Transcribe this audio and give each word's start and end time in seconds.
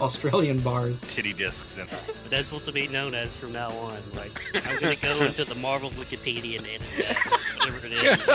Australian 0.00 0.58
bars. 0.60 1.00
Titty 1.12 1.32
discs 1.34 1.78
And... 1.78 1.88
But 1.90 2.30
that's 2.30 2.52
what 2.52 2.62
to 2.62 2.72
be 2.72 2.88
known 2.88 3.14
as 3.14 3.36
from 3.36 3.52
now 3.52 3.70
on. 3.70 3.98
Like, 4.16 4.32
I'm 4.66 4.80
going 4.80 4.96
to 4.96 5.02
go 5.02 5.22
into 5.22 5.44
the 5.44 5.54
Marvel 5.56 5.90
Wikipedia 5.90 6.58
and 6.58 6.66
edit 6.66 6.88
that, 6.98 7.16
whatever 7.58 7.86
it 7.86 7.92
is. 7.92 8.26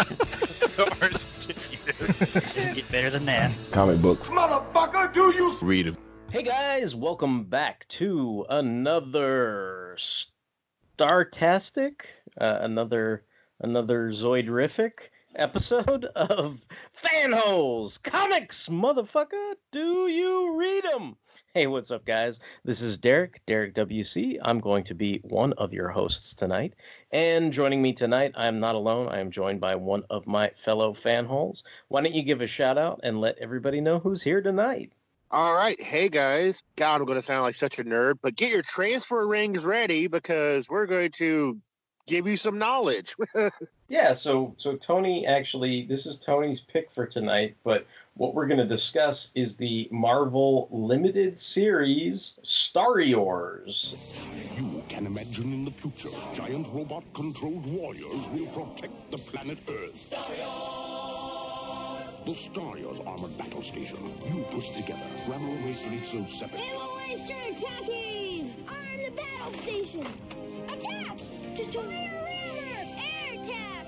Doesn't 2.55 2.75
get 2.75 2.91
better 2.91 3.09
than 3.09 3.25
that. 3.25 3.51
Comic 3.71 4.01
books. 4.01 4.29
Motherfucker, 4.29 5.13
do 5.13 5.33
you 5.35 5.57
Read 5.61 5.87
them. 5.87 5.95
Hey 6.31 6.43
guys, 6.43 6.95
welcome 6.95 7.45
back 7.45 7.87
to 7.87 8.45
another 8.49 9.95
Startastic, 10.97 12.01
uh, 12.39 12.57
another 12.61 13.23
another 13.61 14.09
Zoidrific 14.09 15.09
episode 15.35 16.05
of 16.15 16.61
Fanholes 17.01 18.01
Comics, 18.03 18.67
motherfucker. 18.67 19.53
Do 19.71 20.07
you 20.07 20.57
read 20.57 20.83
them? 20.83 21.15
Hey, 21.55 21.67
what's 21.67 21.89
up, 21.89 22.03
guys? 22.03 22.41
This 22.65 22.81
is 22.81 22.97
Derek, 22.97 23.41
Derek 23.45 23.73
WC. 23.75 24.39
I'm 24.41 24.59
going 24.59 24.83
to 24.83 24.93
be 24.93 25.21
one 25.23 25.53
of 25.53 25.71
your 25.71 25.87
hosts 25.87 26.35
tonight. 26.35 26.73
And 27.11 27.53
joining 27.53 27.81
me 27.81 27.93
tonight, 27.93 28.33
I'm 28.35 28.59
not 28.59 28.75
alone. 28.75 29.07
I 29.07 29.21
am 29.21 29.31
joined 29.31 29.61
by 29.61 29.75
one 29.75 30.03
of 30.09 30.27
my 30.27 30.51
fellow 30.57 30.93
fanholes. 30.93 31.63
Why 31.87 32.01
don't 32.01 32.13
you 32.13 32.23
give 32.23 32.41
a 32.41 32.45
shout 32.45 32.77
out 32.77 32.99
and 33.03 33.21
let 33.21 33.37
everybody 33.37 33.79
know 33.79 33.99
who's 33.99 34.21
here 34.21 34.41
tonight? 34.41 34.91
All 35.31 35.53
right. 35.53 35.81
Hey, 35.81 36.09
guys. 36.09 36.61
God, 36.75 36.99
I'm 36.99 37.05
going 37.05 37.19
to 37.19 37.25
sound 37.25 37.43
like 37.43 37.55
such 37.55 37.79
a 37.79 37.85
nerd, 37.85 38.15
but 38.21 38.35
get 38.35 38.51
your 38.51 38.61
transfer 38.61 39.25
rings 39.25 39.63
ready 39.63 40.07
because 40.07 40.67
we're 40.67 40.87
going 40.87 41.11
to 41.11 41.61
give 42.07 42.27
you 42.27 42.37
some 42.37 42.57
knowledge. 42.57 43.15
Yeah, 43.87 44.13
so 44.13 44.55
so 44.57 44.75
Tony 44.75 45.27
actually 45.27 45.85
this 45.85 46.07
is 46.07 46.17
Tony's 46.17 46.59
pick 46.59 46.89
for 46.89 47.05
tonight, 47.05 47.55
but 47.63 47.85
what 48.15 48.33
we're 48.33 48.47
going 48.47 48.57
to 48.57 48.65
discuss 48.65 49.29
is 49.35 49.55
the 49.55 49.87
Marvel 49.91 50.67
limited 50.71 51.37
series 51.37 52.39
Starriors. 52.41 53.95
You 54.57 54.81
can 54.89 55.05
imagine 55.05 55.53
in 55.53 55.65
the 55.65 55.71
future, 55.71 56.09
giant 56.33 56.67
robot 56.73 57.03
controlled 57.13 57.67
warriors 57.67 58.27
will 58.29 58.47
protect 58.47 59.11
the 59.11 59.19
planet 59.19 59.59
Earth. 59.69 60.09
The 62.25 62.31
Starriors 62.31 63.05
armored 63.05 63.37
battle 63.37 63.61
station. 63.61 63.99
You 64.33 64.43
push 64.49 64.71
together. 64.71 64.99
Rammer 65.27 65.47
and 65.47 65.65
Wasteland 65.65 66.03
so 66.03 66.25
separate. 66.25 66.59
Naval 66.59 66.99
Oyster 67.07 67.35
attacking! 67.51 68.65
Arm 68.67 69.03
the 69.03 69.11
battle 69.11 69.53
station! 69.61 70.07
Attack! 71.55 71.67
Destroyer 71.71 71.87
rammer! 71.87 72.67
Air 72.99 73.41
attack! 73.41 73.87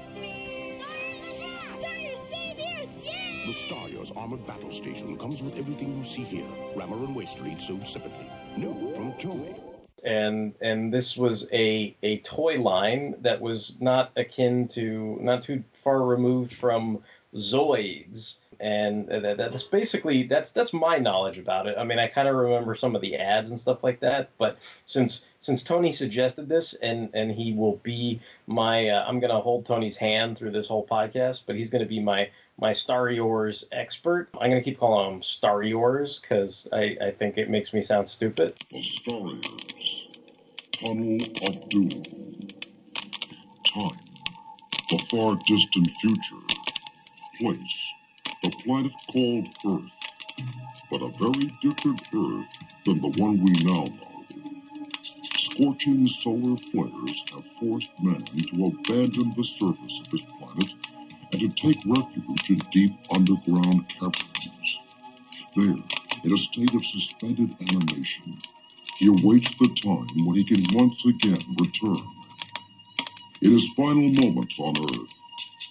Stars 0.78 1.20
attack! 1.28 1.70
Stars 1.80 2.18
save 2.32 2.60
Earth! 2.60 2.90
Yeah! 3.04 3.46
The 3.46 3.54
Starriors 3.54 4.12
armored 4.16 4.48
battle 4.48 4.72
station 4.72 5.18
comes 5.18 5.44
with 5.44 5.58
everything 5.58 5.98
you 5.98 6.04
see 6.04 6.24
here. 6.24 6.46
Rammer 6.78 6.96
and 6.96 7.14
Wasteland 7.14 7.62
sold 7.62 7.86
separately. 7.86 8.26
New 8.56 8.94
from 8.96 9.12
Toei. 9.14 9.60
and 10.06 10.54
and 10.62 10.94
this 10.94 11.18
was 11.18 11.46
a 11.52 11.94
a 12.04 12.20
toy 12.20 12.62
line 12.62 13.16
that 13.20 13.42
was 13.42 13.76
not 13.82 14.12
akin 14.16 14.70
to 14.70 15.18
not 15.20 15.42
too 15.42 15.62
far 15.74 16.04
removed 16.04 16.54
from 16.54 17.00
Zoids 17.36 18.38
and 18.60 19.08
that, 19.08 19.38
that's 19.38 19.64
basically 19.64 20.24
that's 20.24 20.52
that's 20.52 20.74
my 20.74 20.98
knowledge 20.98 21.38
about 21.38 21.68
it. 21.68 21.76
I 21.78 21.84
mean, 21.84 22.00
I 22.00 22.08
kind 22.08 22.28
of 22.28 22.36
remember 22.36 22.76
some 22.76 22.96
of 22.96 23.02
the 23.02 23.16
ads 23.16 23.50
and 23.50 23.60
stuff 23.60 23.84
like 23.84 24.00
that, 24.02 24.30
but 24.38 24.58
since 24.86 25.26
since 25.40 25.64
Tony 25.64 25.92
suggested 25.92 26.50
this 26.50 26.74
and 26.76 27.10
and 27.14 27.32
he 27.32 27.54
will 27.54 27.78
be 27.78 28.20
my 28.48 28.90
uh, 28.90 29.06
I'm 29.08 29.20
to 29.34 29.40
hold 29.40 29.66
Tony's 29.66 29.98
hand 29.98 30.38
through 30.38 30.52
this 30.52 30.68
whole 30.68 30.86
podcast, 30.86 31.42
but 31.46 31.56
he's 31.56 31.70
to 31.84 31.90
be 31.90 32.00
my 32.00 32.30
my 32.60 32.72
Starriors 32.72 33.64
expert. 33.72 34.30
I'm 34.34 34.50
to 34.62 34.66
keep 34.66 34.80
calling 34.80 35.16
him 35.16 35.22
Starriors 35.22 36.20
because 36.20 36.68
I, 36.74 36.98
I 37.02 37.12
think 37.12 37.38
it 37.38 37.50
makes 37.50 37.74
me 37.74 37.82
sound 37.82 38.10
stupid. 38.10 38.56
The 38.72 38.82
Starriors. 38.82 40.08
Tunnel 40.72 41.18
of 41.44 41.70
Doom. 41.70 42.04
Time. 43.66 44.00
The 44.90 45.00
far 45.12 45.38
distant 45.46 45.90
future. 46.02 46.36
Place. 47.40 47.87
The 48.48 48.64
planet 48.64 48.94
called 49.12 49.50
Earth. 49.68 49.92
But 50.90 51.02
a 51.02 51.10
very 51.20 51.52
different 51.62 52.02
Earth 52.16 52.48
than 52.86 53.02
the 53.02 53.10
one 53.22 53.44
we 53.44 53.52
now 53.66 53.84
know. 53.84 54.24
Scorching 55.36 56.08
solar 56.08 56.56
flares 56.56 57.24
have 57.34 57.46
forced 57.46 57.92
man 58.02 58.24
to 58.24 58.66
abandon 58.68 59.34
the 59.36 59.44
surface 59.44 60.00
of 60.00 60.12
his 60.14 60.26
planet 60.40 60.74
and 61.34 61.42
to 61.42 61.50
take 61.50 61.78
refuge 61.86 62.50
in 62.50 62.60
deep 62.72 62.94
underground 63.12 63.90
caverns. 63.90 64.80
There, 65.58 65.76
in 66.24 66.34
a 66.34 66.38
state 66.38 66.74
of 66.74 66.86
suspended 66.86 67.54
animation, 67.60 68.38
he 68.98 69.08
awaits 69.08 69.54
the 69.56 69.76
time 69.76 70.26
when 70.26 70.38
he 70.38 70.46
can 70.46 70.64
once 70.74 71.06
again 71.06 71.44
return. 71.60 72.02
In 73.42 73.52
his 73.52 73.68
final 73.76 74.08
moments 74.08 74.58
on 74.58 74.78
Earth, 74.80 75.14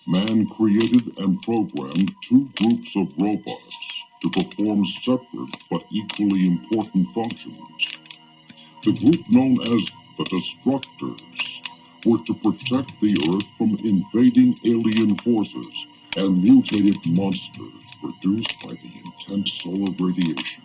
man 0.06 0.46
created 0.46 1.18
and 1.18 1.42
programmed 1.42 2.14
two 2.22 2.48
groups 2.56 2.94
of 2.96 3.12
robots 3.18 4.02
to 4.22 4.30
perform 4.30 4.84
separate 4.84 5.50
but 5.68 5.84
equally 5.90 6.46
important 6.46 7.08
functions. 7.08 7.98
The 8.84 8.92
group 8.92 9.28
known 9.28 9.60
as 9.62 9.90
the 10.16 10.24
Destructors 10.24 11.62
were 12.04 12.22
to 12.24 12.34
protect 12.34 12.92
the 13.00 13.18
Earth 13.34 13.50
from 13.58 13.76
invading 13.84 14.56
alien 14.64 15.16
forces 15.16 15.86
and 16.16 16.40
mutated 16.40 16.98
monsters 17.10 17.82
produced 18.00 18.54
by 18.62 18.74
the 18.74 18.92
intense 19.04 19.52
solar 19.54 19.92
radiation. 19.98 20.62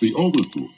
The 0.00 0.14
other 0.18 0.42
group, 0.50 0.72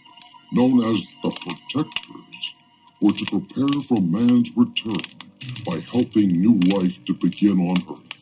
known 0.53 0.85
as 0.93 1.09
the 1.23 1.31
Protectors, 1.31 2.55
were 3.01 3.13
to 3.13 3.25
prepare 3.25 3.81
for 3.83 4.03
man's 4.03 4.55
return 4.55 5.24
by 5.65 5.79
helping 5.91 6.29
new 6.29 6.59
life 6.75 7.05
to 7.05 7.15
begin 7.15 7.59
on 7.61 7.77
Earth. 7.91 8.15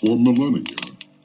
For 0.00 0.18
millennia, 0.18 0.76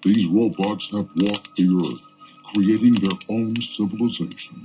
these 0.03 0.27
robots 0.27 0.89
have 0.91 1.09
walked 1.17 1.55
the 1.55 1.67
Earth, 1.83 2.53
creating 2.53 2.93
their 2.95 3.17
own 3.29 3.59
civilization, 3.61 4.63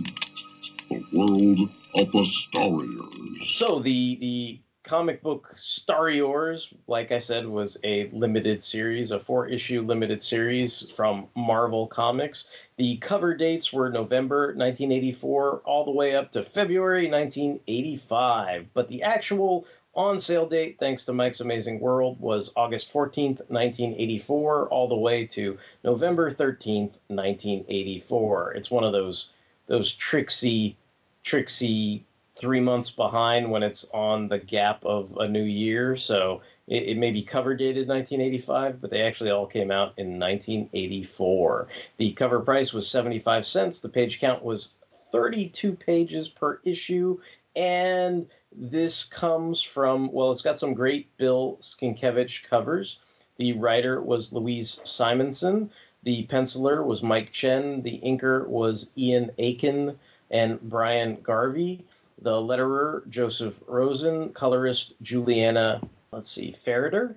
the 0.88 1.04
world 1.12 1.70
of 1.94 2.12
the. 2.12 3.46
So 3.46 3.80
the 3.80 4.16
the 4.16 4.60
comic 4.88 5.22
book 5.22 5.52
Starriors, 5.54 6.72
like 6.86 7.12
I 7.12 7.18
said, 7.18 7.46
was 7.46 7.76
a 7.84 8.08
limited 8.10 8.64
series, 8.64 9.10
a 9.10 9.20
four 9.20 9.46
issue 9.46 9.82
limited 9.82 10.22
series 10.22 10.90
from 10.92 11.26
Marvel 11.36 11.86
Comics. 11.86 12.46
The 12.78 12.96
cover 12.96 13.34
dates 13.34 13.70
were 13.70 13.90
November 13.90 14.54
1984 14.54 15.62
all 15.66 15.84
the 15.84 15.90
way 15.90 16.16
up 16.16 16.32
to 16.32 16.42
February 16.42 17.10
1985, 17.10 18.68
but 18.72 18.88
the 18.88 19.02
actual 19.02 19.66
on 19.98 20.20
sale 20.20 20.46
date, 20.46 20.76
thanks 20.78 21.04
to 21.04 21.12
Mike's 21.12 21.40
Amazing 21.40 21.80
World, 21.80 22.20
was 22.20 22.52
August 22.54 22.92
14th, 22.92 23.40
1984, 23.50 24.68
all 24.68 24.86
the 24.86 24.94
way 24.94 25.26
to 25.26 25.58
November 25.82 26.30
13th, 26.30 27.00
1984. 27.08 28.52
It's 28.52 28.70
one 28.70 28.84
of 28.84 28.92
those 28.92 29.30
those 29.66 29.92
tricksy, 29.92 30.76
tricksy 31.24 32.06
three 32.36 32.60
months 32.60 32.88
behind 32.88 33.50
when 33.50 33.64
it's 33.64 33.84
on 33.92 34.28
the 34.28 34.38
gap 34.38 34.82
of 34.86 35.14
a 35.18 35.28
new 35.28 35.42
year. 35.42 35.96
So 35.96 36.42
it, 36.68 36.84
it 36.84 36.96
may 36.96 37.10
be 37.10 37.20
cover 37.20 37.54
dated 37.54 37.88
1985, 37.88 38.80
but 38.80 38.90
they 38.90 39.02
actually 39.02 39.30
all 39.30 39.46
came 39.46 39.72
out 39.72 39.92
in 39.98 40.18
1984. 40.18 41.68
The 41.96 42.12
cover 42.12 42.40
price 42.40 42.72
was 42.72 42.88
75 42.88 43.44
cents. 43.44 43.80
The 43.80 43.88
page 43.88 44.20
count 44.20 44.44
was 44.44 44.70
32 45.10 45.72
pages 45.74 46.28
per 46.28 46.60
issue. 46.64 47.18
And 47.58 48.28
this 48.52 49.02
comes 49.02 49.60
from, 49.60 50.12
well, 50.12 50.30
it's 50.30 50.42
got 50.42 50.60
some 50.60 50.74
great 50.74 51.14
Bill 51.16 51.58
Sienkiewicz 51.60 52.44
covers. 52.48 53.00
The 53.38 53.52
writer 53.54 54.00
was 54.00 54.32
Louise 54.32 54.78
Simonson. 54.84 55.68
The 56.04 56.24
penciler 56.28 56.84
was 56.84 57.02
Mike 57.02 57.32
Chen. 57.32 57.82
The 57.82 58.00
inker 58.04 58.46
was 58.46 58.90
Ian 58.96 59.32
Akin 59.40 59.98
and 60.30 60.60
Brian 60.62 61.20
Garvey. 61.20 61.84
The 62.22 62.30
letterer, 62.30 63.08
Joseph 63.08 63.60
Rosen. 63.66 64.32
Colorist, 64.34 64.94
Juliana, 65.02 65.80
let's 66.12 66.30
see, 66.30 66.52
Ferriter. 66.52 67.16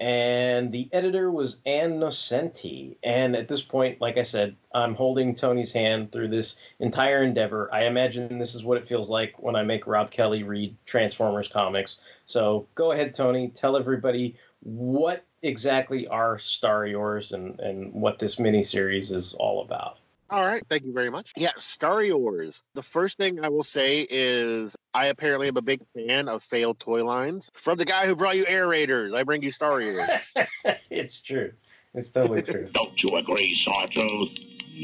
And 0.00 0.72
the 0.72 0.88
editor 0.92 1.30
was 1.30 1.58
Ann 1.66 1.98
Nocenti. 1.98 2.96
And 3.02 3.34
at 3.34 3.48
this 3.48 3.62
point, 3.62 4.00
like 4.00 4.18
I 4.18 4.22
said, 4.22 4.56
I'm 4.74 4.94
holding 4.94 5.34
Tony's 5.34 5.72
hand 5.72 6.12
through 6.12 6.28
this 6.28 6.56
entire 6.80 7.22
endeavor. 7.22 7.72
I 7.72 7.84
imagine 7.84 8.38
this 8.38 8.54
is 8.54 8.64
what 8.64 8.78
it 8.78 8.88
feels 8.88 9.10
like 9.10 9.40
when 9.42 9.56
I 9.56 9.62
make 9.62 9.86
Rob 9.86 10.10
Kelly 10.10 10.42
read 10.42 10.76
Transformers 10.86 11.48
comics. 11.48 11.98
So 12.26 12.66
go 12.74 12.92
ahead, 12.92 13.14
Tony. 13.14 13.48
Tell 13.48 13.76
everybody 13.76 14.36
what 14.60 15.24
exactly 15.42 16.06
are 16.08 16.36
Starriors 16.36 17.32
and, 17.32 17.58
and 17.60 17.92
what 17.92 18.18
this 18.18 18.36
miniseries 18.36 19.12
is 19.12 19.34
all 19.34 19.62
about. 19.62 19.98
All 20.30 20.44
right, 20.44 20.62
thank 20.68 20.84
you 20.84 20.92
very 20.92 21.10
much. 21.10 21.32
Yeah, 21.36 21.52
Star 21.56 22.04
Wars. 22.14 22.62
The 22.74 22.82
first 22.82 23.16
thing 23.16 23.42
I 23.42 23.48
will 23.48 23.62
say 23.62 24.06
is 24.10 24.76
I 24.94 25.06
apparently 25.06 25.48
am 25.48 25.56
a 25.56 25.62
big 25.62 25.80
fan 25.94 26.28
of 26.28 26.42
failed 26.42 26.80
toy 26.80 27.04
lines. 27.04 27.50
From 27.54 27.76
the 27.76 27.84
guy 27.84 28.06
who 28.06 28.16
brought 28.16 28.36
you 28.36 28.44
aerators, 28.44 29.14
I 29.14 29.22
bring 29.22 29.42
you 29.42 29.50
Starriors. 29.50 30.06
it's 30.90 31.20
true. 31.20 31.52
It's 31.94 32.10
totally 32.10 32.42
true. 32.42 32.68
Don't 32.72 33.02
you 33.02 33.16
agree, 33.16 33.54
Sawtooth? 33.54 34.38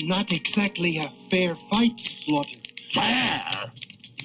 Not 0.05 0.33
exactly 0.33 0.99
a 0.99 1.13
fair 1.31 1.55
fight, 1.71 1.99
Slaughter. 2.01 2.59
Fair? 2.93 3.71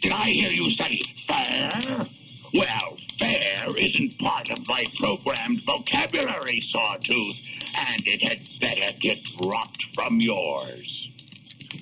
Did 0.01 0.11
I 0.11 0.29
hear 0.29 0.51
you 0.51 0.71
say 0.71 1.01
fair? 1.27 2.07
Well, 2.53 2.97
fair 3.19 3.77
isn't 3.77 4.17
part 4.19 4.49
of 4.49 4.67
my 4.67 4.85
programmed 4.97 5.61
vocabulary, 5.65 6.61
Sawtooth, 6.61 7.37
and 7.75 8.01
it 8.07 8.23
had 8.23 8.39
better 8.59 8.97
get 8.99 9.19
dropped 9.39 9.83
from 9.93 10.19
yours. 10.19 11.09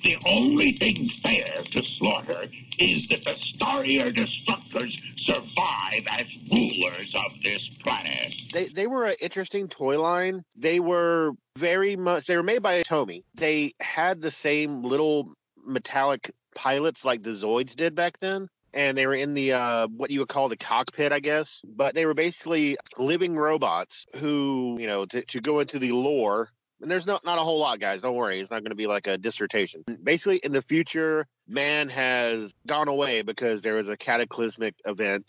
The 0.02 0.16
only 0.26 0.72
thing 0.72 1.08
fair 1.22 1.62
to 1.72 1.82
slaughter 1.84 2.46
is 2.78 3.08
that 3.08 3.24
the 3.24 3.32
Starrior 3.32 4.14
Destructors 4.14 5.00
survive 5.16 6.06
as 6.10 6.26
rulers 6.50 7.14
of 7.14 7.40
this 7.42 7.68
planet. 7.82 8.34
they 8.52 8.66
they 8.68 8.86
were 8.86 9.06
an 9.06 9.14
interesting 9.20 9.68
toy 9.68 10.00
line. 10.00 10.44
They 10.56 10.80
were 10.80 11.32
very 11.56 11.96
much 11.96 12.26
they 12.26 12.36
were 12.36 12.42
made 12.42 12.62
by 12.62 12.82
Tomy. 12.82 13.22
They 13.34 13.72
had 13.80 14.20
the 14.20 14.30
same 14.30 14.82
little 14.82 15.32
metallic 15.64 16.30
pilots 16.54 17.04
like 17.04 17.22
the 17.22 17.30
Zoids 17.30 17.76
did 17.76 17.94
back 17.94 18.18
then. 18.20 18.48
And 18.74 18.98
they 18.98 19.06
were 19.06 19.14
in 19.14 19.32
the 19.32 19.54
uh, 19.54 19.88
what 19.88 20.10
you 20.10 20.20
would 20.20 20.28
call 20.28 20.50
the 20.50 20.56
cockpit, 20.56 21.10
I 21.10 21.20
guess. 21.20 21.62
But 21.64 21.94
they 21.94 22.04
were 22.04 22.14
basically 22.14 22.76
living 22.98 23.34
robots 23.34 24.04
who, 24.16 24.76
you 24.78 24.86
know, 24.86 25.06
to, 25.06 25.24
to 25.24 25.40
go 25.40 25.60
into 25.60 25.78
the 25.78 25.92
lore. 25.92 26.50
And 26.80 26.90
there's 26.90 27.06
not 27.06 27.24
not 27.24 27.38
a 27.38 27.42
whole 27.42 27.58
lot, 27.58 27.80
guys. 27.80 28.00
Don't 28.02 28.14
worry, 28.14 28.38
it's 28.38 28.50
not 28.50 28.60
going 28.62 28.70
to 28.70 28.76
be 28.76 28.86
like 28.86 29.06
a 29.06 29.18
dissertation. 29.18 29.84
Basically, 30.02 30.36
in 30.38 30.52
the 30.52 30.62
future, 30.62 31.26
man 31.48 31.88
has 31.88 32.54
gone 32.66 32.88
away 32.88 33.22
because 33.22 33.62
there 33.62 33.74
was 33.74 33.88
a 33.88 33.96
cataclysmic 33.96 34.74
event 34.84 35.26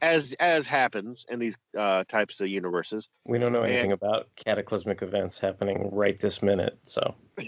as 0.00 0.32
as 0.40 0.66
happens 0.66 1.24
in 1.28 1.38
these 1.38 1.56
uh, 1.78 2.02
types 2.08 2.40
of 2.40 2.48
universes. 2.48 3.08
We 3.24 3.38
don't 3.38 3.52
know 3.52 3.62
anything 3.62 3.92
And- 3.92 4.02
about 4.02 4.28
cataclysmic 4.36 5.02
events 5.02 5.38
happening 5.38 5.88
right 5.92 6.18
this 6.18 6.42
minute. 6.42 6.76
So 6.84 7.14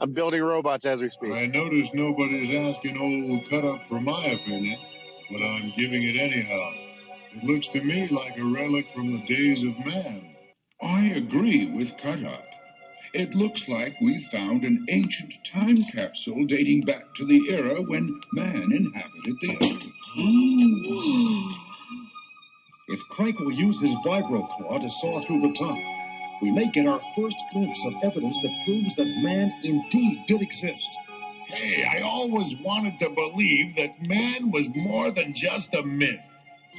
I'm 0.00 0.12
building 0.12 0.42
robots 0.42 0.86
as 0.86 1.02
we 1.02 1.08
speak. 1.10 1.32
I 1.32 1.46
notice 1.46 1.90
nobody's 1.94 2.54
asking 2.54 2.96
old 2.98 3.48
Cut 3.50 3.64
Up 3.64 3.82
for 3.88 4.00
my 4.00 4.24
opinion, 4.26 4.78
but 5.30 5.42
I'm 5.42 5.72
giving 5.76 6.02
it 6.04 6.16
anyhow. 6.16 6.70
It 7.32 7.42
looks 7.44 7.66
to 7.68 7.82
me 7.82 8.06
like 8.08 8.36
a 8.38 8.44
relic 8.44 8.86
from 8.94 9.10
the 9.10 9.26
days 9.26 9.62
of 9.64 9.76
man. 9.84 10.33
I 10.84 11.06
agree 11.16 11.70
with 11.70 11.96
Cut 11.96 12.22
Up. 12.24 12.44
It 13.14 13.34
looks 13.34 13.68
like 13.68 13.98
we 14.02 14.22
found 14.24 14.64
an 14.64 14.84
ancient 14.90 15.32
time 15.46 15.82
capsule 15.84 16.44
dating 16.44 16.82
back 16.82 17.14
to 17.14 17.24
the 17.24 17.40
era 17.48 17.80
when 17.80 18.20
man 18.34 18.70
inhabited 18.70 19.36
the 19.40 19.56
earth. 19.62 21.60
If 22.86 23.00
Crank 23.08 23.40
will 23.40 23.50
use 23.50 23.80
his 23.80 23.94
vibro 24.04 24.46
claw 24.46 24.78
to 24.78 24.90
saw 24.90 25.22
through 25.22 25.40
the 25.40 25.54
top, 25.54 25.78
we 26.42 26.50
may 26.50 26.70
get 26.70 26.86
our 26.86 27.00
first 27.16 27.36
glimpse 27.50 27.80
of 27.86 27.94
evidence 28.02 28.36
that 28.42 28.62
proves 28.66 28.94
that 28.96 29.22
man 29.22 29.50
indeed 29.62 30.22
did 30.28 30.42
exist. 30.42 30.90
Hey, 31.46 31.82
I 31.82 32.02
always 32.02 32.54
wanted 32.58 32.98
to 32.98 33.08
believe 33.08 33.74
that 33.76 34.02
man 34.02 34.50
was 34.50 34.68
more 34.74 35.10
than 35.10 35.34
just 35.34 35.72
a 35.72 35.82
myth. 35.82 36.20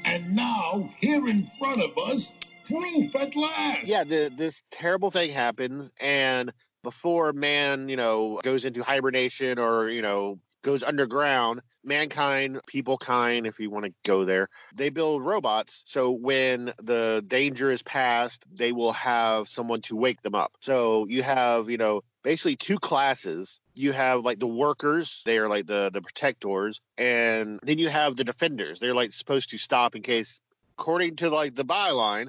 And 0.03 0.35
now, 0.35 0.91
here 0.99 1.27
in 1.27 1.49
front 1.57 1.81
of 1.81 1.97
us, 1.97 2.31
proof 2.65 3.15
at 3.15 3.35
last. 3.35 3.87
Yeah, 3.87 4.03
the, 4.03 4.31
this 4.35 4.63
terrible 4.71 5.11
thing 5.11 5.31
happens, 5.31 5.91
and 6.01 6.51
before 6.83 7.33
man, 7.33 7.89
you 7.89 7.95
know, 7.95 8.39
goes 8.43 8.65
into 8.65 8.83
hibernation 8.83 9.59
or 9.59 9.89
you 9.89 10.01
know 10.01 10.39
goes 10.65 10.81
underground, 10.81 11.61
mankind, 11.83 12.59
people 12.65 12.97
kind, 12.97 13.45
if 13.45 13.59
you 13.59 13.69
want 13.69 13.85
to 13.85 13.93
go 14.03 14.25
there, 14.25 14.49
they 14.73 14.89
build 14.89 15.23
robots. 15.23 15.83
So 15.85 16.09
when 16.09 16.73
the 16.81 17.23
danger 17.25 17.69
is 17.69 17.83
past, 17.83 18.43
they 18.51 18.71
will 18.71 18.93
have 18.93 19.47
someone 19.47 19.81
to 19.83 19.95
wake 19.95 20.23
them 20.23 20.33
up. 20.33 20.53
So 20.61 21.05
you 21.07 21.21
have, 21.21 21.69
you 21.69 21.77
know, 21.77 22.01
basically 22.23 22.55
two 22.55 22.79
classes. 22.79 23.59
You 23.75 23.91
have 23.91 24.25
like 24.25 24.39
the 24.39 24.47
workers, 24.47 25.21
they 25.25 25.37
are 25.37 25.47
like 25.47 25.67
the 25.67 25.91
the 25.93 26.01
protectors, 26.01 26.81
and 26.97 27.59
then 27.61 27.77
you 27.77 27.89
have 27.89 28.15
the 28.15 28.23
defenders. 28.23 28.79
They're 28.79 28.95
like 28.95 29.11
supposed 29.11 29.51
to 29.51 29.59
stop 29.59 29.95
in 29.95 30.01
case, 30.01 30.41
according 30.79 31.17
to 31.17 31.29
like 31.29 31.53
the 31.53 31.65
byline, 31.65 32.27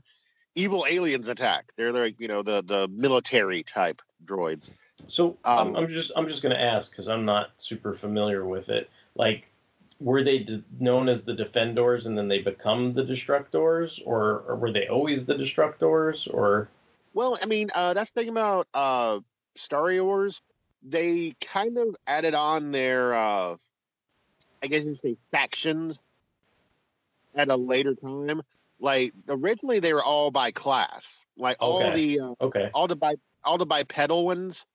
evil 0.56 0.84
aliens 0.88 1.28
attack. 1.28 1.72
They're 1.76 1.92
like 1.92 2.18
you 2.18 2.26
know 2.26 2.42
the 2.42 2.62
the 2.62 2.88
military 2.88 3.62
type 3.62 4.02
droids. 4.24 4.70
So 5.06 5.36
I'm, 5.44 5.68
Um, 5.68 5.76
I'm 5.76 5.88
just 5.88 6.10
I'm 6.16 6.28
just 6.28 6.42
gonna 6.42 6.56
ask 6.56 6.90
because 6.90 7.08
I'm 7.08 7.24
not 7.24 7.50
super 7.58 7.94
familiar 7.94 8.44
with 8.44 8.70
it. 8.70 8.90
Like, 9.14 9.52
were 10.00 10.22
they 10.22 10.40
de- 10.40 10.64
known 10.80 11.08
as 11.08 11.22
the 11.22 11.34
Defendors 11.34 12.06
and 12.06 12.18
then 12.18 12.28
they 12.28 12.40
become 12.40 12.92
the 12.92 13.02
Destructors, 13.02 14.00
or, 14.04 14.44
or 14.48 14.56
were 14.56 14.72
they 14.72 14.88
always 14.88 15.24
the 15.24 15.34
Destructors? 15.34 16.32
Or 16.32 16.68
Well, 17.14 17.38
I 17.42 17.46
mean, 17.46 17.68
uh, 17.74 17.94
that's 17.94 18.10
the 18.10 18.22
thing 18.22 18.30
about 18.30 18.66
uh, 18.74 19.20
Star 19.54 19.92
Wars. 20.02 20.42
They 20.82 21.34
kind 21.40 21.78
of 21.78 21.96
added 22.06 22.34
on 22.34 22.72
their, 22.72 23.14
uh, 23.14 23.56
I 24.62 24.66
guess 24.66 24.84
you 24.84 24.98
say, 25.02 25.16
factions 25.32 26.00
at 27.34 27.48
a 27.48 27.56
later 27.56 27.94
time. 27.94 28.42
Like 28.78 29.12
originally, 29.28 29.80
they 29.80 29.94
were 29.94 30.04
all 30.04 30.30
by 30.30 30.50
class. 30.50 31.24
Like 31.36 31.56
all 31.60 31.90
Okay. 31.90 32.16
the 32.16 32.20
uh, 32.20 32.34
okay, 32.40 32.70
all 32.74 32.86
the 32.86 32.96
bi- 32.96 33.16
all 33.44 33.58
the 33.58 33.66
bipedal 33.66 34.24
ones 34.26 34.66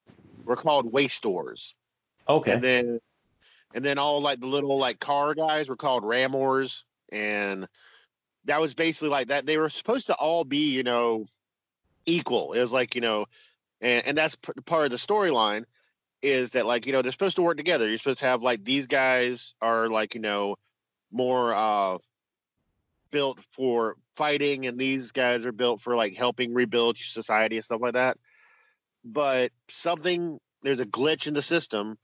were 0.46 0.56
called 0.56 0.92
wastors. 0.92 1.76
okay, 2.28 2.54
And 2.54 2.64
then 2.64 3.00
and 3.74 3.84
then 3.86 3.98
all 3.98 4.22
like 4.22 4.40
the 4.40 4.48
little 4.48 4.78
like 4.78 5.00
car 5.00 5.34
guys 5.34 5.70
were 5.70 5.76
called 5.76 6.04
ramors 6.06 6.86
and 7.12 7.68
that 8.46 8.60
was 8.60 8.74
basically 8.74 9.10
like 9.10 9.28
that 9.28 9.46
they 9.46 9.58
were 9.58 9.70
supposed 9.70 10.08
to 10.08 10.16
all 10.16 10.44
be 10.44 10.74
you 10.74 10.84
know 10.84 11.26
equal 12.06 12.54
it 12.54 12.62
was 12.62 12.74
like 12.74 12.96
you 12.96 13.02
know 13.02 13.26
and, 13.82 14.06
and 14.08 14.18
that's 14.18 14.36
p- 14.36 14.52
part 14.66 14.86
of 14.86 14.92
the 14.92 14.98
storyline 14.98 15.64
is 16.22 16.52
that 16.52 16.66
like 16.66 16.86
you 16.86 16.94
know 16.94 17.02
they're 17.02 17.12
supposed 17.12 17.36
to 17.36 17.42
work 17.42 17.58
together 17.58 17.88
you're 17.88 17.98
supposed 17.98 18.20
to 18.20 18.26
have 18.26 18.44
like 18.44 18.64
these 18.64 18.88
guys 18.88 19.54
are 19.62 19.88
like 19.88 20.16
you 20.16 20.22
know 20.22 20.56
more 21.12 21.54
uh 21.54 21.98
built 23.12 23.40
for 23.52 23.96
fighting 24.16 24.66
and 24.66 24.80
these 24.80 25.12
guys 25.12 25.46
are 25.46 25.52
built 25.52 25.82
for 25.82 25.96
like 25.96 26.16
helping 26.16 26.54
rebuild 26.54 26.98
society 26.98 27.58
and 27.58 27.66
stuff 27.66 27.82
like 27.82 27.94
that 27.94 28.18
but 29.04 29.52
something 29.68 30.40
there's 30.64 30.80
a 30.80 30.86
glitch 30.86 31.28
in 31.28 31.34
the 31.34 31.42
system 31.42 31.98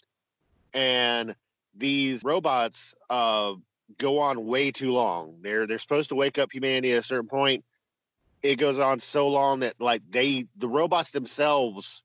and 0.73 1.35
these 1.75 2.23
robots 2.23 2.95
uh, 3.09 3.53
go 3.97 4.19
on 4.19 4.45
way 4.45 4.71
too 4.71 4.91
long. 4.91 5.37
They're 5.41 5.67
they're 5.67 5.79
supposed 5.79 6.09
to 6.09 6.15
wake 6.15 6.37
up 6.37 6.51
humanity 6.51 6.91
at 6.93 6.99
a 6.99 7.03
certain 7.03 7.27
point. 7.27 7.63
It 8.43 8.57
goes 8.57 8.79
on 8.79 8.99
so 8.99 9.27
long 9.27 9.61
that 9.61 9.75
like 9.79 10.01
they 10.09 10.45
the 10.57 10.67
robots 10.67 11.11
themselves 11.11 12.03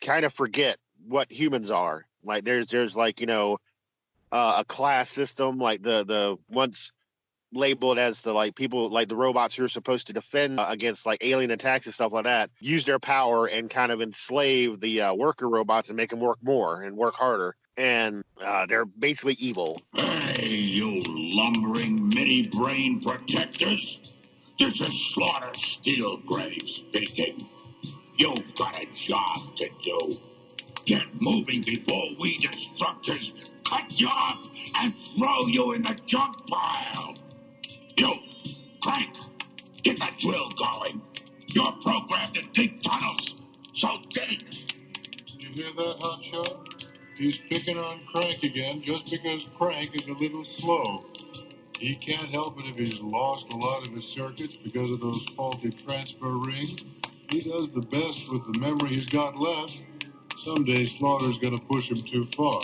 kind 0.00 0.24
of 0.24 0.32
forget 0.32 0.78
what 1.06 1.30
humans 1.30 1.70
are. 1.70 2.06
Like 2.24 2.44
there's 2.44 2.68
there's 2.68 2.96
like 2.96 3.20
you 3.20 3.26
know 3.26 3.58
uh, 4.32 4.56
a 4.60 4.64
class 4.64 5.10
system 5.10 5.58
like 5.58 5.82
the 5.82 6.04
the 6.04 6.36
once 6.48 6.92
labeled 7.56 7.98
as 7.98 8.20
the 8.22 8.32
like 8.32 8.54
people 8.54 8.88
like 8.90 9.08
the 9.08 9.16
robots 9.16 9.54
who 9.56 9.64
are 9.64 9.68
supposed 9.68 10.06
to 10.08 10.12
defend 10.12 10.58
uh, 10.60 10.66
against 10.68 11.06
like 11.06 11.18
alien 11.22 11.50
attacks 11.50 11.86
and 11.86 11.94
stuff 11.94 12.12
like 12.12 12.24
that 12.24 12.50
use 12.60 12.84
their 12.84 12.98
power 12.98 13.46
and 13.46 13.70
kind 13.70 13.92
of 13.92 14.00
enslave 14.00 14.80
the 14.80 15.02
uh, 15.02 15.14
worker 15.14 15.48
robots 15.48 15.88
and 15.88 15.96
make 15.96 16.10
them 16.10 16.20
work 16.20 16.38
more 16.42 16.82
and 16.82 16.96
work 16.96 17.14
harder 17.14 17.54
and 17.76 18.24
uh, 18.42 18.66
they're 18.66 18.84
basically 18.84 19.34
evil 19.38 19.80
Hey, 19.94 20.48
you 20.48 21.02
lumbering 21.06 22.08
mini 22.08 22.48
brain 22.48 23.00
protectors. 23.00 23.98
This 24.58 24.80
is 24.80 25.12
Slaughter 25.12 25.54
steel 25.54 26.18
Steelgrave 26.18 26.68
speaking. 26.68 27.48
you've 28.16 28.54
got 28.56 28.82
a 28.82 28.86
job 28.94 29.56
to 29.56 29.68
do. 29.82 30.18
Get 30.86 31.06
moving 31.20 31.62
before 31.62 32.08
we 32.20 32.38
destructors 32.38 33.32
cut 33.64 33.98
you 33.98 34.08
up 34.08 34.44
and 34.76 34.94
throw 35.16 35.46
you 35.46 35.72
in 35.72 35.82
the 35.82 35.96
junk 36.04 36.46
pile. 36.46 37.14
You, 37.96 38.14
Crank, 38.82 39.14
get 39.82 39.98
that 40.00 40.18
drill 40.18 40.50
going. 40.50 41.00
You're 41.46 41.72
programmed 41.82 42.34
to 42.34 42.42
dig 42.52 42.82
tunnels, 42.82 43.36
so 43.72 44.00
dig. 44.10 44.44
You 45.38 45.48
hear 45.52 45.72
that, 45.76 46.00
Hotshot? 46.00 46.84
He's 47.16 47.38
picking 47.38 47.78
on 47.78 48.00
Crank 48.12 48.42
again 48.42 48.82
just 48.82 49.10
because 49.10 49.46
Crank 49.56 49.94
is 49.94 50.08
a 50.08 50.14
little 50.14 50.44
slow. 50.44 51.04
He 51.78 51.94
can't 51.94 52.30
help 52.30 52.58
it 52.58 52.66
if 52.66 52.76
he's 52.76 53.00
lost 53.00 53.52
a 53.52 53.56
lot 53.56 53.86
of 53.86 53.92
his 53.94 54.04
circuits 54.04 54.56
because 54.56 54.90
of 54.90 55.00
those 55.00 55.24
faulty 55.36 55.70
transfer 55.70 56.30
rings. 56.30 56.82
He 57.30 57.40
does 57.42 57.70
the 57.70 57.82
best 57.82 58.28
with 58.30 58.52
the 58.52 58.58
memory 58.58 58.94
he's 58.94 59.06
got 59.06 59.36
left. 59.38 59.78
Someday 60.42 60.84
Slaughter's 60.84 61.38
gonna 61.38 61.58
push 61.58 61.90
him 61.90 62.02
too 62.02 62.24
far. 62.36 62.60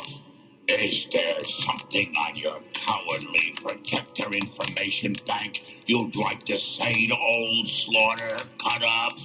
Is 0.71 1.09
there 1.11 1.43
something 1.43 2.15
on 2.17 2.37
your 2.37 2.61
cowardly 2.73 3.53
protector 3.61 4.33
information 4.33 5.17
bank 5.27 5.65
you'd 5.87 6.15
like 6.15 6.45
to 6.45 6.59
say 6.59 7.09
to 7.09 7.17
old 7.17 7.67
Slaughter, 7.67 8.37
cut 8.63 8.85
up? 8.85 9.19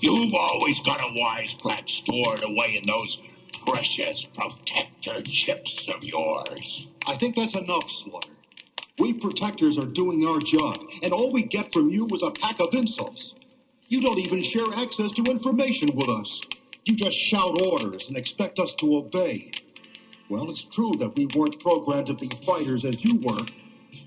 You've 0.00 0.32
always 0.32 0.80
got 0.80 1.02
a 1.02 1.12
wisecrack 1.12 1.90
stored 1.90 2.42
away 2.42 2.80
in 2.82 2.86
those 2.86 3.18
precious 3.66 4.24
protector 4.24 5.20
chips 5.20 5.88
of 5.94 6.02
yours. 6.02 6.88
I 7.06 7.16
think 7.16 7.36
that's 7.36 7.54
enough, 7.54 7.90
Slaughter. 7.90 8.30
We 8.98 9.12
protectors 9.12 9.76
are 9.76 9.84
doing 9.84 10.26
our 10.26 10.40
job, 10.40 10.80
and 11.02 11.12
all 11.12 11.30
we 11.32 11.42
get 11.42 11.70
from 11.70 11.90
you 11.90 12.08
is 12.14 12.22
a 12.22 12.30
pack 12.30 12.60
of 12.60 12.72
insults. 12.72 13.34
You 13.88 14.00
don't 14.00 14.18
even 14.18 14.42
share 14.42 14.72
access 14.74 15.12
to 15.12 15.24
information 15.24 15.94
with 15.94 16.08
us. 16.08 16.40
You 16.86 16.96
just 16.96 17.18
shout 17.18 17.60
orders 17.60 18.08
and 18.08 18.16
expect 18.16 18.58
us 18.58 18.74
to 18.76 18.96
obey. 18.96 19.52
Well, 20.28 20.50
it's 20.50 20.62
true 20.62 20.92
that 20.98 21.14
we 21.16 21.26
weren't 21.26 21.60
programmed 21.60 22.06
to 22.06 22.14
be 22.14 22.28
fighters 22.46 22.84
as 22.84 23.04
you 23.04 23.16
were, 23.20 23.44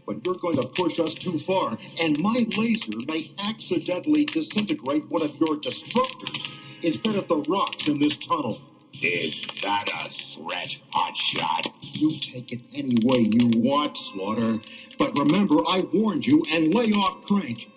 but 0.07 0.25
you're 0.25 0.35
going 0.35 0.57
to 0.57 0.67
push 0.67 0.99
us 0.99 1.13
too 1.13 1.37
far, 1.39 1.77
and 1.99 2.19
my 2.19 2.45
laser 2.57 2.97
may 3.07 3.31
accidentally 3.39 4.25
disintegrate 4.25 5.09
one 5.09 5.21
of 5.21 5.35
your 5.39 5.57
destructors 5.57 6.49
instead 6.81 7.15
of 7.15 7.27
the 7.27 7.37
rocks 7.47 7.87
in 7.87 7.99
this 7.99 8.17
tunnel. 8.17 8.59
Is 9.01 9.45
that 9.61 9.89
a 9.89 10.09
threat, 10.09 10.77
Hotshot? 10.93 11.71
You 11.81 12.17
take 12.19 12.53
it 12.53 12.61
any 12.73 12.97
way 13.03 13.19
you 13.19 13.51
want, 13.59 13.97
Slaughter. 13.97 14.57
But 14.97 15.17
remember, 15.17 15.57
I 15.67 15.81
warned 15.93 16.25
you, 16.25 16.43
and 16.51 16.73
lay 16.73 16.91
off 16.91 17.25
Crank. 17.25 17.69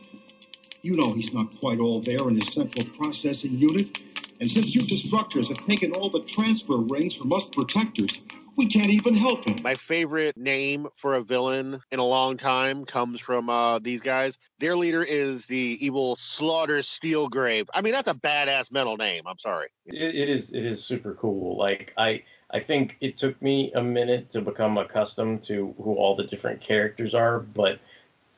You 0.82 0.96
know 0.96 1.12
he's 1.12 1.32
not 1.32 1.58
quite 1.58 1.80
all 1.80 2.00
there 2.00 2.28
in 2.28 2.36
his 2.36 2.52
central 2.52 2.86
processing 2.86 3.58
unit. 3.58 3.98
And 4.40 4.48
since 4.48 4.74
you 4.74 4.82
destructors 4.82 5.48
have 5.48 5.66
taken 5.66 5.92
all 5.92 6.08
the 6.08 6.20
transfer 6.22 6.76
rings 6.76 7.14
from 7.14 7.32
us 7.32 7.44
protectors, 7.46 8.20
we 8.58 8.66
can't 8.66 8.90
even 8.90 9.14
help 9.14 9.48
him. 9.48 9.56
My 9.62 9.76
favorite 9.76 10.36
name 10.36 10.88
for 10.96 11.14
a 11.14 11.22
villain 11.22 11.80
in 11.92 12.00
a 12.00 12.04
long 12.04 12.36
time 12.36 12.84
comes 12.84 13.20
from 13.20 13.48
uh, 13.48 13.78
these 13.78 14.02
guys. 14.02 14.36
Their 14.58 14.74
leader 14.74 15.02
is 15.04 15.46
the 15.46 15.78
evil 15.80 16.16
Slaughter 16.16 16.78
Steelgrave. 16.78 17.68
I 17.72 17.80
mean, 17.80 17.92
that's 17.92 18.08
a 18.08 18.14
badass 18.14 18.72
metal 18.72 18.96
name. 18.96 19.22
I'm 19.26 19.38
sorry. 19.38 19.68
It, 19.86 20.14
it 20.14 20.28
is 20.28 20.50
it 20.50 20.66
is 20.66 20.84
super 20.84 21.14
cool. 21.14 21.56
Like 21.56 21.94
I 21.96 22.24
I 22.50 22.58
think 22.58 22.96
it 23.00 23.16
took 23.16 23.40
me 23.40 23.72
a 23.74 23.82
minute 23.82 24.30
to 24.32 24.40
become 24.40 24.76
accustomed 24.76 25.44
to 25.44 25.72
who 25.78 25.94
all 25.94 26.16
the 26.16 26.24
different 26.24 26.60
characters 26.60 27.14
are, 27.14 27.38
but 27.38 27.78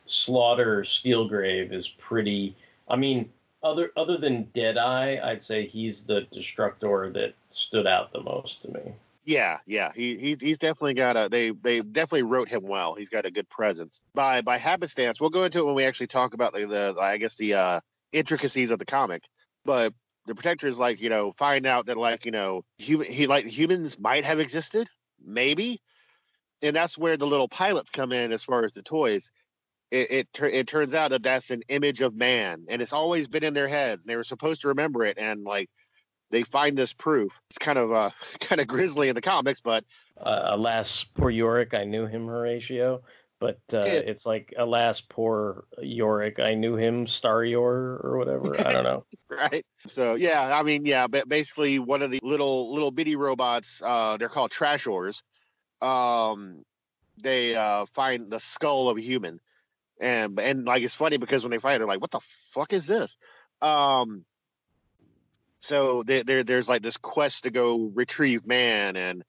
Slaughter 0.04 0.82
Steelgrave 0.82 1.72
is 1.72 1.88
pretty. 1.88 2.54
I 2.88 2.96
mean, 2.96 3.30
other 3.62 3.90
other 3.96 4.18
than 4.18 4.44
Deadeye, 4.52 5.18
I'd 5.22 5.42
say 5.42 5.66
he's 5.66 6.02
the 6.02 6.26
destructor 6.30 7.10
that 7.14 7.34
stood 7.48 7.86
out 7.86 8.12
the 8.12 8.20
most 8.20 8.60
to 8.62 8.70
me. 8.70 8.92
Yeah, 9.24 9.58
yeah, 9.66 9.92
he, 9.94 10.16
he 10.16 10.36
he's 10.40 10.58
definitely 10.58 10.94
got 10.94 11.16
a. 11.16 11.28
They 11.28 11.50
they 11.50 11.82
definitely 11.82 12.22
wrote 12.22 12.48
him 12.48 12.62
well. 12.62 12.94
He's 12.94 13.10
got 13.10 13.26
a 13.26 13.30
good 13.30 13.48
presence. 13.48 14.00
By 14.14 14.40
by 14.40 14.56
happenstance, 14.56 15.20
we'll 15.20 15.30
go 15.30 15.44
into 15.44 15.60
it 15.60 15.66
when 15.66 15.74
we 15.74 15.84
actually 15.84 16.06
talk 16.06 16.32
about 16.32 16.54
the, 16.54 16.66
the 16.66 16.96
I 16.98 17.18
guess 17.18 17.36
the 17.36 17.54
uh, 17.54 17.80
intricacies 18.12 18.70
of 18.70 18.78
the 18.78 18.86
comic. 18.86 19.24
But 19.64 19.92
the 20.26 20.34
protector 20.34 20.68
is 20.68 20.78
like 20.78 21.02
you 21.02 21.10
know 21.10 21.32
find 21.32 21.66
out 21.66 21.86
that 21.86 21.98
like 21.98 22.24
you 22.24 22.30
know 22.30 22.62
human 22.78 23.08
he 23.08 23.26
like 23.26 23.44
humans 23.44 23.98
might 23.98 24.24
have 24.24 24.40
existed 24.40 24.88
maybe, 25.22 25.82
and 26.62 26.74
that's 26.74 26.96
where 26.96 27.18
the 27.18 27.26
little 27.26 27.48
pilots 27.48 27.90
come 27.90 28.12
in 28.12 28.32
as 28.32 28.42
far 28.42 28.64
as 28.64 28.72
the 28.72 28.82
toys. 28.82 29.30
It 29.90 30.10
it, 30.10 30.54
it 30.54 30.66
turns 30.66 30.94
out 30.94 31.10
that 31.10 31.22
that's 31.22 31.50
an 31.50 31.62
image 31.68 32.00
of 32.00 32.14
man, 32.14 32.64
and 32.68 32.80
it's 32.80 32.94
always 32.94 33.28
been 33.28 33.44
in 33.44 33.54
their 33.54 33.68
heads. 33.68 34.02
And 34.02 34.10
they 34.10 34.16
were 34.16 34.24
supposed 34.24 34.62
to 34.62 34.68
remember 34.68 35.04
it, 35.04 35.18
and 35.18 35.44
like 35.44 35.68
they 36.30 36.42
find 36.42 36.76
this 36.76 36.92
proof. 36.92 37.38
It's 37.50 37.58
kind 37.58 37.78
of 37.78 37.92
uh 37.92 38.10
kind 38.40 38.60
of 38.60 38.66
grisly 38.66 39.08
in 39.08 39.14
the 39.14 39.20
comics, 39.20 39.60
but 39.60 39.84
Uh, 40.20 40.40
alas, 40.56 41.04
poor 41.04 41.30
Yorick, 41.30 41.74
I 41.74 41.84
knew 41.84 42.06
him, 42.06 42.26
Horatio. 42.26 43.02
But 43.40 43.60
uh, 43.72 43.84
it's 43.86 44.26
like, 44.26 44.52
alas, 44.58 45.00
poor 45.00 45.64
Yorick, 45.80 46.38
I 46.38 46.52
knew 46.52 46.76
him, 46.76 47.06
Starrior 47.06 48.04
or 48.04 48.18
whatever. 48.18 48.54
I 48.60 48.70
don't 48.70 48.84
know. 48.84 49.04
right? 49.30 49.64
So 49.86 50.14
yeah, 50.14 50.54
I 50.54 50.62
mean, 50.62 50.84
yeah, 50.84 51.06
but 51.06 51.26
basically 51.26 51.78
one 51.78 52.02
of 52.02 52.10
the 52.10 52.20
little 52.22 52.70
little 52.72 52.90
bitty 52.90 53.16
robots, 53.16 53.82
uh, 53.82 54.18
they're 54.18 54.28
called 54.28 54.50
trashors. 54.50 55.22
Um, 55.80 56.64
they 57.16 57.54
uh 57.54 57.86
find 57.86 58.30
the 58.30 58.40
skull 58.40 58.90
of 58.90 58.98
a 58.98 59.00
human, 59.00 59.40
and 60.00 60.38
and 60.38 60.66
like 60.66 60.82
it's 60.82 60.94
funny 60.94 61.16
because 61.16 61.42
when 61.42 61.50
they 61.50 61.58
find 61.58 61.76
it, 61.76 61.78
they're 61.78 61.88
like, 61.88 62.02
"What 62.02 62.10
the 62.10 62.20
fuck 62.52 62.74
is 62.74 62.86
this?" 62.86 63.16
Um, 63.62 64.26
so 65.60 66.02
there, 66.02 66.24
there 66.24 66.42
there's 66.42 66.68
like 66.68 66.82
this 66.82 66.96
quest 66.96 67.44
to 67.44 67.50
go 67.50 67.90
retrieve 67.94 68.46
man, 68.46 68.96
and 68.96 69.22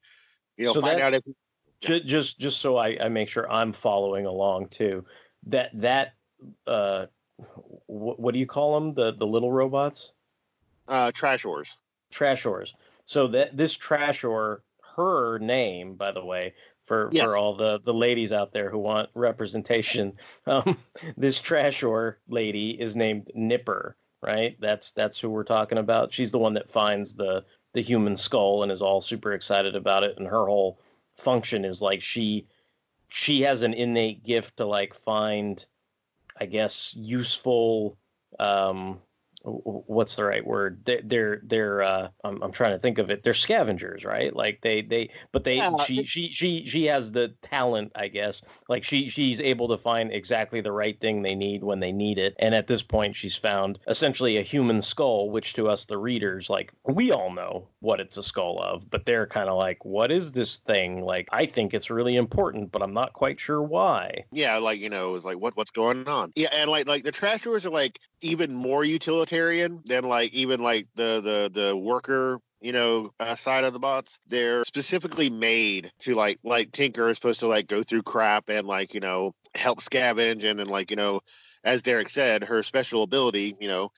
you 0.56 0.64
know 0.64 0.72
So 0.74 0.80
find 0.80 0.98
that- 0.98 1.04
out 1.06 1.14
if 1.14 1.22
Ju- 1.80 2.00
just 2.00 2.38
just 2.38 2.60
so 2.60 2.76
I, 2.76 2.96
I 3.00 3.08
make 3.08 3.28
sure 3.28 3.50
I'm 3.50 3.72
following 3.72 4.24
along 4.26 4.68
too. 4.68 5.04
That 5.48 5.70
that 5.74 6.12
uh, 6.66 7.06
wh- 7.86 8.18
what 8.20 8.32
do 8.34 8.38
you 8.38 8.46
call 8.46 8.74
them? 8.78 8.94
The 8.94 9.12
the 9.12 9.26
little 9.26 9.50
robots? 9.52 10.12
uh 10.88 11.10
trashors. 11.12 11.68
Trashors. 12.12 12.74
So 13.04 13.26
that 13.28 13.56
this 13.56 13.76
Trashor, 13.76 14.58
her 14.96 15.38
name, 15.40 15.94
by 15.94 16.12
the 16.12 16.24
way, 16.24 16.54
for 16.86 17.08
Yes. 17.12 17.24
for 17.24 17.36
all 17.36 17.56
the 17.56 17.80
the 17.84 17.94
ladies 17.94 18.32
out 18.32 18.52
there 18.52 18.70
who 18.70 18.78
want 18.78 19.10
representation, 19.14 20.12
um, 20.46 20.78
this 21.16 21.40
Trashor 21.42 22.16
lady 22.28 22.80
is 22.80 22.94
named 22.94 23.30
Nipper. 23.34 23.96
Right. 24.22 24.56
That's 24.60 24.92
that's 24.92 25.18
who 25.18 25.30
we're 25.30 25.42
talking 25.44 25.78
about. 25.78 26.12
She's 26.12 26.30
the 26.30 26.38
one 26.38 26.54
that 26.54 26.70
finds 26.70 27.12
the 27.14 27.44
the 27.72 27.82
human 27.82 28.16
skull 28.16 28.62
and 28.62 28.70
is 28.70 28.82
all 28.82 29.00
super 29.00 29.32
excited 29.32 29.74
about 29.74 30.04
it, 30.04 30.16
and 30.18 30.28
her 30.28 30.46
whole 30.46 30.78
function 31.16 31.64
is 31.64 31.82
like 31.82 32.00
she 32.02 32.46
she 33.08 33.42
has 33.42 33.62
an 33.62 33.74
innate 33.74 34.24
gift 34.24 34.56
to 34.56 34.64
like 34.64 34.94
find 34.94 35.66
i 36.40 36.46
guess 36.46 36.96
useful 36.98 37.98
um 38.38 38.98
what's 39.44 40.16
the 40.16 40.24
right 40.24 40.46
word? 40.46 40.84
They're 40.84 41.00
they're, 41.02 41.40
they're 41.44 41.82
uh 41.82 42.08
I'm, 42.24 42.42
I'm 42.42 42.52
trying 42.52 42.72
to 42.72 42.78
think 42.78 42.98
of 42.98 43.10
it. 43.10 43.22
They're 43.22 43.34
scavengers 43.34 44.04
right? 44.04 44.34
Like 44.34 44.60
they 44.62 44.82
they 44.82 45.10
but 45.32 45.44
they 45.44 45.56
Yeah, 45.56 45.76
she 45.84 46.04
she 46.04 46.32
she 46.32 46.64
she 46.66 46.84
has 46.86 47.12
the 47.12 47.28
talent 47.42 47.92
i 47.94 48.08
guess. 48.08 48.42
Like 48.68 48.84
she 48.84 49.08
she's 49.08 49.40
able 49.40 49.68
to 49.68 49.78
find 49.78 50.12
exactly 50.12 50.60
the 50.60 50.72
right 50.72 50.98
thing 51.00 51.22
they 51.22 51.34
need 51.34 51.64
when 51.64 51.80
they 51.80 51.92
need 51.92 52.18
it. 52.18 52.34
And 52.38 52.54
at 52.54 52.66
this 52.66 52.82
point 52.82 53.16
she's 53.16 53.36
found 53.36 53.78
essentially 53.88 54.36
a 54.36 54.42
human 54.42 54.80
skull 54.82 55.30
which 55.30 55.54
to 55.54 55.68
us 55.68 55.84
the 55.84 55.98
readers 55.98 56.48
like 56.48 56.72
we 56.84 57.10
all 57.12 57.32
know 57.32 57.68
what 57.82 58.00
it's 58.00 58.16
a 58.16 58.22
skull 58.22 58.60
of 58.62 58.88
but 58.90 59.04
they're 59.04 59.26
kind 59.26 59.48
of 59.48 59.58
like 59.58 59.84
what 59.84 60.10
is 60.10 60.32
this 60.32 60.58
thing? 60.58 61.02
Like 61.02 61.28
i 61.32 61.44
think 61.46 61.74
it's 61.74 61.90
really 61.90 62.16
important 62.16 62.72
but 62.72 62.82
i'm 62.82 62.94
not 62.94 63.12
quite 63.12 63.38
sure 63.38 63.62
why. 63.62 64.24
Yeah 64.32 64.56
like 64.58 64.80
you 64.80 64.88
know 64.88 65.14
it's 65.14 65.24
like 65.24 65.38
what 65.38 65.56
what's 65.56 65.72
going 65.72 66.08
on? 66.08 66.32
Yeah 66.36 66.48
and 66.54 66.70
like 66.70 66.86
like 66.86 67.04
the 67.04 67.12
trashors 67.12 67.64
are 67.64 67.70
like 67.70 67.98
even 68.22 68.54
more 68.54 68.84
utilitarian 68.84 69.82
than 69.84 70.04
like 70.04 70.32
even 70.32 70.60
like 70.60 70.86
the 70.94 71.20
the 71.20 71.50
the 71.52 71.76
worker 71.76 72.38
you 72.60 72.72
know 72.72 73.10
uh, 73.18 73.34
side 73.34 73.64
of 73.64 73.72
the 73.72 73.80
bots 73.80 74.18
they're 74.28 74.64
specifically 74.64 75.28
made 75.28 75.90
to 75.98 76.14
like 76.14 76.38
like 76.44 76.70
tinker 76.72 77.08
is 77.10 77.16
supposed 77.16 77.40
to 77.40 77.48
like 77.48 77.66
go 77.66 77.82
through 77.82 78.02
crap 78.02 78.48
and 78.48 78.66
like 78.66 78.94
you 78.94 79.00
know 79.00 79.34
help 79.54 79.80
scavenge 79.80 80.48
and 80.48 80.58
then 80.58 80.68
like 80.68 80.90
you 80.90 80.96
know 80.96 81.20
as 81.64 81.82
derek 81.82 82.08
said 82.08 82.44
her 82.44 82.62
special 82.62 83.02
ability 83.02 83.56
you 83.60 83.66
know 83.68 83.90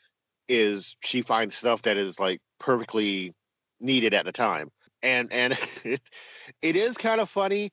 is 0.49 0.97
she 1.03 1.23
finds 1.23 1.55
stuff 1.55 1.83
that 1.83 1.97
is 1.97 2.19
like 2.19 2.41
perfectly 2.59 3.33
needed 3.81 4.15
at 4.15 4.25
the 4.25 4.33
time. 4.33 4.71
And 5.03 5.33
and 5.33 5.59
it, 5.85 6.01
it 6.63 6.77
is 6.77 6.97
kind 6.97 7.21
of 7.21 7.29
funny 7.29 7.71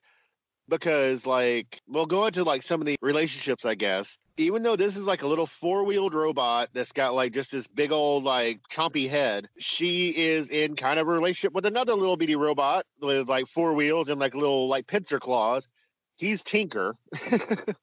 because 0.68 1.26
like 1.26 1.80
we'll 1.88 2.06
go 2.06 2.26
into 2.26 2.44
like 2.44 2.62
some 2.62 2.80
of 2.80 2.86
the 2.86 2.96
relationships 3.02 3.66
i 3.66 3.74
guess 3.74 4.16
even 4.38 4.62
though 4.62 4.76
this 4.76 4.96
is 4.96 5.06
like 5.06 5.22
a 5.22 5.26
little 5.26 5.46
four-wheeled 5.46 6.14
robot 6.14 6.68
that's 6.72 6.92
got 6.92 7.14
like 7.14 7.32
just 7.32 7.50
this 7.50 7.66
big 7.66 7.90
old 7.92 8.22
like 8.24 8.60
chompy 8.70 9.08
head 9.08 9.48
she 9.58 10.16
is 10.16 10.48
in 10.50 10.76
kind 10.76 10.98
of 10.98 11.08
a 11.08 11.10
relationship 11.10 11.52
with 11.52 11.66
another 11.66 11.94
little 11.94 12.16
bitty 12.16 12.36
robot 12.36 12.86
with 13.00 13.28
like 13.28 13.46
four 13.48 13.74
wheels 13.74 14.08
and 14.08 14.20
like 14.20 14.34
little 14.34 14.68
like 14.68 14.86
pincer 14.86 15.18
claws. 15.18 15.68
He's 16.16 16.42
tinker. 16.42 16.96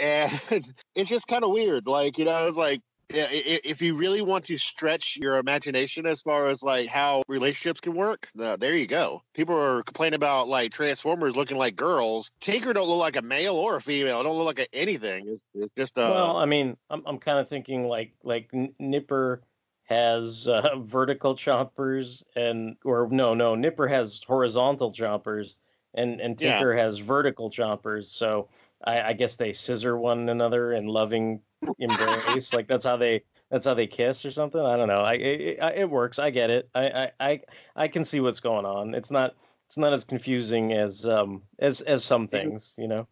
And 0.00 0.32
it's 0.94 1.08
just 1.08 1.28
kind 1.28 1.44
of 1.44 1.50
weird 1.50 1.86
like 1.86 2.18
you 2.18 2.24
know 2.24 2.46
it's 2.46 2.56
like 2.56 2.80
if 3.12 3.82
you 3.82 3.96
really 3.96 4.22
want 4.22 4.44
to 4.46 4.58
stretch 4.58 5.18
your 5.20 5.36
imagination 5.36 6.06
as 6.06 6.20
far 6.20 6.48
as 6.48 6.62
like 6.62 6.88
how 6.88 7.22
relationships 7.28 7.80
can 7.80 7.94
work, 7.94 8.28
uh, 8.40 8.56
there 8.56 8.76
you 8.76 8.86
go. 8.86 9.22
People 9.34 9.56
are 9.56 9.82
complaining 9.82 10.14
about 10.14 10.48
like 10.48 10.72
Transformers 10.72 11.36
looking 11.36 11.56
like 11.56 11.76
girls. 11.76 12.30
Tinker 12.40 12.72
don't 12.72 12.88
look 12.88 13.00
like 13.00 13.16
a 13.16 13.22
male 13.22 13.54
or 13.54 13.76
a 13.76 13.82
female. 13.82 14.20
It 14.20 14.24
Don't 14.24 14.36
look 14.36 14.46
like 14.46 14.60
a, 14.60 14.74
anything. 14.74 15.26
It's, 15.28 15.42
it's 15.54 15.74
just 15.74 15.98
uh, 15.98 16.10
well, 16.10 16.36
I 16.36 16.46
mean, 16.46 16.76
I'm 16.88 17.02
I'm 17.06 17.18
kind 17.18 17.38
of 17.38 17.48
thinking 17.48 17.84
like 17.84 18.12
like 18.22 18.50
Nipper 18.78 19.42
has 19.84 20.46
uh, 20.48 20.76
vertical 20.78 21.34
chompers 21.34 22.22
and 22.36 22.76
or 22.84 23.08
no 23.10 23.34
no 23.34 23.54
Nipper 23.54 23.88
has 23.88 24.20
horizontal 24.26 24.92
chompers 24.92 25.56
and 25.94 26.20
and 26.20 26.40
Yeah. 26.40 26.58
Tinker 26.58 26.74
has 26.74 26.98
vertical 26.98 27.50
chompers. 27.50 28.06
So 28.06 28.48
I, 28.84 29.02
I 29.02 29.12
guess 29.12 29.36
they 29.36 29.52
scissor 29.52 29.96
one 29.96 30.28
another 30.28 30.72
in 30.72 30.86
loving 30.86 31.40
embrace. 31.78 32.52
like 32.52 32.66
that's 32.68 32.84
how 32.84 32.96
they 32.96 33.22
that's 33.50 33.66
how 33.66 33.74
they 33.74 33.86
kiss 33.86 34.24
or 34.24 34.30
something. 34.30 34.60
I 34.60 34.76
don't 34.76 34.88
know. 34.88 35.00
I 35.00 35.14
it, 35.14 35.40
it, 35.40 35.78
it 35.78 35.90
works. 35.90 36.18
I 36.18 36.30
get 36.30 36.50
it. 36.50 36.68
I, 36.74 36.88
I 36.88 37.10
I 37.20 37.40
I 37.76 37.88
can 37.88 38.04
see 38.04 38.20
what's 38.20 38.40
going 38.40 38.64
on. 38.64 38.94
It's 38.94 39.10
not 39.10 39.34
it's 39.66 39.78
not 39.78 39.92
as 39.92 40.04
confusing 40.04 40.72
as 40.72 41.06
um 41.06 41.42
as 41.58 41.80
as 41.82 42.04
some 42.04 42.28
things. 42.28 42.74
You 42.78 42.88
know. 42.88 43.06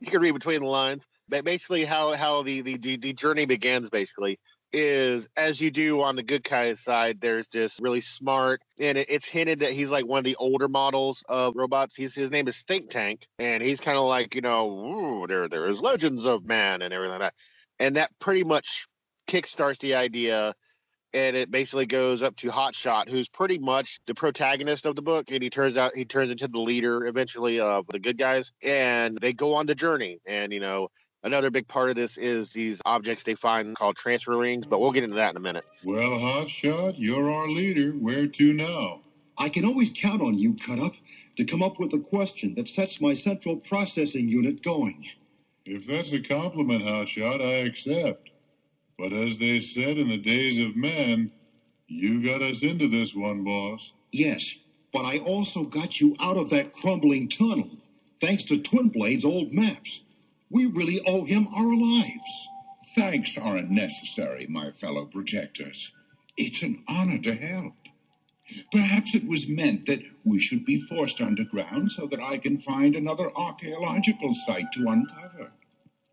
you 0.00 0.10
can 0.10 0.20
read 0.20 0.32
between 0.32 0.60
the 0.60 0.66
lines. 0.66 1.06
But 1.28 1.44
basically, 1.44 1.84
how 1.84 2.14
how 2.14 2.42
the, 2.42 2.60
the, 2.60 2.96
the 2.96 3.12
journey 3.12 3.46
begins 3.46 3.88
basically 3.88 4.38
is 4.72 5.28
as 5.36 5.60
you 5.60 5.70
do 5.70 6.02
on 6.02 6.16
the 6.16 6.22
good 6.22 6.42
guy's 6.42 6.80
side. 6.80 7.20
There's 7.20 7.48
this 7.48 7.78
really 7.80 8.00
smart, 8.00 8.62
and 8.80 8.98
it, 8.98 9.06
it's 9.08 9.26
hinted 9.26 9.60
that 9.60 9.72
he's 9.72 9.90
like 9.90 10.06
one 10.06 10.18
of 10.18 10.24
the 10.24 10.36
older 10.36 10.68
models 10.68 11.22
of 11.28 11.54
robots. 11.56 11.94
He's 11.94 12.14
his 12.14 12.30
name 12.30 12.48
is 12.48 12.58
Think 12.62 12.90
Tank, 12.90 13.26
and 13.38 13.62
he's 13.62 13.80
kind 13.80 13.98
of 13.98 14.04
like 14.04 14.34
you 14.34 14.40
know, 14.40 15.26
there 15.28 15.48
there 15.48 15.68
is 15.68 15.80
legends 15.80 16.26
of 16.26 16.44
man 16.44 16.82
and 16.82 16.92
everything 16.92 17.18
like 17.18 17.20
that, 17.20 17.34
and 17.78 17.96
that 17.96 18.10
pretty 18.18 18.44
much 18.44 18.86
kickstarts 19.26 19.78
the 19.78 19.94
idea. 19.94 20.54
And 21.14 21.36
it 21.36 21.50
basically 21.50 21.84
goes 21.84 22.22
up 22.22 22.36
to 22.36 22.48
Hotshot, 22.48 23.10
who's 23.10 23.28
pretty 23.28 23.58
much 23.58 23.98
the 24.06 24.14
protagonist 24.14 24.86
of 24.86 24.96
the 24.96 25.02
book, 25.02 25.30
and 25.30 25.42
he 25.42 25.50
turns 25.50 25.76
out 25.76 25.92
he 25.94 26.06
turns 26.06 26.30
into 26.30 26.48
the 26.48 26.58
leader 26.58 27.04
eventually 27.04 27.60
of 27.60 27.86
the 27.88 27.98
good 27.98 28.16
guys, 28.16 28.50
and 28.62 29.18
they 29.20 29.34
go 29.34 29.52
on 29.54 29.66
the 29.66 29.74
journey. 29.74 30.20
And 30.24 30.54
you 30.54 30.60
know, 30.60 30.88
another 31.22 31.50
big 31.50 31.66
part 31.68 31.88
of 31.88 31.96
this 31.96 32.16
is 32.16 32.50
these 32.50 32.80
objects 32.84 33.22
they 33.22 33.34
find 33.34 33.76
called 33.76 33.96
transfer 33.96 34.36
rings, 34.36 34.66
but 34.66 34.80
we'll 34.80 34.92
get 34.92 35.04
into 35.04 35.16
that 35.16 35.30
in 35.30 35.36
a 35.36 35.40
minute. 35.40 35.64
Well, 35.84 36.10
Hotshot, 36.10 36.94
you're 36.96 37.32
our 37.32 37.48
leader. 37.48 37.92
Where 37.92 38.26
to 38.26 38.52
now? 38.52 39.00
I 39.38 39.48
can 39.48 39.64
always 39.64 39.90
count 39.94 40.22
on 40.22 40.38
you, 40.38 40.54
Cut 40.54 40.78
Up, 40.78 40.94
to 41.36 41.44
come 41.44 41.62
up 41.62 41.78
with 41.78 41.92
a 41.94 41.98
question 41.98 42.54
that 42.56 42.68
sets 42.68 43.00
my 43.00 43.14
central 43.14 43.56
processing 43.56 44.28
unit 44.28 44.62
going. 44.62 45.06
If 45.64 45.86
that's 45.86 46.12
a 46.12 46.20
compliment, 46.20 46.84
Hotshot, 46.84 47.40
I 47.40 47.66
accept. 47.66 48.30
But 48.98 49.12
as 49.12 49.38
they 49.38 49.60
said 49.60 49.98
in 49.98 50.08
the 50.08 50.18
days 50.18 50.58
of 50.58 50.76
men, 50.76 51.32
you 51.86 52.22
got 52.24 52.42
us 52.42 52.62
into 52.62 52.88
this 52.88 53.14
one, 53.14 53.44
boss. 53.44 53.92
Yes, 54.12 54.56
but 54.92 55.04
I 55.04 55.18
also 55.18 55.64
got 55.64 56.00
you 56.00 56.14
out 56.20 56.36
of 56.36 56.50
that 56.50 56.72
crumbling 56.72 57.28
tunnel, 57.28 57.70
thanks 58.20 58.42
to 58.44 58.58
Twin 58.58 58.88
Blade's 58.88 59.24
old 59.24 59.52
maps. 59.52 60.00
We 60.52 60.66
really 60.66 61.00
owe 61.06 61.24
him 61.24 61.48
our 61.56 61.74
lives. 61.74 62.48
Thanks 62.94 63.38
aren't 63.38 63.70
necessary, 63.70 64.46
my 64.46 64.70
fellow 64.70 65.06
protectors. 65.06 65.90
It's 66.36 66.60
an 66.60 66.84
honor 66.86 67.18
to 67.20 67.34
help. 67.34 67.72
Perhaps 68.70 69.14
it 69.14 69.26
was 69.26 69.48
meant 69.48 69.86
that 69.86 70.02
we 70.24 70.40
should 70.40 70.66
be 70.66 70.78
forced 70.78 71.22
underground 71.22 71.92
so 71.92 72.06
that 72.06 72.22
I 72.22 72.36
can 72.36 72.58
find 72.58 72.94
another 72.94 73.32
archaeological 73.34 74.34
site 74.46 74.70
to 74.72 74.88
uncover. 74.88 75.52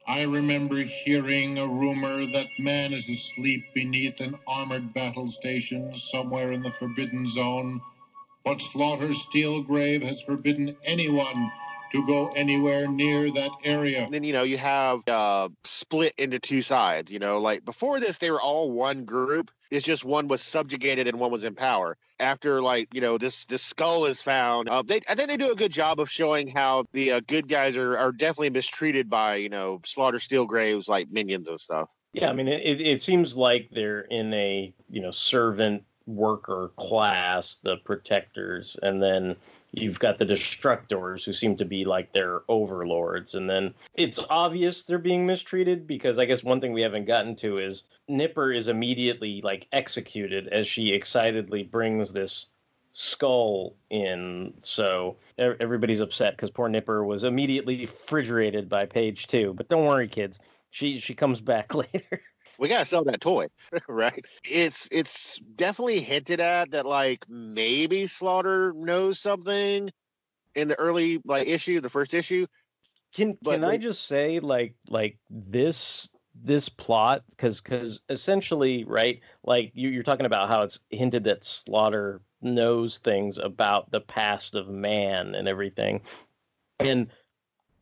I 0.07 0.21
remember 0.21 0.83
hearing 0.83 1.57
a 1.57 1.67
rumor 1.67 2.25
that 2.31 2.47
man 2.59 2.93
is 2.93 3.09
asleep 3.09 3.65
beneath 3.73 4.21
an 4.21 4.39
armored 4.47 4.93
battle 4.93 5.27
station 5.27 5.93
somewhere 5.93 6.53
in 6.53 6.63
the 6.63 6.71
Forbidden 6.79 7.27
Zone, 7.27 7.81
but 8.45 8.61
Slaughter 8.61 9.09
Steelgrave 9.09 10.01
has 10.01 10.21
forbidden 10.21 10.77
anyone 10.85 11.51
to 11.91 12.05
go 12.05 12.27
anywhere 12.29 12.87
near 12.87 13.31
that 13.31 13.51
area. 13.63 14.03
And 14.03 14.13
then 14.13 14.23
you 14.23 14.33
know 14.33 14.43
you 14.43 14.57
have 14.57 15.07
uh, 15.07 15.49
split 15.63 16.13
into 16.17 16.39
two 16.39 16.61
sides. 16.61 17.11
You 17.11 17.19
know, 17.19 17.39
like 17.39 17.65
before 17.65 17.99
this, 17.99 18.17
they 18.17 18.31
were 18.31 18.41
all 18.41 18.71
one 18.71 19.05
group. 19.05 19.51
It's 19.71 19.85
just 19.85 20.03
one 20.03 20.27
was 20.27 20.41
subjugated 20.41 21.07
and 21.07 21.19
one 21.19 21.31
was 21.31 21.43
in 21.43 21.53
power. 21.53 21.97
After 22.19 22.61
like 22.61 22.93
you 22.93 23.01
know 23.01 23.17
this 23.17 23.45
this 23.45 23.61
skull 23.61 24.05
is 24.05 24.21
found, 24.21 24.69
uh, 24.69 24.81
they 24.81 25.01
I 25.09 25.15
think 25.15 25.29
they 25.29 25.37
do 25.37 25.51
a 25.51 25.55
good 25.55 25.71
job 25.71 25.99
of 25.99 26.09
showing 26.09 26.47
how 26.47 26.85
the 26.93 27.13
uh, 27.13 27.21
good 27.27 27.47
guys 27.47 27.77
are 27.77 27.97
are 27.97 28.11
definitely 28.11 28.51
mistreated 28.51 29.09
by 29.09 29.35
you 29.35 29.49
know 29.49 29.81
Slaughter 29.85 30.17
Steelgrave's 30.17 30.87
like 30.87 31.09
minions 31.11 31.49
and 31.49 31.59
stuff. 31.59 31.89
Yeah, 32.13 32.29
I 32.29 32.33
mean, 32.33 32.47
it, 32.47 32.61
it 32.65 32.81
it 32.81 33.01
seems 33.01 33.37
like 33.37 33.69
they're 33.71 34.01
in 34.01 34.33
a 34.33 34.73
you 34.89 35.01
know 35.01 35.11
servant 35.11 35.83
worker 36.07 36.71
class, 36.75 37.57
the 37.61 37.77
protectors, 37.85 38.77
and 38.81 39.01
then 39.01 39.35
you've 39.71 39.99
got 39.99 40.17
the 40.17 40.25
destructors 40.25 41.23
who 41.23 41.33
seem 41.33 41.55
to 41.57 41.65
be 41.65 41.85
like 41.85 42.11
their 42.11 42.41
overlords, 42.47 43.35
and 43.35 43.49
then 43.49 43.73
it's 43.95 44.19
obvious 44.29 44.83
they're 44.83 44.97
being 44.97 45.25
mistreated 45.25 45.85
because 45.85 46.19
I 46.19 46.25
guess 46.25 46.43
one 46.43 46.59
thing 46.59 46.73
we 46.73 46.81
haven't 46.81 47.05
gotten 47.05 47.35
to 47.37 47.57
is 47.57 47.83
Nipper 48.07 48.51
is 48.51 48.67
immediately 48.67 49.41
like 49.43 49.67
executed 49.71 50.47
as 50.47 50.67
she 50.67 50.93
excitedly 50.93 51.63
brings 51.63 52.11
this 52.11 52.47
skull 52.91 53.75
in. 53.89 54.53
So 54.59 55.17
everybody's 55.37 55.99
upset 56.01 56.35
because 56.35 56.49
poor 56.49 56.69
nipper 56.69 57.05
was 57.05 57.23
immediately 57.23 57.77
refrigerated 57.81 58.67
by 58.67 58.85
page 58.85 59.27
two 59.27 59.53
but 59.53 59.69
don't 59.69 59.85
worry 59.85 60.07
kids. 60.07 60.39
She 60.71 60.97
she 60.99 61.13
comes 61.13 61.39
back 61.39 61.73
later 61.75 62.21
we 62.59 62.67
gotta 62.67 62.85
sell 62.85 63.03
that 63.05 63.21
toy, 63.21 63.47
right? 63.87 64.25
It's 64.43 64.87
it's 64.91 65.39
definitely 65.55 66.01
hinted 66.01 66.41
at 66.41 66.71
that 66.71 66.85
like 66.85 67.25
maybe 67.29 68.05
Slaughter 68.05 68.73
knows 68.75 69.19
something 69.19 69.89
in 70.55 70.67
the 70.67 70.77
early 70.77 71.21
like 71.25 71.47
issue, 71.47 71.79
the 71.79 71.89
first 71.89 72.13
issue. 72.13 72.45
Can 73.13 73.37
can 73.43 73.63
I 73.63 73.77
just 73.77 74.05
say 74.05 74.39
like 74.39 74.75
like 74.89 75.17
this 75.29 76.09
this 76.35 76.69
plot 76.69 77.23
because 77.31 77.61
because 77.61 78.01
essentially 78.09 78.83
right 78.83 79.19
like 79.43 79.71
you, 79.73 79.89
you're 79.89 80.03
talking 80.03 80.25
about 80.25 80.49
how 80.49 80.61
it's 80.61 80.79
hinted 80.89 81.23
that 81.23 81.43
Slaughter 81.43 82.21
knows 82.41 82.99
things 82.99 83.37
about 83.37 83.89
the 83.91 84.01
past 84.01 84.55
of 84.55 84.67
man 84.69 85.33
and 85.33 85.47
everything, 85.47 86.01
and 86.79 87.07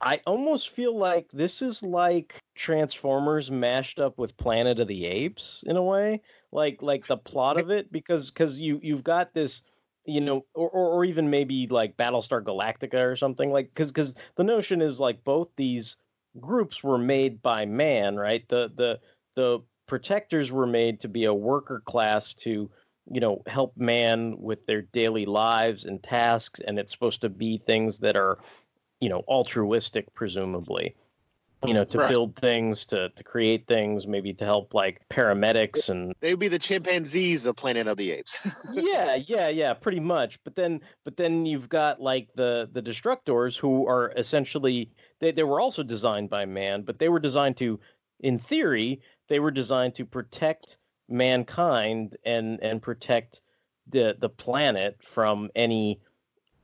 I 0.01 0.21
almost 0.27 0.69
feel 0.69 0.95
like 0.95 1.27
this 1.33 1.61
is 1.61 1.81
like 1.81 2.41
Transformers 2.57 3.49
mashed 3.51 3.99
up 3.99 4.17
with 4.17 4.37
Planet 4.37 4.79
of 4.79 4.87
the 4.87 5.05
Apes 5.05 5.63
in 5.67 5.77
a 5.77 5.83
way, 5.83 6.21
like 6.51 6.81
like 6.81 7.05
the 7.07 7.17
plot 7.17 7.59
of 7.59 7.69
it, 7.69 7.91
because 7.91 8.29
because 8.29 8.59
you 8.59 8.79
you've 8.83 9.03
got 9.03 9.33
this, 9.33 9.63
you 10.05 10.21
know, 10.21 10.45
or 10.53 10.69
or, 10.69 10.89
or 10.93 11.05
even 11.05 11.29
maybe 11.29 11.67
like 11.67 11.97
Battlestar 11.97 12.43
Galactica 12.43 12.99
or 12.99 13.15
something 13.15 13.51
like 13.51 13.69
because 13.69 13.91
because 13.91 14.15
the 14.35 14.43
notion 14.43 14.81
is 14.81 14.99
like 14.99 15.23
both 15.23 15.49
these 15.55 15.97
groups 16.39 16.83
were 16.83 16.97
made 16.97 17.41
by 17.41 17.65
man, 17.65 18.17
right? 18.17 18.47
The 18.49 18.71
the 18.75 18.99
the 19.35 19.61
protectors 19.87 20.51
were 20.51 20.67
made 20.67 20.99
to 20.99 21.07
be 21.07 21.25
a 21.25 21.33
worker 21.33 21.81
class 21.85 22.33
to 22.33 22.69
you 23.09 23.19
know 23.21 23.41
help 23.47 23.75
man 23.77 24.35
with 24.39 24.65
their 24.65 24.81
daily 24.81 25.25
lives 25.25 25.85
and 25.85 26.03
tasks 26.03 26.59
and 26.67 26.77
it's 26.77 26.91
supposed 26.91 27.21
to 27.21 27.29
be 27.29 27.57
things 27.57 27.99
that 27.99 28.17
are 28.17 28.37
you 28.99 29.09
know 29.09 29.23
altruistic 29.27 30.13
presumably 30.13 30.95
you 31.65 31.73
know 31.73 31.83
to 31.85 31.97
Right. 31.97 32.09
build 32.09 32.35
things 32.35 32.85
to 32.87 33.09
to 33.09 33.23
create 33.23 33.67
things 33.67 34.05
maybe 34.05 34.33
to 34.33 34.45
help 34.45 34.73
like 34.73 35.01
paramedics 35.09 35.89
and 35.89 36.13
They 36.19 36.33
would 36.33 36.39
be 36.39 36.47
the 36.49 36.59
chimpanzees 36.59 37.45
of 37.45 37.55
Planet 37.55 37.87
of 37.87 37.97
the 37.97 38.11
Apes. 38.11 38.39
yeah 38.73 39.15
yeah 39.15 39.47
yeah 39.49 39.73
pretty 39.73 39.99
much 39.99 40.41
but 40.43 40.55
then 40.55 40.81
but 41.03 41.17
then 41.17 41.45
you've 41.45 41.69
got 41.69 41.99
like 41.99 42.29
the 42.35 42.69
the 42.71 42.81
destructors 42.81 43.57
who 43.57 43.87
are 43.87 44.11
essentially 44.15 44.91
they, 45.19 45.31
they 45.31 45.43
were 45.43 45.59
also 45.59 45.81
designed 45.83 46.29
by 46.29 46.45
man 46.45 46.83
but 46.83 46.99
they 46.99 47.09
were 47.09 47.19
designed 47.19 47.57
to 47.57 47.79
in 48.19 48.37
theory 48.37 49.01
they 49.27 49.39
were 49.39 49.51
designed 49.51 49.95
to 49.95 50.05
protect 50.05 50.77
mankind 51.09 52.15
and 52.23 52.61
and 52.61 52.81
protect 52.81 53.41
the 53.87 54.15
the 54.19 54.29
planet 54.29 55.01
from 55.01 55.49
any 55.55 55.99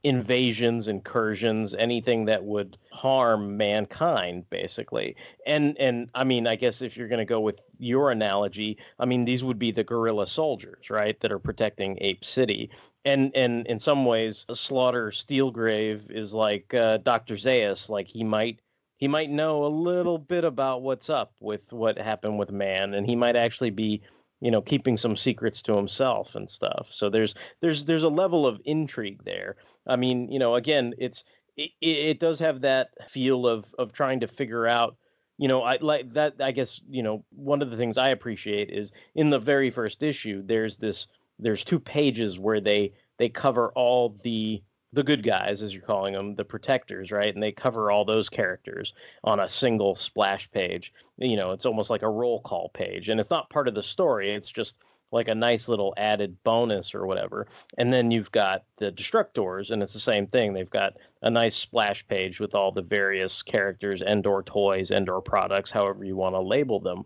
invasions 0.04 0.90
incursions 0.90 1.74
anything 1.74 2.26
that 2.26 2.44
would 2.44 2.78
harm 2.92 3.56
mankind 3.56 4.50
basically. 4.50 5.16
And 5.46 5.78
and 5.80 6.10
i 6.14 6.24
mean 6.26 6.46
i 6.46 6.56
guess 6.56 6.82
if 6.82 6.98
you're 6.98 7.08
going 7.08 7.20
to 7.20 7.26
go 7.26 7.40
with 7.40 7.62
your 7.80 8.12
analogy 8.12 8.78
i 9.00 9.06
mean 9.06 9.24
these 9.24 9.44
would 9.44 9.60
be 9.60 9.72
the 9.72 9.84
gorilla 9.84 10.28
soldiers 10.28 10.90
right 10.90 11.20
that 11.22 11.32
are 11.32 11.40
protecting 11.40 11.98
ape 12.02 12.26
city. 12.26 12.70
And 13.06 13.32
and 13.36 13.66
in 13.68 13.80
some 13.80 14.06
ways 14.06 14.46
slaughter 14.54 15.10
steelgrave 15.12 16.12
is 16.12 16.34
like 16.34 16.74
uh, 16.74 16.98
dr 16.98 17.34
zaius 17.36 17.90
like 17.90 18.08
he 18.08 18.24
might 18.24 18.60
he 18.98 19.08
might 19.08 19.30
know 19.30 19.66
a 19.66 19.68
little 19.68 20.18
bit 20.18 20.44
about 20.44 20.82
what's 20.82 21.10
up 21.10 21.34
with 21.40 21.72
what 21.72 21.98
happened 21.98 22.40
with 22.40 22.52
man 22.52 22.94
and 22.94 23.06
he 23.06 23.16
might 23.16 23.36
actually 23.36 23.70
be 23.72 24.02
you 24.44 24.52
know 24.52 24.62
keeping 24.62 24.98
some 24.98 25.16
secrets 25.16 25.62
to 25.62 25.76
himself 25.76 26.36
and 26.36 26.50
stuff 26.50 26.88
so 26.92 27.10
there's 27.10 27.34
there's 27.62 27.86
there's 27.86 28.04
a 28.04 28.10
level 28.10 28.46
of 28.46 28.62
intrigue 28.66 29.24
there 29.24 29.56
i 29.88 29.96
mean 29.96 30.30
you 30.32 30.38
know 30.38 30.56
again 30.56 30.94
it's 30.98 31.24
it, 31.56 31.72
it 31.82 32.20
does 32.20 32.40
have 32.40 32.62
that 32.62 32.90
feel 33.08 33.48
of 33.48 33.74
of 33.80 33.94
trying 33.94 34.20
to 34.20 34.28
figure 34.28 34.68
out 34.68 34.98
you 35.38 35.48
know, 35.48 35.64
I 35.64 35.78
like 35.82 36.14
that. 36.14 36.36
I 36.40 36.52
guess 36.52 36.80
you 36.90 37.02
know 37.04 37.26
one 37.32 37.62
of 37.62 37.72
the 37.72 37.78
things 37.78 37.98
I 37.98 38.10
appreciate 38.10 38.70
is 38.70 38.92
in 39.16 39.30
the 39.30 39.40
very 39.40 39.70
first 39.72 40.04
issue. 40.04 40.44
There's 40.46 40.78
this. 40.78 41.08
There's 41.40 41.64
two 41.64 41.80
pages 41.80 42.40
where 42.40 42.62
they 42.62 42.94
they 43.18 43.30
cover 43.30 43.72
all 43.76 44.16
the 44.24 44.62
the 44.94 45.04
good 45.04 45.24
guys, 45.24 45.64
as 45.64 45.74
you're 45.74 45.84
calling 45.84 46.14
them, 46.14 46.36
the 46.36 46.46
protectors, 46.46 47.12
right? 47.12 47.34
And 47.34 47.42
they 47.42 47.52
cover 47.52 47.90
all 47.90 48.06
those 48.06 48.30
characters 48.30 48.94
on 49.24 49.40
a 49.40 49.50
single 49.50 49.96
splash 49.96 50.50
page. 50.52 50.94
You 51.18 51.36
know, 51.36 51.52
it's 51.52 51.66
almost 51.66 51.90
like 51.90 52.04
a 52.04 52.10
roll 52.10 52.42
call 52.42 52.70
page, 52.70 53.10
and 53.10 53.20
it's 53.20 53.32
not 53.32 53.50
part 53.50 53.68
of 53.68 53.74
the 53.74 53.84
story. 53.84 54.32
It's 54.32 54.52
just 54.52 54.78
like 55.12 55.28
a 55.28 55.36
nice 55.36 55.68
little 55.68 55.94
added 55.98 56.36
bonus 56.44 56.94
or 56.94 57.06
whatever. 57.08 57.48
And 57.78 57.92
then 57.92 58.12
you've 58.12 58.32
got 58.32 58.64
the 58.78 58.92
Destructors, 58.92 59.72
and 59.72 59.82
it's 59.82 59.94
the 59.94 60.00
same 60.00 60.28
thing. 60.28 60.54
They've 60.54 60.70
got 60.70 60.94
a 61.24 61.30
nice 61.30 61.56
splash 61.56 62.08
page 62.08 62.40
with 62.40 62.56
all 62.56 62.72
the 62.72 62.82
various 62.82 63.42
characters 63.42 64.02
and 64.02 64.26
or 64.26 64.44
toys 64.44 64.92
and 64.92 65.10
or 65.10 65.22
products, 65.22 65.72
however 65.72 66.04
you 66.04 66.16
want 66.16 66.36
to 66.36 66.40
label 66.40 66.80
them. 66.80 67.04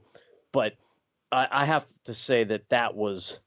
But 0.51 0.73
I, 1.31 1.47
I 1.51 1.65
have 1.65 1.85
to 2.05 2.13
say 2.13 2.43
that 2.45 2.69
that 2.69 2.95
was 2.95 3.39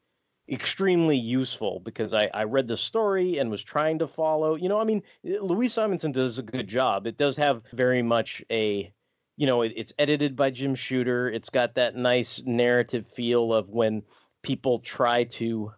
extremely 0.50 1.16
useful 1.16 1.80
because 1.80 2.12
I, 2.12 2.28
I 2.34 2.44
read 2.44 2.68
the 2.68 2.76
story 2.76 3.38
and 3.38 3.50
was 3.50 3.62
trying 3.62 3.98
to 4.00 4.06
follow. 4.06 4.56
You 4.56 4.68
know, 4.68 4.80
I 4.80 4.84
mean, 4.84 5.02
Louise 5.22 5.72
Simonson 5.72 6.12
does 6.12 6.38
a 6.38 6.42
good 6.42 6.66
job. 6.66 7.06
It 7.06 7.16
does 7.16 7.36
have 7.36 7.62
very 7.72 8.02
much 8.02 8.42
a 8.50 8.92
you 9.36 9.46
know, 9.46 9.62
it, 9.62 9.72
it's 9.74 9.94
edited 9.98 10.36
by 10.36 10.50
Jim 10.50 10.74
Shooter. 10.74 11.30
It's 11.30 11.48
got 11.48 11.74
that 11.76 11.96
nice 11.96 12.42
narrative 12.44 13.06
feel 13.06 13.54
of 13.54 13.70
when 13.70 14.02
people 14.42 14.80
try 14.80 15.24
to 15.24 15.72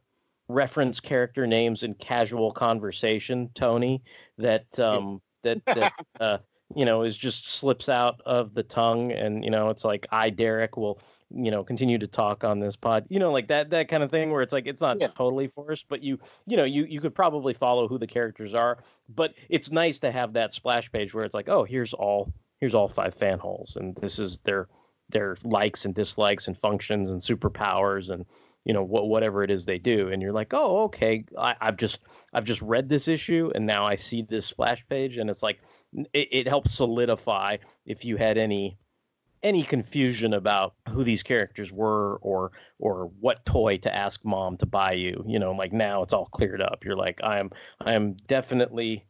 reference 0.48 0.98
character 0.98 1.46
names 1.46 1.85
in 1.85 1.94
casual 1.94 2.50
conversation, 2.50 3.50
Tony, 3.54 4.02
that 4.38 4.78
um 4.80 5.22
that 5.44 5.64
that 5.66 5.92
uh 6.18 6.38
you 6.74 6.85
know 6.85 7.02
is 7.02 7.16
just 7.16 7.46
slips 7.46 7.88
out 7.88 8.20
of 8.26 8.52
the 8.54 8.64
tongue 8.64 9.12
and 9.12 9.44
you 9.44 9.50
know 9.50 9.70
it's 9.70 9.85
like 9.85 10.06
I 10.11 10.30
Derek 10.30 10.76
will 10.76 11.00
you 11.35 11.51
know 11.51 11.64
continue 11.64 11.99
to 11.99 12.07
talk 12.07 12.45
on 12.45 12.61
this 12.61 12.77
pod 12.77 13.05
you 13.09 13.18
know 13.18 13.33
like 13.33 13.49
that 13.49 13.71
that 13.71 13.88
kind 13.88 14.03
of 14.03 14.11
thing 14.11 14.31
where 14.31 14.42
it's 14.42 14.53
like 14.53 14.66
it's 14.66 14.81
not 14.81 15.01
totally 15.16 15.49
forced 15.49 15.87
but 15.88 16.03
you 16.03 16.18
you 16.47 16.57
know 16.57 16.64
you 16.64 16.85
you 16.85 17.01
could 17.01 17.14
probably 17.14 17.55
follow 17.55 17.88
who 17.88 17.99
the 17.99 18.07
characters 18.07 18.55
are 18.55 18.79
but 19.09 19.35
it's 19.49 19.71
nice 19.71 19.99
to 19.99 20.11
have 20.11 20.35
that 20.35 20.53
splash 20.53 20.90
page 20.92 21.14
where 21.14 21.25
it's 21.25 21.35
like 21.35 21.49
oh 21.49 21.64
here's 21.64 21.95
all 21.95 22.33
here's 22.61 22.75
all 22.75 22.88
five 22.88 23.14
fan 23.14 23.38
holes 23.38 23.77
and 23.77 23.97
this 23.97 24.18
is 24.18 24.38
their 24.38 24.68
their 25.12 25.37
likes 25.45 25.85
and 25.85 25.95
dislikes 25.95 26.49
and 26.49 26.59
functions 26.59 27.11
and 27.11 27.21
superpowers 27.21 28.11
and 28.11 28.25
you 28.64 28.73
know 28.73 28.83
what 28.83 29.09
whatever 29.09 29.42
it 29.42 29.51
is 29.51 29.64
they 29.64 29.79
do. 29.79 30.09
And 30.09 30.23
you're 30.23 30.33
like 30.33 30.53
oh 30.53 30.85
okay 30.85 31.25
I, 31.38 31.55
i've 31.61 31.77
just 31.77 32.01
i've 32.33 32.45
just 32.45 32.62
read 32.62 32.88
this 32.88 33.09
issue 33.09 33.51
and 33.55 33.66
now 33.66 33.85
i 33.85 33.95
see 33.95 34.23
this 34.23 34.47
splash 34.47 34.85
page 34.88 35.16
and 35.16 35.29
it's 35.29 35.42
like 35.42 35.61
it, 36.12 36.29
it 36.31 36.49
helps 36.49 36.73
solidify 36.73 37.59
if 37.87 38.05
you 38.05 38.16
had 38.16 38.38
any 38.38 38.79
any 39.42 39.62
confusion 39.62 40.33
about 40.33 40.74
who 40.88 41.05
these 41.05 41.22
characters 41.22 41.72
were 41.72 42.16
or 42.22 42.52
or 42.78 43.11
what 43.20 43.44
toy 43.44 43.76
to 43.78 43.94
ask 43.94 44.24
mom 44.24 44.57
to 44.57 44.66
buy 44.66 44.92
you 44.92 45.24
you 45.26 45.38
know 45.38 45.52
like 45.52 45.72
now 45.72 46.02
it's 46.02 46.12
all 46.12 46.26
cleared 46.26 46.62
up. 46.62 46.85
You're 46.85 46.96
like 46.96 47.20
i 47.24 47.38
am 47.38 47.50
i 47.81 47.92
am 47.92 48.14
definitely 48.26 49.05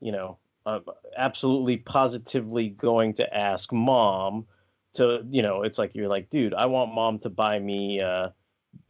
you 0.00 0.12
know 0.12 0.38
uh, 0.66 0.80
absolutely 1.16 1.78
positively 1.78 2.68
going 2.68 3.14
to 3.14 3.34
ask 3.36 3.72
mom 3.72 4.46
to 4.94 5.24
you 5.30 5.42
know 5.42 5.62
it's 5.62 5.78
like 5.78 5.94
you're 5.94 6.08
like 6.08 6.30
dude 6.30 6.54
i 6.54 6.66
want 6.66 6.94
mom 6.94 7.18
to 7.20 7.30
buy 7.30 7.58
me 7.58 8.00
uh 8.00 8.28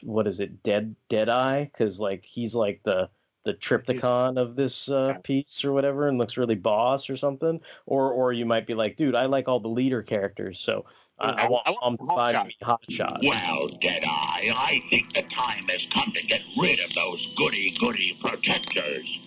what 0.02 0.26
is 0.26 0.40
it 0.40 0.62
dead 0.62 0.94
dead 1.08 1.28
eye? 1.28 1.64
Because 1.64 2.00
like 2.00 2.24
he's 2.24 2.54
like 2.54 2.80
the 2.84 3.08
the 3.48 3.54
triptychon 3.54 4.38
of 4.38 4.56
this 4.56 4.90
uh, 4.90 5.14
piece 5.24 5.64
or 5.64 5.72
whatever 5.72 6.06
and 6.08 6.18
looks 6.18 6.36
really 6.36 6.54
boss 6.54 7.08
or 7.08 7.16
something 7.16 7.58
or 7.86 8.12
or 8.12 8.32
you 8.32 8.44
might 8.44 8.66
be 8.66 8.74
like 8.74 8.96
dude 8.96 9.14
i 9.14 9.24
like 9.24 9.48
all 9.48 9.58
the 9.58 9.68
leader 9.68 10.02
characters 10.02 10.60
so 10.60 10.84
i, 11.18 11.30
I 11.30 11.48
want 11.48 11.66
mom 11.80 11.96
to 11.96 12.04
buy 12.04 12.44
me 12.44 12.54
hot 12.62 12.82
shot 12.90 13.20
Well, 13.22 13.68
Deadeye, 13.80 14.52
I? 14.54 14.80
Think 14.90 15.14
the 15.14 15.22
time 15.22 15.64
has 15.68 15.86
come 15.92 16.12
to 16.12 16.22
get 16.22 16.42
rid 16.60 16.78
of 16.80 16.92
those 16.94 17.34
goody-goody 17.36 18.18
protectors. 18.20 19.18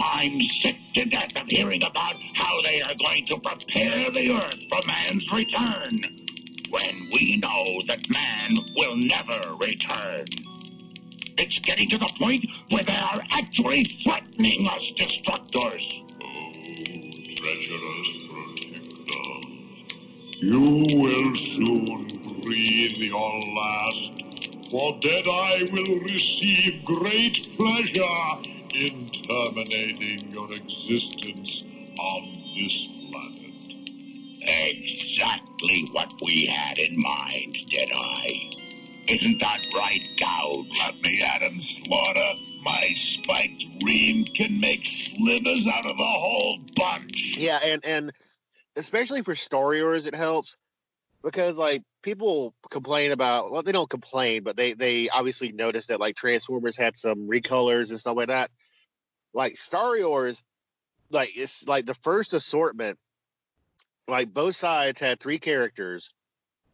I'm 0.00 0.40
sick 0.40 0.76
to 0.94 1.04
death 1.04 1.36
of 1.36 1.46
hearing 1.48 1.82
about 1.82 2.14
how 2.34 2.60
they 2.62 2.82
are 2.82 2.94
going 2.94 3.26
to 3.26 3.38
prepare 3.38 4.10
the 4.10 4.32
Earth 4.32 4.60
for 4.68 4.86
man's 4.86 5.30
return, 5.32 6.02
when 6.70 7.08
we 7.12 7.36
know 7.36 7.80
that 7.88 8.08
man 8.10 8.56
will 8.76 8.96
never 8.96 9.54
return. 9.56 10.26
It's 11.38 11.58
getting 11.60 11.88
to 11.90 11.98
the 11.98 12.10
point 12.18 12.46
where 12.70 12.84
they 12.84 12.96
are 12.96 13.22
actually 13.32 13.84
threatening 14.02 14.66
us 14.68 14.92
destructors. 14.96 16.02
Oh, 16.22 16.52
treacherous 17.36 18.10
protectors. 18.28 19.50
You 20.42 20.86
will 20.96 21.36
soon 21.36 22.40
breathe 22.42 22.96
your 22.96 23.40
last, 23.54 24.12
for 24.70 24.98
Deadeye 25.00 25.68
will 25.72 26.00
receive 26.00 26.84
great 26.84 27.56
pleasure 27.56 28.50
in 28.74 29.08
terminating 29.10 30.30
your 30.30 30.52
existence 30.52 31.64
on 31.98 32.32
this 32.56 32.88
planet. 33.10 33.54
Exactly 34.42 35.88
what 35.92 36.12
we 36.22 36.46
had 36.46 36.78
in 36.78 37.00
mind, 37.00 37.56
Deadeye. 37.68 38.59
Isn't 39.10 39.40
that 39.40 39.66
right, 39.74 40.08
Gouge? 40.18 40.68
Let 40.78 41.02
me 41.02 41.20
at 41.20 41.42
him, 41.42 41.60
Slaughter. 41.60 42.32
My 42.62 42.92
spiked 42.94 43.64
ream 43.84 44.24
can 44.24 44.60
make 44.60 44.86
slivers 44.86 45.66
out 45.66 45.84
of 45.84 45.96
the 45.96 46.04
whole 46.04 46.60
bunch. 46.76 47.36
Yeah, 47.36 47.58
and 47.64 47.84
and 47.84 48.12
especially 48.76 49.22
for 49.22 49.34
Starriors, 49.34 50.06
it 50.06 50.14
helps 50.14 50.56
because 51.24 51.58
like 51.58 51.82
people 52.02 52.54
complain 52.70 53.10
about 53.10 53.50
well, 53.50 53.64
they 53.64 53.72
don't 53.72 53.90
complain, 53.90 54.44
but 54.44 54.56
they 54.56 54.74
they 54.74 55.08
obviously 55.08 55.50
notice 55.50 55.86
that 55.86 55.98
like 55.98 56.14
Transformers 56.14 56.76
had 56.76 56.94
some 56.94 57.28
recolors 57.28 57.90
and 57.90 57.98
stuff 57.98 58.16
like 58.16 58.28
that. 58.28 58.52
Like 59.34 59.54
Starriors, 59.54 60.40
like 61.10 61.36
it's 61.36 61.66
like 61.66 61.84
the 61.84 61.94
first 61.94 62.32
assortment. 62.32 62.96
Like 64.06 64.32
both 64.32 64.54
sides 64.54 65.00
had 65.00 65.18
three 65.18 65.38
characters, 65.38 66.14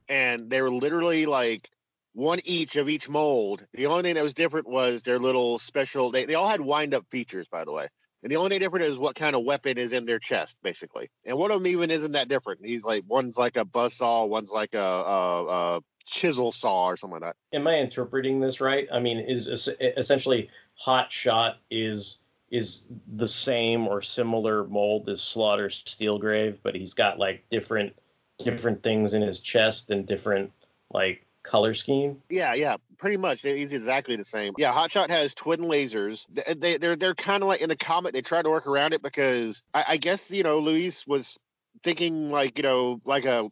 and 0.07 0.51
they 0.51 0.61
were 0.61 0.70
literally 0.70 1.25
like 1.25 1.70
one 2.16 2.38
each 2.46 2.76
of 2.76 2.88
each 2.88 3.11
mold. 3.11 3.66
The 3.74 3.87
only 3.87 4.02
thing 4.02 4.14
that 4.14 4.24
was 4.24 4.33
different 4.33 4.66
was 4.66 5.02
their 5.02 5.18
little 5.18 5.59
special. 5.59 6.11
They 6.11 6.24
they 6.24 6.35
all 6.35 6.48
had 6.48 6.62
wind 6.62 6.94
up 6.94 7.05
features, 7.11 7.46
by 7.46 7.64
the 7.64 7.72
way. 7.72 7.88
And 8.22 8.33
the 8.33 8.37
only 8.37 8.48
thing 8.48 8.61
different 8.61 8.87
is 8.87 8.98
what 8.98 9.14
kind 9.14 9.37
of 9.37 9.44
weapon 9.44 9.76
is 9.76 9.92
in 9.92 10.07
their 10.07 10.18
chest, 10.18 10.57
basically. 10.62 11.11
And 11.26 11.37
one 11.37 11.50
of 11.50 11.59
them 11.62 11.66
even 11.66 11.90
isn't 11.90 12.12
that 12.12 12.29
different. 12.29 12.64
He's 12.64 12.85
like 12.85 13.05
one's 13.07 13.37
like 13.37 13.59
a 13.59 13.64
buzz 13.66 13.92
saw, 13.92 14.24
one's 14.24 14.50
like 14.50 14.74
a, 14.74 14.79
a, 14.79 15.76
a 15.76 15.81
chisel 16.07 16.52
saw 16.52 16.87
or 16.87 16.96
something 16.96 17.20
like 17.20 17.35
that. 17.35 17.37
am 17.57 17.66
i 17.66 17.76
interpreting 17.79 18.38
this 18.38 18.61
right 18.61 18.87
i 18.92 19.00
mean 19.00 19.18
is 19.18 19.48
es- 19.48 19.68
essentially 19.81 20.48
hot 20.76 21.11
shot 21.11 21.57
is 21.68 22.18
is 22.52 22.87
the 23.16 23.26
same 23.26 23.88
or 23.88 24.00
similar 24.00 24.68
mold 24.68 25.09
as 25.09 25.20
slaughter 25.20 25.68
steelgrave 25.68 26.59
but 26.62 26.76
he's 26.76 26.94
got 26.94 27.18
like 27.18 27.44
different 27.50 27.92
different 28.38 28.81
things 28.85 29.14
in 29.14 29.22
his 29.22 29.40
chest 29.40 29.90
and 29.90 30.07
different 30.07 30.52
like 30.92 31.25
color 31.46 31.74
scheme 31.74 32.20
Yeah, 32.28 32.54
yeah, 32.54 32.76
pretty 32.98 33.16
much. 33.16 33.42
He's 33.42 33.72
exactly 33.72 34.16
the 34.16 34.24
same. 34.24 34.52
Yeah, 34.59 34.72
Hotshot 34.72 35.09
has 35.11 35.35
twin 35.35 35.61
lasers. 35.61 36.26
They, 36.30 36.54
they 36.54 36.78
they're 36.78 36.96
they're 36.96 37.14
kind 37.14 37.42
of 37.42 37.48
like 37.48 37.61
in 37.61 37.68
the 37.68 37.76
comic. 37.76 38.12
They 38.12 38.22
try 38.22 38.42
to 38.42 38.50
work 38.50 38.66
around 38.66 38.92
it 38.92 39.02
because 39.02 39.62
I, 39.72 39.85
I 39.90 39.96
guess 39.96 40.30
you 40.30 40.42
know 40.42 40.59
Louise 40.59 41.04
was 41.06 41.38
thinking 41.82 42.28
like 42.28 42.59
you 42.59 42.62
know 42.62 43.00
like 43.04 43.24
a 43.24 43.48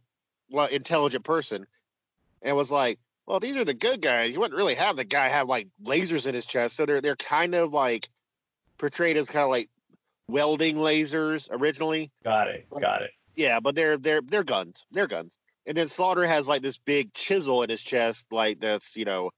like, 0.51 0.73
intelligent 0.73 1.25
person, 1.25 1.67
and 2.43 2.57
was 2.57 2.71
like, 2.71 2.99
well, 3.27 3.41
these 3.41 3.57
are 3.57 3.65
the 3.65 3.75
good 3.75 4.03
guys. 4.03 4.33
You 4.33 4.41
wouldn't 4.41 4.59
really 4.59 4.75
have 4.75 4.97
the 4.97 5.05
guy 5.05 5.29
have 5.29 5.49
like 5.49 5.69
lasers 5.83 6.27
in 6.27 6.35
his 6.35 6.47
chest, 6.47 6.77
so 6.77 6.87
they're 6.87 7.01
they're 7.01 7.17
kind 7.17 7.55
of 7.55 7.73
like 7.73 8.09
portrayed 8.79 9.17
as 9.17 9.31
kind 9.31 9.45
of 9.45 9.51
like 9.51 9.71
welding 10.29 10.77
lasers 10.77 11.49
originally. 11.51 12.11
got 12.25 12.49
it 12.49 12.67
got 12.81 13.03
it 13.03 13.11
Yeah, 13.37 13.61
but 13.61 13.75
they're 13.75 13.99
they're 13.99 14.23
they're 14.23 14.45
guns. 14.45 14.85
They're 14.91 15.07
guns. 15.07 15.39
And 15.67 15.77
then 15.77 15.89
Slaughter 15.89 16.27
has 16.27 16.49
like 16.49 16.63
this 16.63 16.79
big 16.79 17.13
chisel 17.15 17.63
in 17.63 17.71
his 17.71 17.83
chest, 17.83 18.27
like 18.31 18.61
that's 18.61 18.97
you 18.97 19.05
know, 19.05 19.31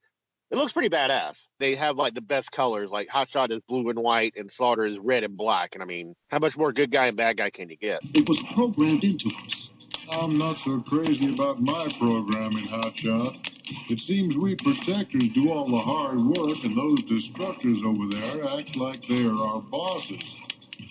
it 0.50 0.56
looks 0.56 0.72
pretty 0.72 0.88
badass. 0.88 1.46
They 1.58 1.74
have 1.74 1.96
like 1.96 2.14
the 2.14 2.20
best 2.20 2.52
colors. 2.52 2.90
Like 2.90 3.08
Hotshot 3.08 3.50
is 3.50 3.60
blue 3.68 3.88
and 3.90 3.98
white, 3.98 4.34
and 4.36 4.50
Slaughter 4.50 4.84
is 4.84 4.98
red 4.98 5.24
and 5.24 5.36
black. 5.36 5.74
And 5.74 5.82
I 5.82 5.86
mean, 5.86 6.14
how 6.30 6.38
much 6.38 6.56
more 6.56 6.72
good 6.72 6.90
guy 6.90 7.06
and 7.06 7.16
bad 7.16 7.36
guy 7.36 7.50
can 7.50 7.68
you 7.68 7.76
get? 7.76 8.00
It 8.14 8.28
was 8.28 8.38
programmed 8.54 9.04
into 9.04 9.30
us. 9.44 9.70
I'm 10.10 10.38
not 10.38 10.58
so 10.58 10.80
crazy 10.82 11.32
about 11.32 11.60
my 11.60 11.88
programming, 11.98 12.66
Hotshot. 12.66 13.90
It 13.90 14.00
seems 14.00 14.36
we 14.36 14.54
protectors 14.54 15.28
do 15.30 15.50
all 15.50 15.66
the 15.66 15.80
hard 15.80 16.20
work, 16.20 16.62
and 16.62 16.76
those 16.76 17.02
destructors 17.02 17.84
over 17.84 18.08
there 18.14 18.58
act 18.58 18.76
like 18.76 19.04
they 19.08 19.24
are 19.24 19.36
our 19.36 19.60
bosses. 19.60 20.36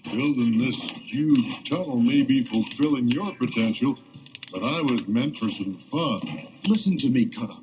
Building 0.04 0.58
this 0.58 0.76
huge 0.76 1.69
tunnel 1.69 1.98
may 1.98 2.24
be 2.24 2.43
fulfilling 2.43 3.08
your 3.08 3.34
potential, 3.36 3.98
but 4.56 4.63
I 4.63 4.82
was 4.82 5.06
meant 5.06 5.38
for 5.38 5.50
some 5.50 5.78
fun. 5.78 6.48
Listen 6.65 6.98
to 7.00 7.10
me, 7.10 7.26
Cut. 7.26 7.60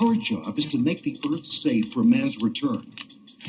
Our 0.00 0.14
job 0.14 0.56
is 0.56 0.66
to 0.66 0.78
make 0.78 1.02
the 1.02 1.18
Earth 1.28 1.44
safe 1.44 1.92
for 1.92 2.04
man's 2.04 2.40
return. 2.40 2.92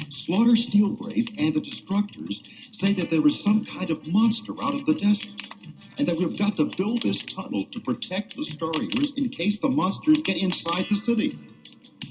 Slaughter 0.10 0.54
Steelgrave 0.54 1.36
and 1.38 1.54
the 1.54 1.62
Destructors 1.62 2.41
say 2.72 2.93
that 2.93 3.12
there 3.12 3.26
is 3.28 3.43
some 3.43 3.63
kind 3.63 3.91
of 3.91 4.08
monster 4.08 4.54
out 4.60 4.74
of 4.74 4.88
the 4.88 4.96
desert. 4.96 5.30
and 6.00 6.08
that 6.08 6.17
we've 6.17 6.38
got 6.38 6.56
to 6.56 6.65
build 6.78 7.02
this 7.04 7.22
tunnel 7.24 7.65
to 7.65 7.80
protect 7.80 8.36
the 8.36 8.43
Starriors 8.43 9.15
in 9.17 9.30
case 9.30 9.60
the 9.60 9.70
monsters 9.70 10.20
get 10.24 10.38
inside 10.38 10.86
the 10.89 10.96
city. 10.96 11.38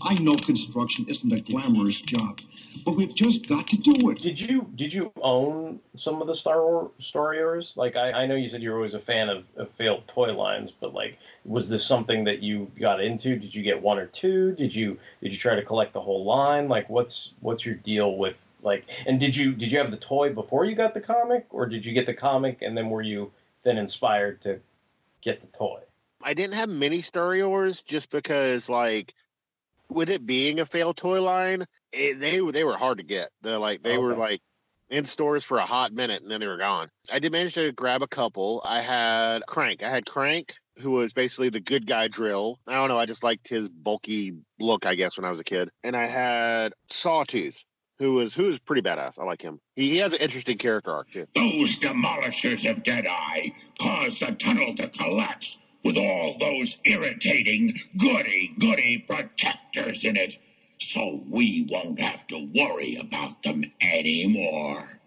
I 0.03 0.15
know 0.15 0.37
construction 0.37 1.07
isn't 1.09 1.33
a 1.33 1.41
glamorous 1.41 2.01
job, 2.01 2.41
but 2.85 2.93
we've 2.93 3.15
just 3.15 3.49
got 3.49 3.67
to 3.69 3.77
do 3.77 4.11
it. 4.11 4.21
Did 4.21 4.41
you 4.41 4.71
did 4.75 4.93
you 4.93 5.13
own 5.23 5.81
some 5.95 6.21
of 6.21 6.27
the 6.27 6.35
Star 6.35 6.63
Wars 6.63 6.91
Starriors? 7.01 7.77
Like 7.77 7.97
I, 7.97 8.13
I 8.13 8.27
know 8.27 8.35
you 8.35 8.49
said 8.49 8.63
you 8.63 8.71
were 8.71 8.77
always 8.77 8.95
a 8.95 9.01
fan 9.01 9.29
of, 9.29 9.45
of 9.57 9.71
failed 9.71 10.07
toy 10.07 10.33
lines, 10.33 10.71
but 10.71 10.95
like 10.95 11.19
was 11.45 11.69
this 11.69 11.85
something 11.85 12.25
that 12.25 12.43
you 12.43 12.71
got 12.79 13.03
into? 13.03 13.37
Did 13.37 13.55
you 13.55 13.63
get 13.63 13.81
one 13.81 13.99
or 13.99 14.07
two? 14.07 14.53
Did 14.53 14.75
you 14.75 14.99
did 15.23 15.33
you 15.33 15.39
try 15.39 15.55
to 15.55 15.63
collect 15.63 15.93
the 15.93 16.01
whole 16.01 16.25
line? 16.25 16.69
Like 16.69 16.89
what's 16.91 17.35
what's 17.41 17.65
your 17.65 17.77
deal 17.77 18.17
with 18.17 18.45
like 18.63 18.85
and 19.07 19.19
did 19.19 19.37
you 19.37 19.53
did 19.53 19.73
you 19.73 19.79
have 19.79 19.91
the 19.91 19.97
toy 19.97 20.33
before 20.33 20.65
you 20.65 20.75
got 20.75 20.95
the 20.95 21.01
comic 21.01 21.47
or 21.51 21.67
did 21.67 21.87
you 21.87 21.93
get 21.93 22.07
the 22.07 22.15
comic 22.15 22.63
and 22.63 22.77
then 22.77 22.91
were 22.91 23.03
you 23.03 23.31
then 23.63 23.79
inspired 23.79 24.41
to 24.43 24.61
get 25.23 25.41
the 25.41 25.47
toy? 25.49 25.81
I 26.23 26.35
didn't 26.35 26.55
have 26.55 26.69
many 26.69 27.03
Starriors 27.03 27.85
just 27.85 28.11
because, 28.11 28.69
like, 28.69 29.15
with 29.91 30.11
it 30.11 30.27
being 30.27 30.61
a 30.61 30.67
failed 30.67 30.97
toy 30.97 31.23
line, 31.23 31.65
it, 31.93 32.21
they 32.21 32.41
they 32.51 32.65
were 32.65 32.77
hard 32.77 32.99
to 32.99 33.05
get. 33.05 33.31
They're 33.43 33.59
like 33.59 33.83
they 33.83 33.97
oh, 33.97 34.01
were 34.01 34.15
like 34.15 34.41
in 34.91 35.05
stores 35.05 35.45
for 35.45 35.59
a 35.59 35.67
hot 35.67 35.93
minute 35.93 36.23
and 36.23 36.31
then 36.31 36.41
they 36.41 36.47
were 36.47 36.59
gone. 36.59 36.89
I 37.11 37.19
did 37.19 37.33
manage 37.33 37.55
to 37.55 37.73
grab 37.73 38.03
a 38.03 38.07
couple. 38.07 38.63
I 38.65 38.81
had 38.81 39.45
Crank. 39.47 39.83
I 39.83 39.91
had 39.91 40.07
Crank, 40.07 40.55
who 40.79 40.93
was 40.93 41.13
basically 41.13 41.49
the 41.49 41.61
good 41.61 41.87
guy 41.87 42.09
drill. 42.09 42.59
I 42.67 42.75
don't 42.75 42.89
know. 42.89 42.99
I 42.99 43.07
just 43.07 43.25
liked 43.25 43.49
his 43.49 43.69
bulky 43.69 44.35
look, 44.61 44.87
I 44.87 44.95
guess, 44.95 45.17
when 45.17 45.25
I 45.25 45.31
was 45.31 45.41
a 45.41 45.45
kid. 45.45 45.71
And 45.83 45.97
I 45.97 46.07
had 46.07 46.73
Sawtooth, 46.91 47.63
who 47.99 48.15
was 48.15 48.35
who 48.35 48.49
was 48.49 48.59
pretty 48.61 48.83
badass. 48.83 49.19
I 49.19 49.25
like 49.25 49.43
him. 49.43 49.59
He, 49.75 49.91
he 49.91 49.97
has 49.99 50.13
an 50.13 50.21
interesting 50.21 50.59
character 50.59 50.93
arc 50.93 51.11
too. 51.11 51.27
Those 51.35 51.77
demolishers 51.77 52.69
of 52.71 52.83
Deadeye 52.83 53.49
caused 53.81 54.21
the 54.21 54.33
tunnel 54.33 54.75
to 54.77 54.89
collapse 54.89 55.59
with 55.85 55.97
all 55.97 56.37
those 56.39 56.77
irritating 56.85 57.79
goody 57.97 58.55
goody 58.59 58.99
protectors 58.99 60.05
in 60.05 60.17
it. 60.17 60.37
So 60.79 61.23
we 61.31 61.67
won't 61.71 62.01
have 62.01 62.27
to 62.29 62.51
worry 62.55 62.97
about 62.97 63.43
them 63.43 63.65
anymore. 63.81 65.01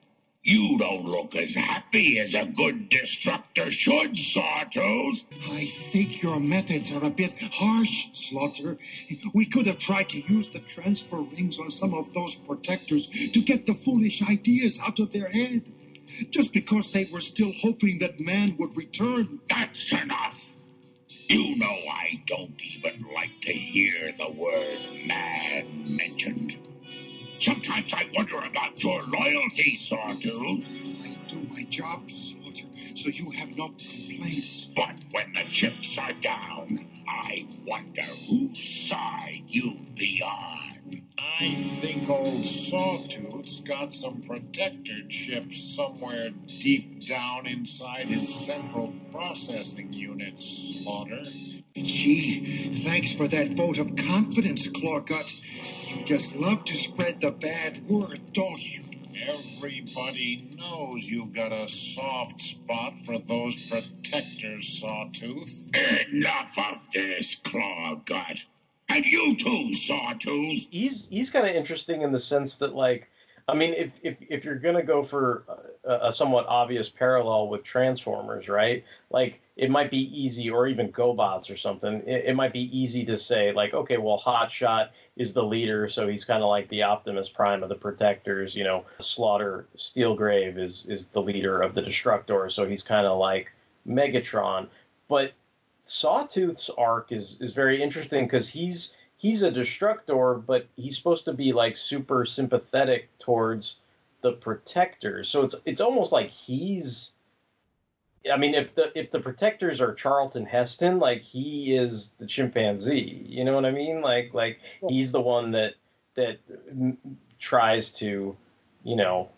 You 0.43 0.77
don't 0.79 1.05
look 1.05 1.35
as 1.35 1.53
happy 1.53 2.17
as 2.17 2.33
a 2.33 2.45
good 2.45 2.89
destructor 2.89 3.69
should, 3.69 4.17
Sawtooth. 4.17 5.21
I 5.49 5.71
think 5.91 6.23
your 6.23 6.39
methods 6.39 6.91
are 6.91 7.03
a 7.03 7.09
bit 7.09 7.33
harsh, 7.53 8.07
Slaughter. 8.13 8.77
We 9.33 9.45
could 9.45 9.67
have 9.67 9.79
tried 9.79 10.09
to 10.09 10.21
use 10.21 10.49
the 10.49 10.59
transfer 10.59 11.17
rings 11.17 11.59
on 11.59 11.69
some 11.71 11.93
of 11.93 12.13
those 12.13 12.35
protectors 12.35 13.07
to 13.07 13.41
get 13.41 13.65
the 13.65 13.73
foolish 13.75 14.23
ideas 14.27 14.79
out 14.79 14.99
of 14.99 15.11
their 15.11 15.29
head. 15.29 15.71
Just 16.31 16.53
because 16.53 16.91
they 16.91 17.05
were 17.11 17.21
still 17.21 17.51
hoping 17.61 17.99
that 17.99 18.19
man 18.19 18.55
would 18.57 18.75
return. 18.75 19.41
That's 19.49 19.91
enough. 19.91 20.48
You 21.29 21.57
know 21.57 21.67
I 21.91 22.23
don't 22.27 22.55
even 22.75 23.05
like 23.13 23.41
to 23.43 23.53
hear 23.53 24.13
the 24.17 24.31
word 24.31 24.79
man 25.05 25.85
mentioned. 25.89 26.57
Sometimes 27.39 27.93
I 27.93 28.09
wonder 28.15 28.37
about 28.39 28.83
your 28.83 29.03
loyalty, 29.03 29.77
Sawtooth. 29.77 30.65
I 31.03 31.17
do 31.27 31.41
my 31.51 31.63
job, 31.63 32.09
Slaughter, 32.11 32.65
so 32.95 33.09
you 33.09 33.31
have 33.31 33.49
no 33.57 33.69
complaints. 33.69 34.67
But 34.75 34.95
when 35.11 35.33
the 35.33 35.45
chips 35.51 35.97
are 35.97 36.13
down, 36.13 36.87
I 37.07 37.47
wonder 37.67 38.03
whose 38.29 38.87
side 38.89 39.43
you'd 39.49 39.95
be 39.95 40.23
on. 40.23 40.68
I 41.17 41.77
think 41.81 42.09
old 42.09 42.45
Sawtooth's 42.45 43.61
got 43.61 43.93
some 43.93 44.21
protector 44.21 45.07
chips 45.07 45.75
somewhere 45.75 46.31
deep 46.47 47.07
down 47.07 47.47
inside 47.47 48.07
his 48.07 48.33
central 48.45 48.93
processing 49.11 49.93
unit, 49.93 50.41
Slaughter. 50.41 51.23
Gee, 51.75 52.83
thanks 52.83 53.13
for 53.13 53.27
that 53.29 53.51
vote 53.51 53.77
of 53.77 53.95
confidence, 53.95 54.67
Clawgut. 54.67 55.33
You 55.87 56.03
just 56.03 56.35
love 56.35 56.65
to 56.65 56.75
spread 56.75 57.21
the 57.21 57.31
bad 57.31 57.87
word, 57.87 58.33
don't 58.33 58.61
you? 58.61 58.83
Everybody 59.27 60.55
knows 60.57 61.05
you've 61.05 61.33
got 61.33 61.51
a 61.51 61.67
soft 61.67 62.41
spot 62.41 62.93
for 63.05 63.19
those 63.19 63.55
protectors, 63.63 64.79
Sawtooth. 64.79 65.51
Enough 66.11 66.57
of 66.57 66.77
this, 66.93 67.35
Clawgut. 67.43 68.43
And 68.89 69.05
you 69.05 69.35
too, 69.37 69.73
Sawtooth. 69.75 70.67
he's 70.71 71.07
he's 71.07 71.29
kind 71.29 71.47
of 71.47 71.55
interesting 71.55 72.01
in 72.01 72.11
the 72.11 72.19
sense 72.19 72.55
that 72.57 72.75
like 72.75 73.09
i 73.47 73.53
mean 73.53 73.73
if 73.73 73.99
if, 74.03 74.17
if 74.29 74.43
you're 74.43 74.55
gonna 74.55 74.83
go 74.83 75.03
for 75.03 75.43
a, 75.83 76.07
a 76.07 76.11
somewhat 76.11 76.45
obvious 76.47 76.89
parallel 76.89 77.47
with 77.47 77.63
transformers 77.63 78.47
right 78.49 78.83
like 79.11 79.41
it 79.55 79.69
might 79.69 79.89
be 79.89 80.03
easy 80.19 80.49
or 80.49 80.67
even 80.67 80.91
gobots 80.91 81.51
or 81.51 81.55
something 81.55 82.01
it, 82.05 82.25
it 82.25 82.35
might 82.35 82.53
be 82.53 82.77
easy 82.77 83.05
to 83.05 83.15
say 83.15 83.51
like 83.51 83.73
okay 83.73 83.97
well 83.97 84.19
hotshot 84.19 84.89
is 85.17 85.33
the 85.33 85.43
leader 85.43 85.87
so 85.87 86.07
he's 86.07 86.25
kind 86.25 86.43
of 86.43 86.49
like 86.49 86.67
the 86.69 86.83
optimus 86.83 87.29
prime 87.29 87.63
of 87.63 87.69
the 87.69 87.75
protectors 87.75 88.55
you 88.55 88.63
know 88.63 88.83
slaughter 88.99 89.67
steelgrave 89.77 90.57
is 90.57 90.85
is 90.87 91.07
the 91.07 91.21
leader 91.21 91.61
of 91.61 91.73
the 91.73 91.81
destructor 91.81 92.49
so 92.49 92.67
he's 92.67 92.83
kind 92.83 93.05
of 93.05 93.17
like 93.17 93.51
megatron 93.87 94.67
but 95.07 95.33
Sawtooth's 95.89 96.69
arc 96.77 97.11
is 97.11 97.37
is 97.41 97.53
very 97.53 97.81
interesting 97.81 98.25
because 98.25 98.47
he's 98.47 98.93
he's 99.17 99.41
a 99.41 99.51
destructor, 99.51 100.35
but 100.35 100.67
he's 100.75 100.95
supposed 100.95 101.25
to 101.25 101.33
be 101.33 101.51
like 101.51 101.75
super 101.75 102.25
sympathetic 102.25 103.09
towards 103.17 103.79
the 104.21 104.33
protectors. 104.33 105.27
So 105.27 105.43
it's 105.43 105.55
it's 105.65 105.81
almost 105.81 106.11
like 106.11 106.29
he's 106.29 107.13
I 108.31 108.37
mean, 108.37 108.53
if 108.53 108.75
the 108.75 108.97
if 108.97 109.09
the 109.11 109.19
protectors 109.19 109.81
are 109.81 109.93
Charlton 109.93 110.45
Heston, 110.45 110.99
like 110.99 111.21
he 111.21 111.75
is 111.75 112.09
the 112.19 112.25
chimpanzee. 112.25 113.25
You 113.27 113.43
know 113.43 113.55
what 113.55 113.65
I 113.65 113.71
mean? 113.71 114.01
Like 114.01 114.33
like 114.33 114.59
he's 114.87 115.11
the 115.11 115.21
one 115.21 115.51
that 115.51 115.73
that 116.15 116.37
mm, 116.71 116.97
tries 117.39 117.91
to, 117.93 118.35
you 118.83 118.95
know, 118.95 119.29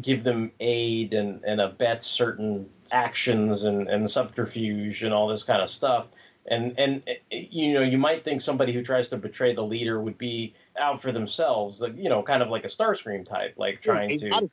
give 0.00 0.24
them 0.24 0.50
aid 0.60 1.14
and 1.14 1.42
and 1.44 1.60
abets 1.60 2.06
certain 2.06 2.68
actions 2.92 3.64
and 3.64 3.88
and 3.88 4.08
subterfuge 4.08 5.02
and 5.02 5.14
all 5.14 5.26
this 5.28 5.42
kind 5.42 5.62
of 5.62 5.70
stuff. 5.70 6.08
And 6.46 6.78
and 6.78 7.02
uh, 7.08 7.12
you 7.30 7.72
know, 7.72 7.82
you 7.82 7.98
might 7.98 8.24
think 8.24 8.40
somebody 8.40 8.72
who 8.72 8.82
tries 8.82 9.08
to 9.08 9.16
betray 9.16 9.54
the 9.54 9.62
leader 9.62 10.00
would 10.00 10.18
be 10.18 10.54
out 10.78 11.00
for 11.00 11.12
themselves, 11.12 11.80
like 11.80 11.96
you 11.96 12.08
know, 12.08 12.22
kind 12.22 12.42
of 12.42 12.50
like 12.50 12.64
a 12.64 12.68
Starscream 12.68 13.26
type, 13.26 13.54
like 13.56 13.80
trying 13.80 14.18
to 14.18 14.48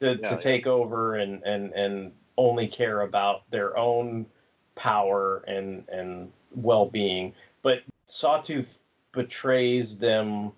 to, 0.00 0.16
Yeah, 0.16 0.28
to 0.28 0.34
yeah. 0.34 0.36
take 0.36 0.66
over 0.66 1.16
and, 1.16 1.42
and, 1.44 1.72
and 1.72 2.12
only 2.36 2.66
care 2.66 3.02
about 3.02 3.48
their 3.50 3.76
own 3.76 4.26
power 4.74 5.44
and, 5.46 5.84
and 5.88 6.32
well 6.54 6.86
being. 6.86 7.32
But 7.62 7.82
Sawtooth 8.06 8.78
betrays 9.12 9.98
them, 9.98 10.52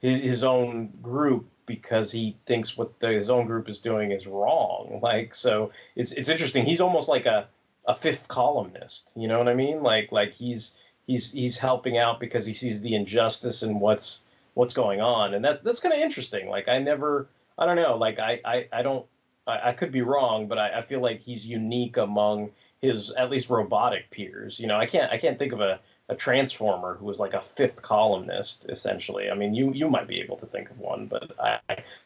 his, 0.00 0.20
his 0.20 0.44
own 0.44 0.92
group, 1.02 1.48
because 1.66 2.12
he 2.12 2.36
thinks 2.46 2.76
what 2.76 2.98
the, 3.00 3.08
his 3.08 3.30
own 3.30 3.46
group 3.46 3.68
is 3.68 3.78
doing 3.78 4.10
is 4.10 4.26
wrong. 4.26 5.00
Like, 5.02 5.34
so 5.34 5.70
it's, 5.96 6.12
it's 6.12 6.28
interesting. 6.28 6.64
He's 6.64 6.80
almost 6.80 7.08
like 7.08 7.26
a, 7.26 7.48
a 7.86 7.94
fifth 7.94 8.28
columnist. 8.28 9.12
You 9.16 9.28
know 9.28 9.38
what 9.38 9.48
I 9.48 9.54
mean? 9.54 9.82
Like, 9.82 10.12
like 10.12 10.32
he's, 10.32 10.72
he's, 11.06 11.32
he's 11.32 11.58
helping 11.58 11.98
out 11.98 12.20
because 12.20 12.46
he 12.46 12.54
sees 12.54 12.80
the 12.80 12.94
injustice 12.94 13.62
in 13.62 13.80
what's, 13.80 14.20
what's 14.54 14.72
going 14.72 15.00
on. 15.00 15.34
And 15.34 15.44
that, 15.44 15.62
that's 15.64 15.80
kind 15.80 15.94
of 15.94 16.00
interesting. 16.00 16.48
Like, 16.48 16.68
I 16.68 16.78
never, 16.78 17.28
I 17.58 17.66
don't 17.66 17.76
know. 17.76 17.96
Like 17.96 18.18
I, 18.18 18.40
I, 18.44 18.68
I 18.72 18.82
don't. 18.82 19.06
I, 19.46 19.70
I 19.70 19.72
could 19.72 19.92
be 19.92 20.02
wrong, 20.02 20.48
but 20.48 20.58
I, 20.58 20.78
I 20.78 20.82
feel 20.82 21.00
like 21.00 21.20
he's 21.20 21.46
unique 21.46 21.96
among 21.96 22.50
his 22.80 23.12
at 23.12 23.30
least 23.30 23.50
robotic 23.50 24.10
peers. 24.10 24.58
You 24.58 24.66
know, 24.66 24.76
I 24.76 24.86
can't. 24.86 25.10
I 25.12 25.18
can't 25.18 25.38
think 25.38 25.52
of 25.52 25.60
a, 25.60 25.80
a 26.08 26.14
transformer 26.14 26.94
who 26.96 27.06
was 27.06 27.18
like 27.18 27.32
a 27.34 27.40
fifth 27.40 27.80
columnist 27.82 28.66
essentially. 28.68 29.30
I 29.30 29.34
mean, 29.34 29.54
you 29.54 29.72
you 29.72 29.88
might 29.88 30.06
be 30.06 30.20
able 30.20 30.36
to 30.38 30.46
think 30.46 30.70
of 30.70 30.78
one, 30.78 31.06
but 31.06 31.30
I 31.40 31.58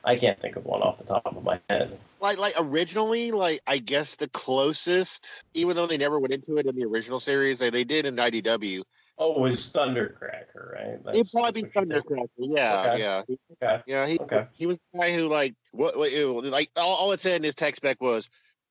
I 0.04 0.16
can't 0.16 0.40
think 0.40 0.56
of 0.56 0.64
one 0.64 0.82
off 0.82 0.98
the 0.98 1.04
top 1.04 1.26
of 1.26 1.42
my 1.42 1.60
head. 1.68 1.98
like 2.20 2.38
like 2.38 2.54
originally 2.58 3.30
like 3.30 3.60
i 3.66 3.78
guess 3.78 4.16
the 4.16 4.28
closest 4.28 5.44
even 5.54 5.76
though 5.76 5.86
they 5.86 5.96
never 5.96 6.18
went 6.18 6.34
into 6.34 6.56
it 6.58 6.66
in 6.66 6.74
the 6.74 6.84
original 6.84 7.20
series 7.20 7.58
they, 7.58 7.70
they 7.70 7.84
did 7.84 8.06
in 8.06 8.16
idw 8.16 8.82
Oh, 9.20 9.34
it 9.34 9.40
was 9.40 9.72
Thundercracker, 9.72 10.74
right? 10.74 11.14
It'd 11.14 11.32
probably 11.32 11.62
be 11.62 11.68
Thundercracker. 11.70 12.28
Yeah, 12.38 12.84
Okay. 12.86 12.98
yeah, 13.00 13.22
Okay. 13.60 13.82
yeah. 13.88 14.06
He 14.06 14.16
Okay. 14.20 14.46
he 14.52 14.66
was 14.66 14.78
the 14.92 14.98
guy 15.00 15.12
who 15.12 15.26
like 15.26 15.54
what, 15.72 15.98
what 15.98 16.12
it- 16.12 16.24
like 16.44 16.70
all, 16.76 16.94
all 16.94 17.10
it 17.10 17.20
said 17.20 17.34
in 17.36 17.42
his 17.42 17.56
tech 17.56 17.74
spec 17.74 18.00
was 18.00 18.28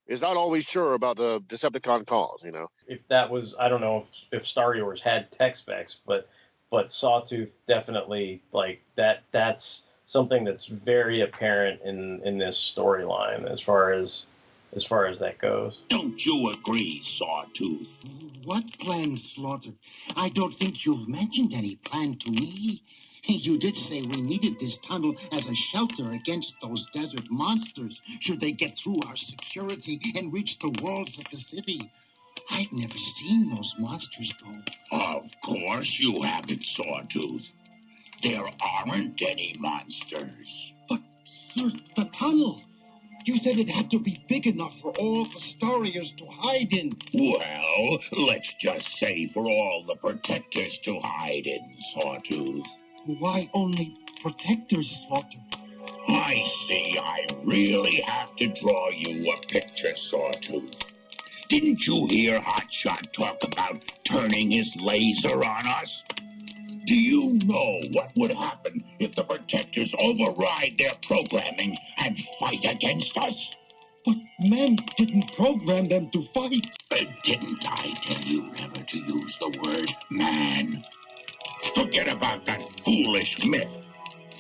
is 0.08 0.22
not 0.22 0.38
always 0.38 0.66
sure 0.66 0.94
about 0.94 1.18
the 1.18 1.42
Decepticon 1.48 2.06
cause. 2.06 2.44
You 2.44 2.52
know, 2.52 2.68
if 2.88 3.08
that 3.08 3.30
was 3.30 3.56
I 3.60 3.70
don't 3.70 3.82
know 3.82 4.06
if 4.32 4.42
if 4.42 4.46
Starriors 4.46 5.00
had 5.00 5.32
tech 5.32 5.56
specs, 5.56 6.00
but 6.06 6.30
but 6.70 6.92
Sawtooth 6.92 7.52
definitely 7.68 8.42
like 8.52 8.82
that 8.96 9.24
that's 9.32 9.84
something 10.06 10.44
that's 10.44 10.66
very 10.66 11.22
apparent 11.22 11.82
in 11.84 12.22
in 12.24 12.38
this 12.38 12.58
storyline 12.58 13.50
as 13.50 13.62
far 13.62 13.94
as 13.94 14.26
as 14.74 14.84
far 14.84 15.06
as 15.08 15.20
that 15.20 15.38
goes. 15.38 15.82
Don't 15.90 16.26
you 16.26 16.50
agree, 16.50 17.02
Sawtooth? 17.02 17.88
What 18.44 18.66
plan, 18.80 19.18
Slaughter? 19.18 19.72
I 20.16 20.30
don't 20.30 20.54
think 20.54 20.86
you've 20.86 21.08
mentioned 21.08 21.54
any 21.54 21.76
plan 21.76 22.18
to 22.20 22.32
me. 22.32 22.84
You 23.30 23.58
did 23.58 23.76
say 23.76 24.02
we 24.02 24.22
needed 24.22 24.58
this 24.60 24.78
tunnel 24.78 25.16
as 25.32 25.48
a 25.48 25.56
shelter 25.56 26.12
against 26.12 26.56
those 26.62 26.86
desert 26.94 27.30
monsters 27.30 28.02
should 28.22 28.40
they 28.40 28.54
get 28.54 28.78
through 28.78 29.00
our 29.06 29.18
security 29.18 30.00
and 30.16 30.32
reach 30.32 30.58
the 30.60 30.70
walls 30.82 31.18
of 31.18 31.26
the 31.30 31.38
city. 31.38 31.92
I'd 32.50 32.72
never 32.72 32.98
seen 32.98 33.50
those 33.50 33.76
monsters 33.78 34.34
go. 34.34 34.62
Of 34.92 35.32
course 35.44 36.00
you 36.00 36.22
haven't, 36.22 36.64
Sawtooth. 36.64 37.50
There 38.24 38.50
aren't 38.62 39.22
any 39.22 39.56
monsters. 39.60 40.74
But, 40.88 41.02
sir, 41.26 41.72
the 41.96 42.06
tunnel. 42.06 42.62
You 43.26 43.38
said 43.40 43.58
it 43.58 43.70
had 43.70 43.92
to 43.92 44.00
be 44.00 44.24
big 44.30 44.48
enough 44.48 44.80
for 44.80 44.92
all 44.98 45.26
the 45.26 45.40
Starriors 45.40 46.16
to 46.16 46.26
hide 46.28 46.72
in. 46.72 46.94
Well, 47.14 48.00
let's 48.14 48.54
just 48.54 48.98
say 48.98 49.28
for 49.34 49.46
all 49.46 49.84
the 49.86 49.98
protectors 49.98 50.78
to 50.84 51.00
hide 51.02 51.46
in, 51.46 51.76
Sawtooth. 51.94 52.66
Why 53.08 53.50
only 53.54 53.96
protectors, 54.22 55.06
Slaughter? 55.08 55.38
I 56.10 56.44
see 56.68 56.98
I 57.00 57.26
really 57.46 58.02
have 58.02 58.36
to 58.36 58.48
draw 58.48 58.90
you 58.90 59.32
a 59.32 59.40
picture, 59.48 59.96
Sawtooth. 59.96 60.76
Didn't 61.48 61.88
you 61.88 62.06
hear 62.08 62.42
Hotshot 62.42 63.14
talk 63.14 63.38
about 63.46 63.82
turning 64.04 64.52
his 64.52 64.76
laser 64.76 65.42
on 65.42 65.68
us? 65.68 66.04
Do 66.86 66.96
you 66.96 67.40
know 67.46 67.80
what 67.94 68.12
would 68.18 68.32
happen 68.32 68.84
if 69.00 69.16
the 69.16 69.24
protectors 69.24 69.96
override 69.98 70.76
their 70.78 70.96
programming 71.02 71.78
and 71.98 72.20
fight 72.42 72.66
against 72.66 73.18
us? 73.18 73.56
But 74.06 74.18
men 74.42 74.80
didn't 74.98 75.32
program 75.34 75.88
them 75.88 76.10
to 76.10 76.24
fight. 76.24 76.72
Uh, 76.92 77.06
didn't 77.24 77.66
I 77.66 77.94
tell 78.04 78.22
you 78.22 78.52
never 78.52 78.82
to 78.82 78.98
use 78.98 79.38
the 79.38 79.60
word 79.64 79.90
man? 80.10 80.84
Forget 81.76 82.08
about 82.08 82.46
that 82.46 82.62
foolish 82.84 83.46
myth. 83.46 83.86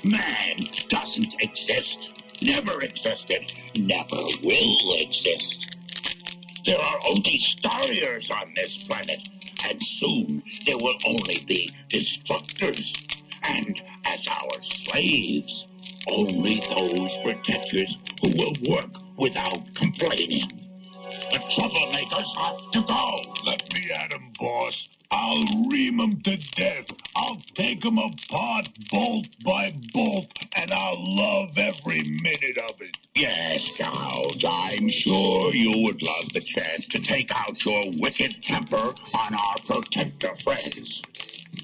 Man 0.03 0.55
doesn't 0.89 1.35
exist, 1.41 2.21
never 2.41 2.81
existed, 2.81 3.51
never 3.75 4.23
will 4.43 4.95
exist. 4.99 5.75
There 6.65 6.79
are 6.79 6.99
only 7.07 7.39
Starriors 7.39 8.29
on 8.29 8.53
this 8.55 8.77
planet, 8.83 9.27
and 9.67 9.81
soon 9.81 10.43
there 10.65 10.77
will 10.77 10.97
only 11.05 11.43
be 11.47 11.71
Destructors. 11.89 12.95
And 13.43 13.81
as 14.05 14.27
our 14.27 14.61
slaves, 14.61 15.65
only 16.09 16.61
those 16.69 17.17
protectors 17.23 17.97
who 18.21 18.29
will 18.29 18.53
work 18.69 18.91
without 19.17 19.73
complaining. 19.75 20.49
The 21.31 21.37
troublemakers 21.37 22.37
have 22.37 22.71
to 22.71 22.81
go. 22.81 23.33
Let 23.45 23.73
me 23.73 23.91
at 23.91 24.11
him, 24.11 24.33
boss. 24.39 24.89
I'll 25.09 25.45
ream 25.69 25.99
him 25.99 26.21
to 26.21 26.37
death. 26.55 26.87
I'll 27.15 27.41
take 27.55 27.83
him 27.83 27.97
apart 27.97 28.69
bolt 28.91 29.27
by 29.43 29.73
bolt, 29.93 30.31
and 30.55 30.71
I'll 30.71 31.15
love 31.15 31.57
every 31.57 32.03
minute 32.03 32.57
of 32.57 32.81
it. 32.81 32.97
Yes, 33.15 33.63
Giles, 33.71 34.43
I'm 34.47 34.89
sure 34.89 35.53
you 35.53 35.83
would 35.83 36.01
love 36.01 36.33
the 36.33 36.41
chance 36.41 36.87
to 36.87 36.99
take 36.99 37.31
out 37.33 37.63
your 37.63 37.85
wicked 37.99 38.43
temper 38.43 38.93
on 39.13 39.33
our 39.33 39.55
protector 39.65 40.35
friends. 40.43 41.01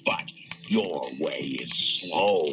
But 0.06 0.32
your 0.68 1.10
way 1.20 1.58
is 1.60 1.72
slow, 1.74 2.48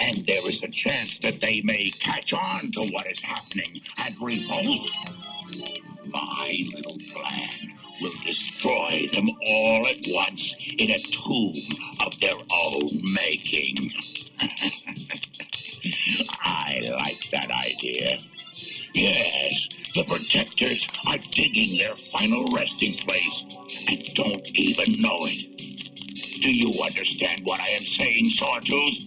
and 0.00 0.26
there 0.26 0.48
is 0.48 0.62
a 0.62 0.68
chance 0.68 1.18
that 1.20 1.40
they 1.40 1.62
may 1.62 1.90
catch 1.90 2.32
on 2.32 2.70
to 2.72 2.82
what 2.88 3.10
is 3.10 3.20
happening 3.22 3.80
and 3.96 4.14
revolt. 4.20 4.90
My 6.06 6.66
little 6.74 6.98
plan 7.10 7.77
will 8.00 8.12
destroy 8.24 9.08
them 9.12 9.28
all 9.44 9.86
at 9.86 9.98
once 10.08 10.54
in 10.78 10.90
a 10.90 10.98
tomb 10.98 11.54
of 12.04 12.18
their 12.20 12.36
own 12.50 12.90
making. 13.12 13.92
I 16.40 16.86
like 16.90 17.30
that 17.30 17.50
idea. 17.50 18.18
Yes, 18.94 19.68
the 19.94 20.04
protectors 20.04 20.86
are 21.06 21.18
digging 21.18 21.78
their 21.78 21.96
final 21.96 22.44
resting 22.46 22.94
place 22.94 23.44
and 23.88 24.14
don't 24.14 24.46
even 24.56 25.00
know 25.00 25.18
it. 25.22 25.56
Do 26.40 26.54
you 26.54 26.82
understand 26.82 27.42
what 27.44 27.60
I 27.60 27.68
am 27.70 27.84
saying, 27.84 28.30
Sawtooth? 28.30 29.04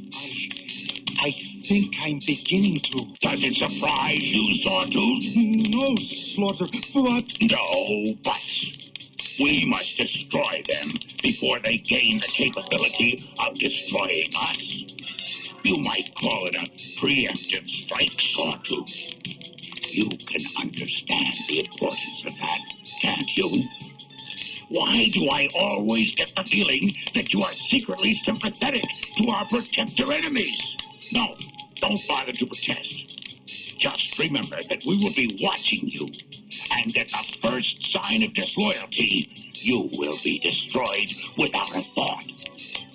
I 1.20 1.32
think 1.72 1.96
I'm 2.02 2.20
beginning 2.28 2.82
to. 2.82 3.06
Does 3.22 3.44
it 3.44 3.54
surprise 3.54 4.30
you, 4.30 4.44
Sawtooth? 4.62 5.24
No, 5.72 5.96
Slaughter, 5.96 6.66
but. 6.94 7.32
No 7.50 8.14
but. 8.26 8.50
We 9.40 9.66
must 9.66 9.96
destroy 9.96 10.64
them 10.70 10.92
before 11.24 11.60
they 11.60 11.78
gain 11.78 12.18
the 12.18 12.28
capability 12.28 13.32
of 13.40 13.58
destroying 13.58 14.28
us. 14.36 14.84
You 15.64 15.78
might 15.78 16.14
call 16.16 16.48
it 16.48 16.56
a 16.56 16.68
preemptive 17.00 17.70
strike, 17.70 18.20
Sawtooth. 18.20 19.94
You 19.94 20.10
can 20.10 20.44
understand 20.60 21.34
the 21.48 21.60
importance 21.60 22.24
of 22.26 22.34
that, 22.38 22.60
can't 23.02 23.38
you? 23.38 23.64
Why 24.68 25.08
do 25.14 25.30
I 25.30 25.48
always 25.56 26.16
get 26.16 26.34
the 26.36 26.44
feeling 26.44 26.98
that 27.14 27.34
you 27.34 27.44
are 27.44 27.54
secretly 27.54 28.16
sympathetic 28.26 28.84
to 29.20 29.30
our 29.30 29.46
protector 29.46 30.12
enemies? 30.12 30.78
No, 31.14 31.36
don't 31.82 32.08
bother 32.08 32.32
to 32.32 32.46
protest. 32.46 33.18
Just 33.78 34.18
remember 34.20 34.58
that 34.70 34.84
we 34.86 34.98
will 34.98 35.14
be 35.14 35.40
watching 35.42 35.88
you, 35.88 36.08
and 36.72 36.96
at 36.96 37.08
the 37.10 37.38
first 37.42 37.92
sign 37.92 38.22
of 38.24 38.34
disloyalty, 38.34 39.52
you 39.56 39.90
will 39.98 40.18
be 40.24 40.40
destroyed 40.40 41.10
without 41.38 41.76
a 41.76 41.82
thought. 41.82 42.24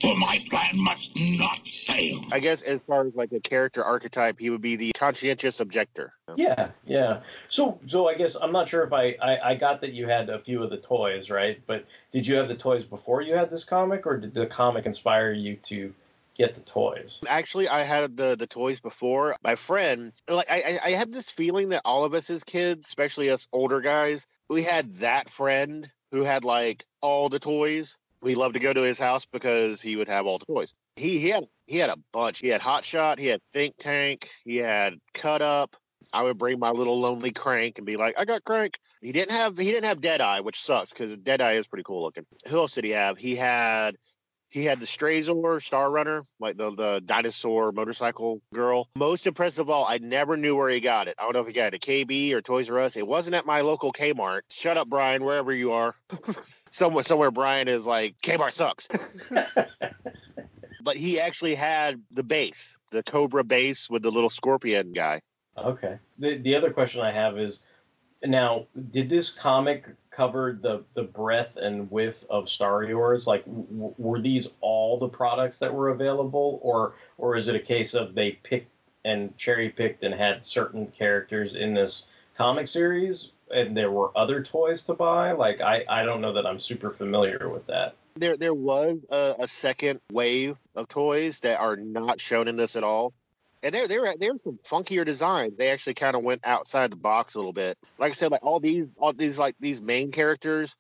For 0.01 0.15
my 0.15 0.39
plan 0.51 0.73
must 0.75 1.11
not 1.17 1.59
fail. 1.87 2.21
I 2.31 2.39
guess 2.39 2.63
as 2.63 2.83
far 2.83 3.07
as 3.07 3.15
like 3.15 3.33
a 3.33 3.41
character 3.41 3.83
archetype, 3.83 4.39
he 4.39 4.51
would 4.51 4.61
be 4.61 4.77
the 4.77 4.93
conscientious 4.93 5.59
objector. 5.59 6.13
Yeah, 6.37 6.69
yeah. 6.85 7.21
So, 7.49 7.81
so 7.87 8.07
I 8.07 8.15
guess 8.15 8.37
I'm 8.37 8.53
not 8.53 8.69
sure 8.69 8.85
if 8.85 8.93
I, 8.93 9.17
I 9.23 9.39
I 9.51 9.55
got 9.55 9.81
that 9.81 9.95
you 9.95 10.07
had 10.07 10.29
a 10.29 10.39
few 10.39 10.63
of 10.63 10.71
the 10.71 10.77
toys, 10.77 11.31
right? 11.31 11.61
But 11.67 11.87
did 12.13 12.27
you 12.27 12.37
have 12.37 12.47
the 12.47 12.55
toys 12.55 12.85
before 12.85 13.23
you 13.23 13.35
had 13.35 13.51
this 13.51 13.65
comic, 13.65 14.07
or 14.07 14.19
did 14.19 14.35
the 14.35 14.47
comic 14.47 14.87
inspire 14.87 15.33
you 15.33 15.57
to 15.65 15.95
get 16.37 16.55
the 16.55 16.61
toys? 16.61 17.21
Actually, 17.29 17.69
I 17.69 17.83
had 17.83 18.17
the 18.17 18.37
the 18.37 18.47
toys 18.47 18.81
before. 18.81 19.37
My 19.43 19.57
friend, 19.57 20.13
like 20.29 20.51
I, 20.51 20.79
I 20.85 20.91
have 20.91 21.13
this 21.13 21.31
feeling 21.31 21.71
that 21.71 21.83
all 21.85 22.05
of 22.05 22.15
us 22.15 22.31
as 22.31 22.45
kids, 22.45 22.87
especially 22.87 23.31
us 23.31 23.47
older 23.53 23.81
guys, 23.81 24.27
we 24.49 24.63
had 24.63 24.93
that 24.99 25.31
friend 25.31 25.91
who 26.13 26.23
had 26.23 26.45
like 26.45 26.85
all 27.01 27.29
the 27.29 27.39
toys. 27.39 27.97
We 28.23 28.35
loved 28.35 28.55
to 28.55 28.61
go 28.61 28.73
to 28.73 28.83
his 28.83 28.99
house 28.99 29.27
because 29.27 29.81
he 29.81 29.97
would 29.97 30.09
have 30.09 30.27
all 30.27 30.39
the 30.39 30.47
toys. 30.47 30.75
He 30.97 31.19
he 31.19 31.29
had 31.29 31.45
he 31.67 31.79
had 31.79 31.91
a 31.91 31.97
bunch. 32.13 32.39
He 32.39 32.49
had 32.49 32.61
Hot 32.61 32.85
Shot, 32.85 33.19
he 33.19 33.27
had 33.27 33.41
Think 33.53 33.77
Tank, 33.79 34.31
he 34.45 34.57
had 34.57 34.95
Cut 35.15 35.43
Up. 35.43 35.77
I 36.13 36.23
would 36.23 36.39
bring 36.39 36.59
my 36.59 36.71
little 36.71 37.01
lonely 37.01 37.33
crank 37.33 37.79
and 37.79 37.87
be 37.87 37.97
like, 37.97 38.15
I 38.17 38.25
got 38.25 38.45
crank. 38.45 38.79
He 39.01 39.13
didn't 39.13 39.33
have 39.33 39.59
he 39.59 39.71
didn't 39.71 39.85
have 39.85 40.01
Deadeye, 40.01 40.41
which 40.41 40.63
sucks 40.63 40.91
because 40.91 41.17
Deadeye 41.17 41.55
is 41.55 41.67
pretty 41.67 41.83
cool 41.83 42.03
looking. 42.03 42.25
Who 42.49 42.59
else 42.59 42.75
did 42.75 42.85
he 42.85 42.91
have? 42.91 43.19
He 43.19 43.35
had 43.35 43.97
he 44.49 44.65
had 44.65 44.81
the 44.81 44.87
Strazor 44.87 45.63
Star 45.63 45.91
Runner, 45.91 46.23
like 46.39 46.57
the, 46.57 46.71
the 46.71 47.03
dinosaur 47.05 47.73
motorcycle 47.73 48.41
girl. 48.55 48.89
Most 48.97 49.27
impressive 49.27 49.67
of 49.67 49.71
all, 49.71 49.87
I 49.87 49.99
never 49.99 50.37
knew 50.37 50.57
where 50.57 50.69
he 50.69 50.81
got 50.81 51.09
it. 51.09 51.15
I 51.19 51.25
don't 51.25 51.35
know 51.35 51.41
if 51.41 51.47
he 51.47 51.53
got 51.53 51.75
it 51.75 51.77
at 51.77 51.81
KB 51.81 52.33
or 52.33 52.41
Toys 52.41 52.71
R 52.71 52.79
Us. 52.79 52.97
It 52.97 53.07
wasn't 53.07 53.35
at 53.35 53.47
my 53.47 53.61
local 53.61 53.93
Kmart. 53.93 54.43
Shut 54.51 54.77
up, 54.77 54.89
Brian, 54.89 55.25
wherever 55.25 55.53
you 55.53 55.73
are. 55.73 55.95
somewhere 56.71 57.05
somewhere 57.05 57.31
Brian 57.31 57.69
is 57.69 57.87
like, 57.87 58.17
Kmart 58.23 58.53
sucks. 58.53 58.89
but 60.83 60.97
he 60.97 61.19
actually 61.19 61.55
had 61.55 62.01
the 62.13 62.23
base, 62.23 62.77
the 62.91 63.03
Cobra 63.03 63.45
base 63.45 63.91
with 63.91 64.03
the 64.03 64.11
little 64.11 64.31
scorpion 64.31 64.93
guy. 64.93 65.21
Okay. 65.59 65.99
The 66.19 66.37
the 66.39 66.55
other 66.55 66.71
question 66.71 67.01
I 67.01 67.13
have 67.13 67.39
is, 67.39 67.63
now 68.25 68.67
did 68.91 69.09
this 69.09 69.31
comic 69.31 69.87
cover 70.17 70.59
the 70.61 70.83
the 70.95 71.03
breadth 71.03 71.57
and 71.57 71.91
width 71.91 72.25
of 72.31 72.47
Starriors? 72.47 73.27
Like, 73.27 73.45
w- 73.45 73.95
were 73.99 74.21
these 74.21 74.49
all 74.61 74.99
the 74.99 75.09
products 75.09 75.59
that 75.59 75.73
were 75.73 75.91
available, 75.91 76.59
or 76.63 76.95
or 77.19 77.37
is 77.37 77.49
it 77.49 77.55
a 77.55 77.61
case 77.61 77.95
of 77.95 78.15
they 78.15 78.33
picked 78.33 78.71
and 79.05 79.37
cherry 79.37 79.69
picked 79.69 80.03
and 80.03 80.15
had 80.15 80.45
certain 80.45 80.87
characters 80.89 81.55
in 81.55 81.75
this 81.75 82.07
comic 82.37 82.67
series, 82.67 83.33
and 83.51 83.77
there 83.77 83.93
were 83.93 84.17
other 84.17 84.43
toys 84.43 84.83
to 84.85 84.95
buy? 84.95 85.33
Like, 85.33 85.61
I 85.61 85.85
I 85.89 86.05
don't 86.05 86.21
know 86.21 86.33
that 86.33 86.47
I'm 86.47 86.61
super 86.61 86.91
familiar 86.91 87.49
with 87.51 87.67
that. 87.67 87.95
There 88.17 88.37
there 88.37 88.55
was 88.55 89.05
a, 89.11 89.35
a 89.41 89.47
second 89.47 90.01
wave 90.11 90.57
of 90.75 90.89
toys 90.89 91.41
that 91.41 91.61
are 91.61 91.77
not 91.77 92.21
shown 92.21 92.49
in 92.49 92.57
this 92.57 92.75
at 92.75 92.83
all. 92.83 93.13
And 93.63 93.75
are 93.75 93.87
there 93.89 94.03
were 94.03 94.39
some 94.45 94.59
funkier 94.65 95.05
designs. 95.05 95.57
They 95.57 95.71
actually 95.71 95.95
kind 95.95 96.15
of 96.15 96.23
went 96.23 96.43
outside 96.45 96.91
the 96.91 96.97
box 96.97 97.35
a 97.35 97.39
little 97.39 97.53
bit. 97.53 97.79
Like 97.99 98.13
I 98.13 98.15
said, 98.15 98.31
like 98.31 98.45
all 98.45 98.61
these, 98.61 98.87
all 98.99 99.13
these, 99.13 99.39
like 99.39 99.57
these 99.59 99.81
main 99.83 100.13
characters, 100.13 100.77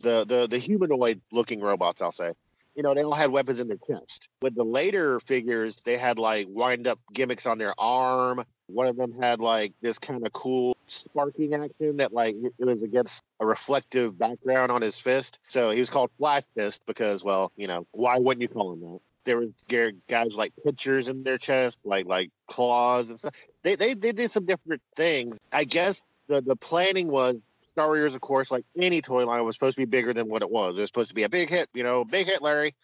the 0.00 0.24
the 0.24 0.46
the 0.46 0.58
humanoid 0.58 1.20
looking 1.32 1.60
robots, 1.60 2.02
I'll 2.02 2.12
say. 2.12 2.32
You 2.76 2.84
know, 2.84 2.94
they 2.94 3.02
all 3.02 3.12
had 3.12 3.30
weapons 3.30 3.60
in 3.60 3.68
their 3.68 3.78
chest. 3.86 4.28
With 4.42 4.54
the 4.54 4.64
later 4.64 5.20
figures, 5.20 5.80
they 5.84 5.98
had 5.98 6.18
like 6.18 6.46
wind 6.48 6.86
up 6.86 7.00
gimmicks 7.12 7.46
on 7.46 7.58
their 7.58 7.74
arm. 7.78 8.44
One 8.68 8.86
of 8.86 8.96
them 8.96 9.20
had 9.20 9.40
like 9.40 9.72
this 9.82 9.98
kind 9.98 10.24
of 10.24 10.32
cool 10.32 10.76
sparking 10.86 11.54
action 11.54 11.96
that 11.98 12.12
like 12.12 12.36
it 12.36 12.64
was 12.64 12.82
against 12.82 13.22
a 13.40 13.46
reflective 13.46 14.18
background 14.18 14.70
on 14.70 14.82
his 14.82 14.98
fist. 14.98 15.40
So 15.48 15.70
he 15.70 15.80
was 15.80 15.90
called 15.90 16.10
Flash 16.18 16.44
Fist 16.54 16.82
because, 16.86 17.24
well, 17.24 17.52
you 17.56 17.66
know, 17.66 17.86
why 17.90 18.18
wouldn't 18.18 18.42
you 18.42 18.48
call 18.48 18.72
him 18.72 18.80
that? 18.80 19.00
There 19.24 19.38
was 19.38 19.50
guys 20.08 20.34
like 20.34 20.52
pictures 20.64 21.08
in 21.08 21.22
their 21.22 21.38
chest, 21.38 21.78
like 21.84 22.06
like 22.06 22.30
claws 22.46 23.10
and 23.10 23.18
stuff. 23.18 23.34
They 23.62 23.76
they 23.76 23.94
they 23.94 24.12
did 24.12 24.30
some 24.30 24.46
different 24.46 24.82
things. 24.96 25.38
I 25.52 25.64
guess 25.64 26.04
the 26.28 26.40
the 26.40 26.56
planning 26.56 27.08
was 27.08 27.36
Starriors, 27.76 28.14
of 28.14 28.20
course, 28.20 28.50
like 28.50 28.64
any 28.76 29.00
toy 29.00 29.26
line, 29.26 29.44
was 29.44 29.54
supposed 29.54 29.76
to 29.76 29.80
be 29.80 29.86
bigger 29.86 30.12
than 30.12 30.28
what 30.28 30.42
it 30.42 30.50
was. 30.50 30.78
It 30.78 30.82
was 30.82 30.90
supposed 30.90 31.10
to 31.10 31.14
be 31.14 31.22
a 31.22 31.28
big 31.28 31.48
hit, 31.48 31.68
you 31.74 31.82
know, 31.82 32.04
big 32.04 32.26
hit, 32.26 32.42
Larry. 32.42 32.74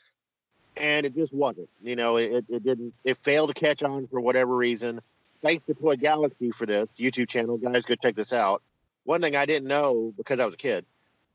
And 0.76 1.06
it 1.06 1.14
just 1.14 1.32
wasn't. 1.32 1.68
You 1.82 1.96
know, 1.96 2.16
it, 2.16 2.44
it 2.48 2.62
didn't. 2.62 2.94
It 3.04 3.18
failed 3.22 3.54
to 3.54 3.58
catch 3.58 3.82
on 3.82 4.06
for 4.08 4.20
whatever 4.20 4.54
reason. 4.54 5.00
Thanks 5.42 5.64
to 5.66 5.74
Toy 5.74 5.96
Galaxy 5.96 6.50
for 6.50 6.66
this 6.66 6.88
YouTube 6.98 7.28
channel, 7.28 7.56
guys. 7.56 7.84
Go 7.84 7.94
check 7.94 8.14
this 8.14 8.32
out. 8.32 8.62
One 9.04 9.20
thing 9.20 9.36
I 9.36 9.46
didn't 9.46 9.68
know 9.68 10.12
because 10.16 10.40
I 10.40 10.44
was 10.44 10.54
a 10.54 10.58
kid 10.58 10.84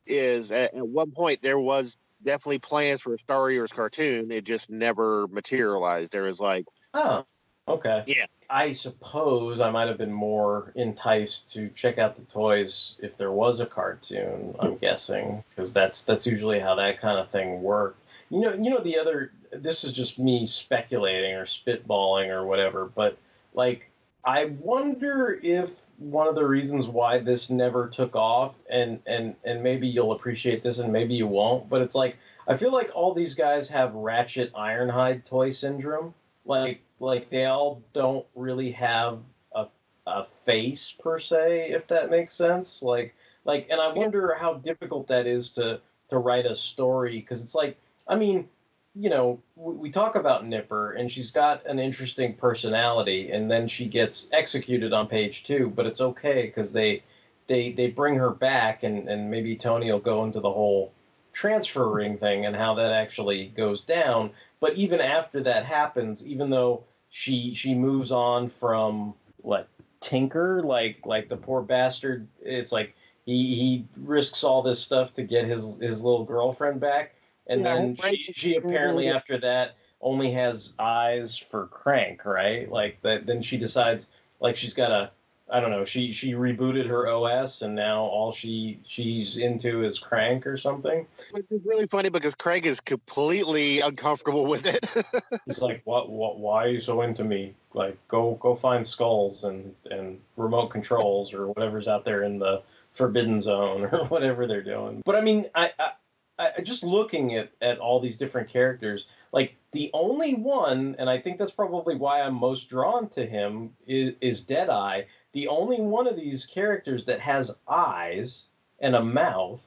is 0.06 0.50
at, 0.52 0.74
at 0.74 0.86
one 0.86 1.10
point 1.10 1.42
there 1.42 1.58
was 1.58 1.96
definitely 2.24 2.58
plans 2.58 3.00
for 3.00 3.14
a 3.14 3.18
Starriors 3.18 3.72
cartoon. 3.72 4.30
It 4.30 4.44
just 4.44 4.70
never 4.70 5.26
materialized. 5.28 6.12
There 6.12 6.24
was 6.24 6.40
like, 6.40 6.64
Oh, 6.94 7.24
okay. 7.68 8.04
Yeah. 8.06 8.26
I 8.50 8.72
suppose 8.72 9.60
I 9.60 9.70
might 9.70 9.88
have 9.88 9.96
been 9.96 10.12
more 10.12 10.72
enticed 10.74 11.52
to 11.54 11.68
check 11.70 11.96
out 11.96 12.16
the 12.16 12.24
toys 12.24 12.96
if 13.00 13.16
there 13.16 13.32
was 13.32 13.60
a 13.60 13.66
cartoon. 13.66 14.54
I'm 14.60 14.76
guessing 14.76 15.42
because 15.48 15.72
that's 15.72 16.02
that's 16.02 16.26
usually 16.26 16.60
how 16.60 16.74
that 16.74 17.00
kind 17.00 17.18
of 17.18 17.30
thing 17.30 17.62
worked. 17.62 18.00
You 18.28 18.40
know, 18.40 18.52
you 18.52 18.70
know 18.70 18.82
the 18.82 18.98
other. 18.98 19.32
This 19.52 19.84
is 19.84 19.94
just 19.94 20.18
me 20.18 20.44
speculating 20.44 21.34
or 21.34 21.46
spitballing 21.46 22.28
or 22.28 22.46
whatever, 22.46 22.90
but 22.94 23.16
like 23.54 23.90
I 24.24 24.46
wonder 24.60 25.40
if 25.42 25.74
one 26.10 26.26
of 26.26 26.34
the 26.34 26.44
reasons 26.44 26.88
why 26.88 27.18
this 27.18 27.50
never 27.50 27.88
took 27.88 28.16
off, 28.16 28.54
and 28.70 29.00
and 29.06 29.34
and 29.44 29.62
maybe 29.62 29.86
you'll 29.86 30.12
appreciate 30.12 30.62
this, 30.62 30.78
and 30.78 30.92
maybe 30.92 31.14
you 31.14 31.26
won't, 31.26 31.68
but 31.68 31.82
it's 31.82 31.94
like 31.94 32.16
I 32.48 32.56
feel 32.56 32.72
like 32.72 32.90
all 32.94 33.14
these 33.14 33.34
guys 33.34 33.68
have 33.68 33.94
Ratchet 33.94 34.52
Ironhide 34.52 35.24
toy 35.24 35.50
syndrome. 35.50 36.14
Like 36.44 36.80
like 36.98 37.30
they 37.30 37.46
all 37.46 37.82
don't 37.92 38.26
really 38.34 38.72
have 38.72 39.20
a 39.54 39.66
a 40.06 40.24
face 40.24 40.92
per 40.92 41.18
se, 41.18 41.70
if 41.70 41.86
that 41.88 42.10
makes 42.10 42.34
sense. 42.34 42.82
Like 42.82 43.14
like, 43.44 43.68
and 43.70 43.80
I 43.80 43.92
wonder 43.92 44.34
how 44.38 44.54
difficult 44.54 45.06
that 45.08 45.26
is 45.26 45.50
to 45.52 45.80
to 46.10 46.18
write 46.18 46.46
a 46.46 46.54
story 46.54 47.20
because 47.20 47.42
it's 47.42 47.54
like 47.54 47.76
I 48.08 48.16
mean 48.16 48.48
you 48.94 49.08
know, 49.08 49.40
we, 49.56 49.90
talk 49.90 50.16
about 50.16 50.46
Nipper, 50.46 50.92
and 50.92 51.10
she's 51.10 51.30
got 51.30 51.64
an 51.66 51.78
interesting 51.78 52.34
personality, 52.34 53.30
and 53.30 53.50
then 53.50 53.66
she 53.66 53.86
gets 53.86 54.28
executed 54.32 54.92
on 54.92 55.06
page 55.06 55.44
two, 55.44 55.72
but 55.74 55.86
it's 55.86 56.00
okay 56.00 56.46
because 56.46 56.72
they 56.72 57.02
they 57.46 57.72
they 57.72 57.88
bring 57.88 58.16
her 58.16 58.30
back, 58.30 58.82
and 58.82 59.08
and 59.08 59.30
maybe 59.30 59.56
Tony 59.56 59.90
will 59.90 59.98
go 59.98 60.24
into 60.24 60.40
the 60.40 60.50
whole 60.50 60.92
transfer 61.32 61.88
ring 61.88 62.18
thing 62.18 62.44
and 62.44 62.54
how 62.54 62.74
that 62.74 62.92
actually 62.92 63.46
goes 63.56 63.80
down. 63.80 64.30
But 64.60 64.74
even 64.74 65.00
after 65.00 65.42
that 65.42 65.64
happens, 65.64 66.24
even 66.26 66.50
though 66.50 66.84
she 67.08 67.54
she 67.54 67.74
moves 67.74 68.12
on 68.12 68.48
from 68.48 69.14
what 69.38 69.68
Tinker, 70.00 70.62
like 70.62 70.98
like 71.06 71.30
the 71.30 71.36
poor 71.36 71.62
bastard, 71.62 72.28
it's 72.42 72.72
like 72.72 72.94
he 73.24 73.54
he 73.54 73.86
risks 73.96 74.44
all 74.44 74.60
this 74.62 74.80
stuff 74.80 75.14
to 75.14 75.22
get 75.22 75.46
his 75.46 75.78
his 75.78 76.02
little 76.02 76.24
girlfriend 76.24 76.78
back 76.78 77.14
and 77.52 77.60
Yeah, 77.62 77.74
then 77.74 77.96
right. 78.02 78.18
she, 78.18 78.32
she 78.32 78.56
apparently 78.56 79.04
mm-hmm. 79.04 79.16
after 79.16 79.38
that 79.38 79.76
only 80.00 80.32
has 80.32 80.72
eyes 80.78 81.36
for 81.38 81.66
crank 81.66 82.24
right? 82.24 82.70
Like 82.70 83.00
that 83.02 83.26
then 83.26 83.42
she 83.42 83.56
decides 83.56 84.06
like 84.40 84.56
she's 84.56 84.74
got 84.74 84.90
a 84.90 85.10
i 85.50 85.60
don't 85.60 85.70
know 85.70 85.84
she 85.84 86.12
she 86.12 86.32
rebooted 86.32 86.86
her 86.86 87.06
os 87.08 87.62
and 87.62 87.74
now 87.74 88.02
all 88.02 88.32
she 88.32 88.80
she's 88.86 89.36
into 89.36 89.84
is 89.84 89.98
crank 89.98 90.46
or 90.46 90.56
something. 90.56 91.06
Which 91.30 91.46
is 91.50 91.60
really 91.64 91.86
funny 91.86 92.08
because 92.08 92.34
Crank 92.34 92.64
is 92.64 92.80
completely 92.80 93.80
uncomfortable 93.80 94.46
with 94.46 94.66
it. 94.66 95.04
he's 95.46 95.60
like 95.60 95.82
what 95.84 96.10
what 96.10 96.38
why 96.38 96.64
are 96.64 96.68
you 96.68 96.80
so 96.80 97.02
into 97.02 97.24
me? 97.24 97.54
Like 97.74 97.96
go 98.08 98.38
go 98.40 98.54
find 98.54 98.86
skulls 98.86 99.44
and 99.44 99.74
and 99.90 100.18
remote 100.36 100.68
controls 100.68 101.32
or 101.34 101.48
whatever's 101.48 101.88
out 101.88 102.04
there 102.04 102.22
in 102.22 102.38
the 102.38 102.62
forbidden 102.92 103.40
zone 103.40 103.82
or 103.92 104.04
whatever 104.06 104.46
they're 104.46 104.62
doing. 104.62 105.02
But 105.04 105.16
i 105.16 105.20
mean 105.20 105.46
i 105.54 105.70
i, 105.78 105.90
I 106.38 106.60
just 106.62 106.82
looking 106.82 107.34
at 107.36 107.50
at 107.60 107.78
all 107.78 108.00
these 108.00 108.16
different 108.16 108.48
characters 108.48 109.06
like 109.32 109.54
the 109.72 109.90
only 109.94 110.34
one 110.34 110.96
and 110.98 111.08
i 111.08 111.18
think 111.18 111.38
that's 111.38 111.50
probably 111.50 111.94
why 111.94 112.20
i'm 112.20 112.34
most 112.34 112.68
drawn 112.68 113.08
to 113.10 113.24
him 113.24 113.70
is, 113.86 114.14
is 114.20 114.40
deadeye 114.42 115.02
the 115.32 115.48
only 115.48 115.80
one 115.80 116.06
of 116.06 116.16
these 116.16 116.44
characters 116.44 117.04
that 117.04 117.20
has 117.20 117.56
eyes 117.68 118.46
and 118.80 118.96
a 118.96 119.02
mouth 119.02 119.64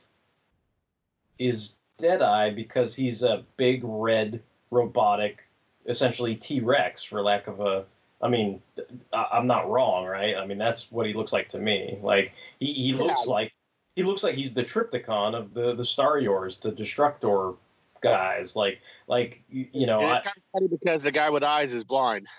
is 1.39 1.75
Deadeye 1.97 2.51
because 2.51 2.95
he's 2.95 3.23
a 3.23 3.43
big 3.57 3.81
red 3.83 4.41
robotic, 4.71 5.43
essentially 5.87 6.35
T 6.35 6.59
Rex, 6.59 7.03
for 7.03 7.21
lack 7.21 7.47
of 7.47 7.59
a. 7.59 7.85
I 8.21 8.27
mean, 8.27 8.61
I'm 9.13 9.47
not 9.47 9.69
wrong, 9.69 10.05
right? 10.05 10.35
I 10.35 10.45
mean, 10.45 10.57
that's 10.57 10.91
what 10.91 11.05
he 11.05 11.13
looks 11.13 11.33
like 11.33 11.49
to 11.49 11.59
me. 11.59 11.99
Like 12.01 12.33
he, 12.59 12.73
he 12.73 12.93
looks 12.93 13.25
Yeah. 13.25 13.31
like 13.31 13.53
he 13.95 14.03
looks 14.03 14.23
like 14.23 14.35
he's 14.35 14.53
the 14.53 14.63
Trypticon 14.63 15.35
of 15.35 15.53
the 15.53 15.75
the 15.75 15.83
Starriors, 15.83 16.59
the 16.59 16.71
Destructor 16.71 17.55
guys. 18.01 18.55
Like 18.55 18.81
like 19.07 19.43
you, 19.49 19.85
know, 19.85 19.99
I, 19.99 20.21
kind 20.21 20.27
of 20.27 20.43
funny 20.53 20.67
because 20.67 21.03
the 21.03 21.11
guy 21.11 21.29
with 21.29 21.43
eyes 21.43 21.73
is 21.73 21.83
blind. 21.83 22.27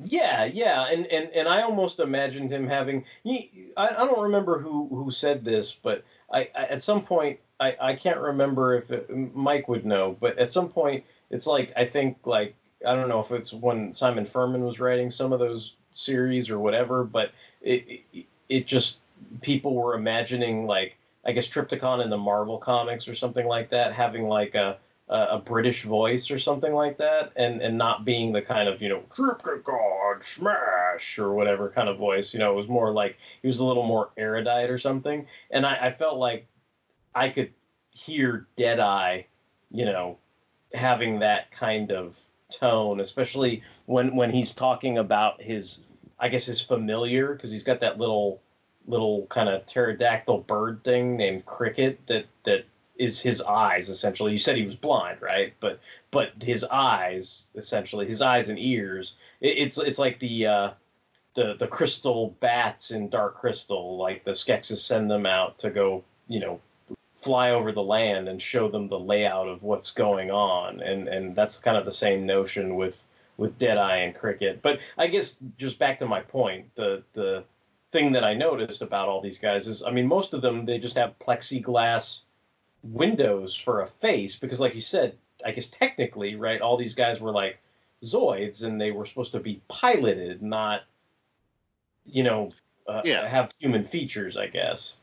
Yeah, 0.00 0.44
yeah, 0.44 0.86
and 0.86 1.06
and 1.06 1.30
and 1.30 1.48
I 1.48 1.62
almost 1.62 2.00
imagined 2.00 2.50
him 2.50 2.66
having. 2.66 3.04
he- 3.22 3.68
I, 3.76 3.88
I 3.88 4.06
don't 4.06 4.22
remember 4.22 4.58
who 4.58 4.88
who 4.88 5.10
said 5.10 5.44
this, 5.44 5.72
but 5.72 6.04
I, 6.32 6.50
I 6.54 6.64
at 6.64 6.82
some 6.82 7.02
point 7.02 7.38
I 7.60 7.76
I 7.80 7.94
can't 7.94 8.18
remember 8.18 8.74
if 8.74 8.90
it, 8.90 9.08
Mike 9.34 9.68
would 9.68 9.86
know, 9.86 10.16
but 10.20 10.38
at 10.38 10.52
some 10.52 10.68
point 10.68 11.04
it's 11.30 11.46
like 11.46 11.72
I 11.76 11.86
think 11.86 12.18
like 12.24 12.54
I 12.86 12.94
don't 12.94 13.08
know 13.08 13.20
if 13.20 13.30
it's 13.30 13.52
when 13.52 13.94
Simon 13.94 14.26
Furman 14.26 14.64
was 14.64 14.80
writing 14.80 15.10
some 15.10 15.32
of 15.32 15.38
those 15.38 15.76
series 15.92 16.50
or 16.50 16.58
whatever, 16.58 17.04
but 17.04 17.30
it 17.62 18.02
it, 18.12 18.26
it 18.48 18.66
just 18.66 19.00
people 19.40 19.74
were 19.74 19.94
imagining 19.94 20.66
like 20.66 20.98
I 21.26 21.32
guess 21.32 21.48
Trypticon 21.48 22.02
in 22.02 22.10
the 22.10 22.18
Marvel 22.18 22.58
comics 22.58 23.08
or 23.08 23.14
something 23.14 23.46
like 23.46 23.70
that 23.70 23.92
having 23.92 24.28
like 24.28 24.54
a 24.54 24.78
a, 25.08 25.38
British 25.38 25.82
voice 25.82 26.30
or 26.30 26.38
something 26.38 26.72
like 26.72 26.96
that, 26.98 27.32
and 27.36 27.60
and 27.60 27.76
not 27.76 28.04
being 28.04 28.32
the 28.32 28.42
kind 28.42 28.68
of 28.68 28.80
you 28.80 28.88
know 28.88 29.02
Trypticon 29.14 30.24
smash 30.24 31.18
or 31.18 31.34
whatever 31.34 31.68
kind 31.68 31.88
of 31.88 31.98
voice. 31.98 32.32
You 32.32 32.40
know, 32.40 32.52
it 32.52 32.56
was 32.56 32.68
more 32.68 32.92
like 32.92 33.18
he 33.42 33.46
was 33.46 33.58
a 33.58 33.64
little 33.64 33.86
more 33.86 34.10
erudite 34.16 34.70
or 34.70 34.78
something, 34.78 35.26
and 35.50 35.66
I, 35.66 35.88
I 35.88 35.92
felt 35.92 36.18
like 36.18 36.46
I 37.14 37.28
could 37.28 37.52
hear 37.90 38.46
Deadeye, 38.56 39.22
you 39.70 39.84
know, 39.84 40.18
having 40.72 41.18
that 41.20 41.50
kind 41.52 41.92
of 41.92 42.18
tone, 42.50 43.00
especially 43.00 43.62
when 43.86 44.16
when 44.16 44.30
he's 44.30 44.52
talking 44.52 44.98
about 44.98 45.40
his, 45.40 45.80
I 46.18 46.28
guess 46.28 46.46
his 46.46 46.60
familiar, 46.60 47.34
because 47.34 47.50
he's 47.50 47.62
got 47.62 47.80
that 47.80 47.98
little 47.98 48.40
little 48.86 49.26
kind 49.26 49.48
of 49.48 49.64
pterodactyl 49.66 50.38
bird 50.38 50.82
thing 50.84 51.16
named 51.16 51.46
Cricket 51.46 52.06
that 52.06 52.26
that 52.44 52.64
is 52.96 53.20
his 53.20 53.40
eyes 53.42 53.90
essentially. 53.90 54.32
You 54.32 54.38
said 54.38 54.56
he 54.56 54.66
was 54.66 54.76
blind, 54.76 55.20
right? 55.20 55.52
But 55.60 55.80
but 56.10 56.30
his 56.42 56.64
eyes 56.64 57.46
essentially, 57.54 58.06
his 58.06 58.20
eyes 58.20 58.48
and 58.48 58.58
ears. 58.58 59.14
It, 59.40 59.58
it's 59.58 59.78
it's 59.78 59.98
like 59.98 60.18
the 60.18 60.46
uh, 60.46 60.70
the 61.34 61.54
the 61.58 61.66
crystal 61.66 62.36
bats 62.40 62.90
in 62.90 63.08
Dark 63.08 63.36
Crystal. 63.40 63.96
Like 63.96 64.24
the 64.24 64.32
Skeksis 64.32 64.78
send 64.78 65.10
them 65.10 65.26
out 65.26 65.58
to 65.58 65.70
go, 65.70 66.04
you 66.28 66.40
know, 66.40 66.60
fly 67.16 67.50
over 67.50 67.72
the 67.72 67.82
land 67.82 68.28
and 68.28 68.40
show 68.40 68.68
them 68.68 68.88
the 68.88 68.98
layout 68.98 69.48
of 69.48 69.62
what's 69.62 69.90
going 69.90 70.30
on, 70.30 70.80
and 70.80 71.08
and 71.08 71.34
that's 71.34 71.58
kind 71.58 71.76
of 71.76 71.84
the 71.84 71.92
same 71.92 72.26
notion 72.26 72.76
with 72.76 73.02
with 73.36 73.58
Deadeye 73.58 73.96
and 73.96 74.14
Cricket. 74.14 74.62
But 74.62 74.78
I 74.96 75.08
guess 75.08 75.38
just 75.58 75.78
back 75.78 75.98
to 75.98 76.06
my 76.06 76.20
point, 76.20 76.72
the 76.76 77.02
the 77.14 77.44
thing 77.94 78.10
that 78.12 78.24
I 78.24 78.34
noticed 78.34 78.82
about 78.82 79.08
all 79.08 79.20
these 79.20 79.38
guys 79.38 79.68
is, 79.68 79.80
I 79.84 79.92
mean, 79.92 80.08
most 80.08 80.34
of 80.34 80.42
them 80.42 80.66
they 80.66 80.78
just 80.78 80.96
have 80.96 81.16
plexiglass 81.20 82.22
windows 82.82 83.54
for 83.54 83.82
a 83.82 83.86
face 83.86 84.34
because, 84.34 84.58
like 84.58 84.74
you 84.74 84.80
said, 84.80 85.16
I 85.46 85.52
guess 85.52 85.68
technically, 85.68 86.34
right, 86.34 86.60
all 86.60 86.76
these 86.76 86.96
guys 86.96 87.20
were 87.20 87.30
like 87.30 87.58
Zoids 88.02 88.64
and 88.64 88.80
they 88.80 88.90
were 88.90 89.06
supposed 89.06 89.30
to 89.32 89.38
be 89.40 89.62
piloted, 89.68 90.42
not, 90.42 90.82
you 92.04 92.24
know, 92.24 92.50
uh, 92.88 93.02
Yeah. 93.04 93.28
have 93.28 93.52
human 93.60 93.84
features, 93.84 94.36
I 94.36 94.48
guess. 94.48 94.96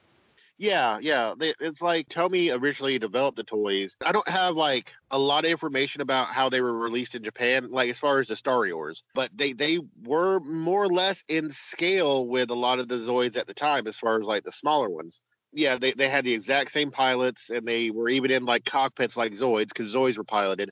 Yeah, 0.61 0.99
yeah. 1.01 1.33
They, 1.35 1.55
it's 1.59 1.81
like 1.81 2.07
Tomy 2.07 2.55
originally 2.55 2.99
developed 2.99 3.35
the 3.35 3.43
toys. 3.43 3.95
I 4.05 4.11
don't 4.11 4.27
have 4.27 4.55
like 4.55 4.93
a 5.09 5.17
lot 5.17 5.43
of 5.43 5.49
information 5.49 6.03
about 6.03 6.27
how 6.27 6.49
they 6.49 6.61
were 6.61 6.77
released 6.77 7.15
in 7.15 7.23
Japan, 7.23 7.71
like 7.71 7.89
as 7.89 7.97
far 7.97 8.19
as 8.19 8.27
the 8.27 8.35
Starriors, 8.35 9.01
but 9.15 9.31
they 9.35 9.53
they 9.53 9.79
were 10.03 10.39
more 10.41 10.83
or 10.83 10.87
less 10.89 11.23
in 11.27 11.49
scale 11.49 12.27
with 12.27 12.51
a 12.51 12.55
lot 12.55 12.77
of 12.77 12.87
the 12.87 12.97
Zoids 12.97 13.37
at 13.37 13.47
the 13.47 13.55
time, 13.55 13.87
as 13.87 13.97
far 13.97 14.21
as 14.21 14.27
like 14.27 14.43
the 14.43 14.51
smaller 14.51 14.87
ones. 14.87 15.19
Yeah, 15.51 15.79
they, 15.79 15.93
they 15.93 16.07
had 16.07 16.25
the 16.25 16.33
exact 16.35 16.69
same 16.69 16.91
pilots, 16.91 17.49
and 17.49 17.67
they 17.67 17.89
were 17.89 18.09
even 18.09 18.29
in 18.29 18.45
like 18.45 18.63
cockpits 18.63 19.17
like 19.17 19.31
Zoids 19.31 19.69
because 19.69 19.95
Zoids 19.95 20.19
were 20.19 20.23
piloted. 20.23 20.69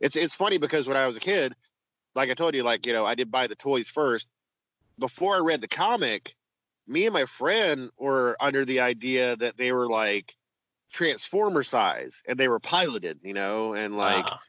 It's 0.00 0.16
it's 0.16 0.34
funny 0.34 0.56
because 0.56 0.88
when 0.88 0.96
I 0.96 1.06
was 1.06 1.18
a 1.18 1.20
kid, 1.20 1.52
like 2.14 2.30
I 2.30 2.34
told 2.34 2.54
you, 2.54 2.62
like 2.62 2.86
you 2.86 2.94
know, 2.94 3.04
I 3.04 3.14
did 3.14 3.30
buy 3.30 3.46
the 3.46 3.56
toys 3.56 3.90
first. 3.90 4.30
Before 4.98 5.36
I 5.36 5.40
read 5.40 5.60
the 5.60 5.68
comic, 5.68 6.34
me 6.88 7.06
and 7.06 7.12
my 7.14 7.26
friend 7.26 7.90
were 7.98 8.36
under 8.40 8.64
the 8.64 8.80
idea 8.80 9.36
that 9.36 9.56
they 9.56 9.72
were 9.72 9.88
like 9.88 10.34
transformer 10.92 11.62
size 11.62 12.22
and 12.26 12.38
they 12.38 12.48
were 12.48 12.58
piloted 12.60 13.18
you 13.22 13.34
know 13.34 13.74
and 13.74 13.96
like 13.96 14.24
Ah. 14.28 14.40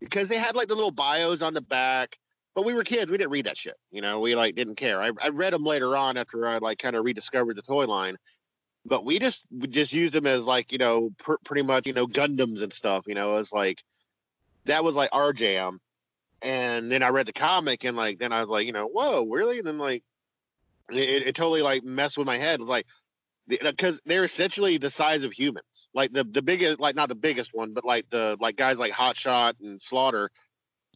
because 0.00 0.28
they 0.28 0.38
had 0.38 0.56
like 0.56 0.68
the 0.68 0.74
little 0.74 0.90
bios 0.90 1.42
on 1.42 1.54
the 1.54 1.60
back. 1.60 2.18
But 2.54 2.64
we 2.64 2.74
were 2.74 2.82
kids; 2.82 3.12
we 3.12 3.18
didn't 3.18 3.30
read 3.30 3.46
that 3.46 3.56
shit. 3.56 3.76
You 3.92 4.00
know, 4.00 4.18
we 4.18 4.34
like 4.34 4.56
didn't 4.56 4.74
care. 4.74 5.00
I, 5.00 5.12
I 5.22 5.28
read 5.28 5.52
them 5.52 5.62
later 5.64 5.94
on 5.96 6.16
after 6.16 6.44
I 6.44 6.58
like 6.58 6.78
kind 6.80 6.96
of 6.96 7.04
rediscovered 7.04 7.54
the 7.54 7.62
toy 7.62 7.86
line. 7.86 8.16
But 8.84 9.04
we 9.04 9.20
just 9.20 9.46
we 9.56 9.68
just 9.68 9.92
used 9.92 10.12
them 10.12 10.26
as 10.26 10.44
like 10.44 10.72
you 10.72 10.78
know 10.78 11.10
pr- 11.18 11.36
pretty 11.44 11.62
much 11.62 11.86
you 11.86 11.92
know 11.92 12.08
Gundams 12.08 12.62
and 12.62 12.72
stuff. 12.72 13.04
You 13.06 13.14
know, 13.14 13.36
as 13.36 13.52
like 13.52 13.80
that 14.64 14.82
was 14.82 14.96
like 14.96 15.10
our 15.12 15.32
jam. 15.32 15.80
And 16.42 16.90
then 16.90 17.04
I 17.04 17.10
read 17.10 17.26
the 17.26 17.32
comic 17.32 17.84
and 17.84 17.96
like 17.96 18.18
then 18.18 18.32
I 18.32 18.40
was 18.40 18.50
like 18.50 18.66
you 18.66 18.72
know 18.72 18.86
whoa 18.86 19.24
really? 19.26 19.58
And 19.58 19.66
then 19.66 19.78
like 19.78 20.02
it, 20.90 21.28
it 21.28 21.34
totally 21.34 21.62
like 21.62 21.84
messed 21.84 22.18
with 22.18 22.26
my 22.26 22.36
head. 22.36 22.54
It 22.54 22.60
was 22.60 22.68
like 22.68 22.86
because 23.48 24.00
they're 24.04 24.24
essentially 24.24 24.76
the 24.78 24.90
size 24.90 25.24
of 25.24 25.32
humans. 25.32 25.88
Like 25.94 26.12
the 26.12 26.24
the 26.24 26.42
biggest, 26.42 26.80
like 26.80 26.94
not 26.94 27.08
the 27.08 27.14
biggest 27.14 27.54
one, 27.54 27.72
but 27.72 27.84
like 27.84 28.08
the 28.10 28.36
like 28.40 28.56
guys 28.56 28.78
like 28.78 28.92
Hotshot 28.92 29.54
and 29.60 29.80
Slaughter, 29.80 30.30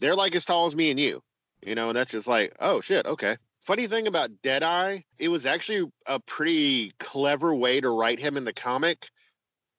they're 0.01 0.17
like 0.17 0.35
as 0.35 0.45
tall 0.45 0.67
as 0.67 0.77
me 0.77 0.91
and 0.91 1.01
you. 1.01 1.23
You 1.65 1.75
know, 1.75 1.89
and 1.89 1.97
that's 1.97 2.11
just 2.11 2.27
like, 2.27 2.55
oh 2.61 2.81
shit, 2.81 3.07
okay. 3.07 3.37
Funny 3.63 3.87
thing 3.87 4.09
about 4.09 4.43
Deadeye, 4.43 5.01
it 5.19 5.29
was 5.29 5.47
actually 5.47 5.89
a 6.07 6.19
pretty 6.19 6.93
clever 6.99 7.55
way 7.55 7.81
to 7.81 7.91
write 7.91 8.19
him 8.19 8.37
in 8.37 8.45
the 8.45 8.53
comic 8.53 9.09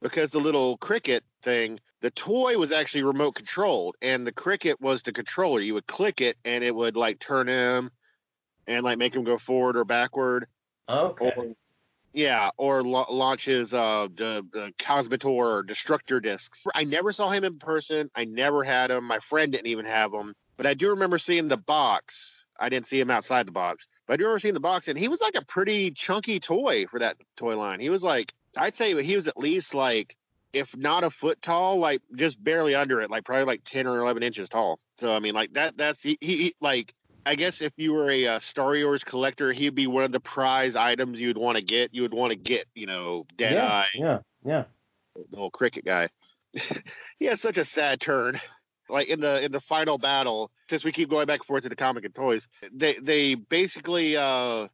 because 0.01 0.31
the 0.31 0.39
little 0.39 0.77
cricket 0.77 1.23
thing, 1.41 1.79
the 1.99 2.11
toy 2.11 2.57
was 2.57 2.71
actually 2.71 3.03
remote 3.03 3.35
controlled, 3.35 3.95
and 4.01 4.25
the 4.25 4.31
cricket 4.31 4.79
was 4.79 5.01
the 5.01 5.11
controller. 5.11 5.59
You 5.59 5.73
would 5.73 5.87
click 5.87 6.21
it, 6.21 6.37
and 6.45 6.63
it 6.63 6.73
would 6.73 6.95
like 6.95 7.19
turn 7.19 7.47
him 7.47 7.91
and 8.67 8.83
like 8.83 8.97
make 8.97 9.15
him 9.15 9.23
go 9.23 9.37
forward 9.37 9.77
or 9.77 9.85
backward. 9.85 10.47
Okay. 10.87 11.33
Or, 11.35 11.53
yeah, 12.13 12.51
or 12.57 12.83
la- 12.83 13.09
launches 13.09 13.73
uh 13.73 14.07
the, 14.13 14.45
the 14.53 14.73
Cosmitor 14.77 15.65
Destructor 15.65 16.21
discs. 16.21 16.65
I 16.75 16.83
never 16.83 17.11
saw 17.11 17.29
him 17.29 17.43
in 17.43 17.57
person. 17.57 18.09
I 18.15 18.25
never 18.25 18.63
had 18.63 18.91
him. 18.91 19.05
My 19.05 19.19
friend 19.19 19.51
didn't 19.51 19.67
even 19.67 19.85
have 19.85 20.13
him. 20.13 20.33
But 20.57 20.67
I 20.67 20.75
do 20.75 20.89
remember 20.91 21.17
seeing 21.17 21.47
the 21.47 21.57
box. 21.57 22.45
I 22.59 22.69
didn't 22.69 22.85
see 22.85 22.99
him 22.99 23.09
outside 23.09 23.47
the 23.47 23.51
box, 23.51 23.87
but 24.05 24.13
I 24.13 24.17
do 24.17 24.25
remember 24.25 24.39
seeing 24.39 24.53
the 24.53 24.59
box, 24.59 24.87
and 24.87 24.97
he 24.97 25.07
was 25.07 25.19
like 25.21 25.35
a 25.35 25.43
pretty 25.43 25.89
chunky 25.89 26.39
toy 26.39 26.85
for 26.85 26.99
that 26.99 27.17
toy 27.35 27.57
line. 27.57 27.79
He 27.79 27.89
was 27.89 28.03
like, 28.03 28.31
I'd 28.55 28.75
say 28.75 29.01
he 29.01 29.15
was 29.15 29.27
at 29.27 29.37
least 29.37 29.73
like, 29.73 30.15
if 30.53 30.77
not 30.77 31.03
a 31.03 31.09
foot 31.09 31.41
tall, 31.41 31.79
like 31.79 32.03
just 32.15 32.41
barely 32.43 32.75
under 32.75 33.01
it, 33.01 33.09
like 33.09 33.25
probably 33.25 33.45
like 33.45 33.63
ten 33.63 33.87
or 33.87 33.99
eleven 33.99 34.21
inches 34.21 34.49
tall. 34.49 34.79
So 34.99 35.11
I 35.11 35.17
mean, 35.17 35.33
like 35.33 35.53
that. 35.53 35.77
That's 35.77 36.03
he, 36.03 36.19
he 36.21 36.53
like 36.61 36.93
I 37.25 37.35
guess 37.35 37.61
if 37.61 37.71
you 37.77 37.93
were 37.93 38.09
a 38.09 38.27
uh, 38.27 38.39
Starriors 38.39 39.05
collector, 39.05 39.51
he'd 39.51 39.75
be 39.75 39.87
one 39.87 40.03
of 40.03 40.11
the 40.11 40.19
prize 40.19 40.75
items 40.75 41.19
you'd 41.19 41.37
want 41.37 41.57
to 41.57 41.63
get. 41.63 41.93
You 41.93 42.01
would 42.03 42.13
want 42.13 42.31
to 42.31 42.37
get, 42.37 42.65
you 42.75 42.85
know, 42.85 43.25
Dead 43.37 43.53
yeah, 43.53 43.65
Eye, 43.65 43.87
Yeah, 43.93 44.19
yeah. 44.43 44.63
the 45.15 45.25
little 45.31 45.51
cricket 45.51 45.85
guy. 45.85 46.09
he 47.19 47.25
has 47.25 47.41
such 47.41 47.57
a 47.57 47.65
sad 47.65 47.99
turn. 47.99 48.39
Like 48.89 49.07
in 49.07 49.21
the 49.21 49.41
in 49.41 49.51
the 49.51 49.61
final 49.61 49.97
battle, 49.97 50.51
since 50.69 50.83
we 50.83 50.91
keep 50.91 51.09
going 51.09 51.25
back 51.25 51.39
and 51.39 51.45
forth 51.45 51.63
to 51.63 51.69
the 51.69 51.75
comic 51.75 52.03
and 52.03 52.13
toys, 52.13 52.49
they 52.71 52.93
they 52.95 53.35
basically 53.35 54.17
uh 54.17 54.67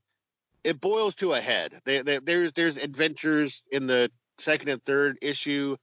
it 0.64 0.82
boils 0.82 1.16
to 1.18 1.34
a 1.34 1.40
head. 1.40 1.80
They, 1.86 2.02
they, 2.02 2.18
there's 2.18 2.52
there's 2.54 2.78
adventures 2.78 3.62
in 3.72 3.88
the 3.88 4.12
second 4.40 4.70
and 4.70 4.84
third 4.84 5.20
issue 5.22 5.78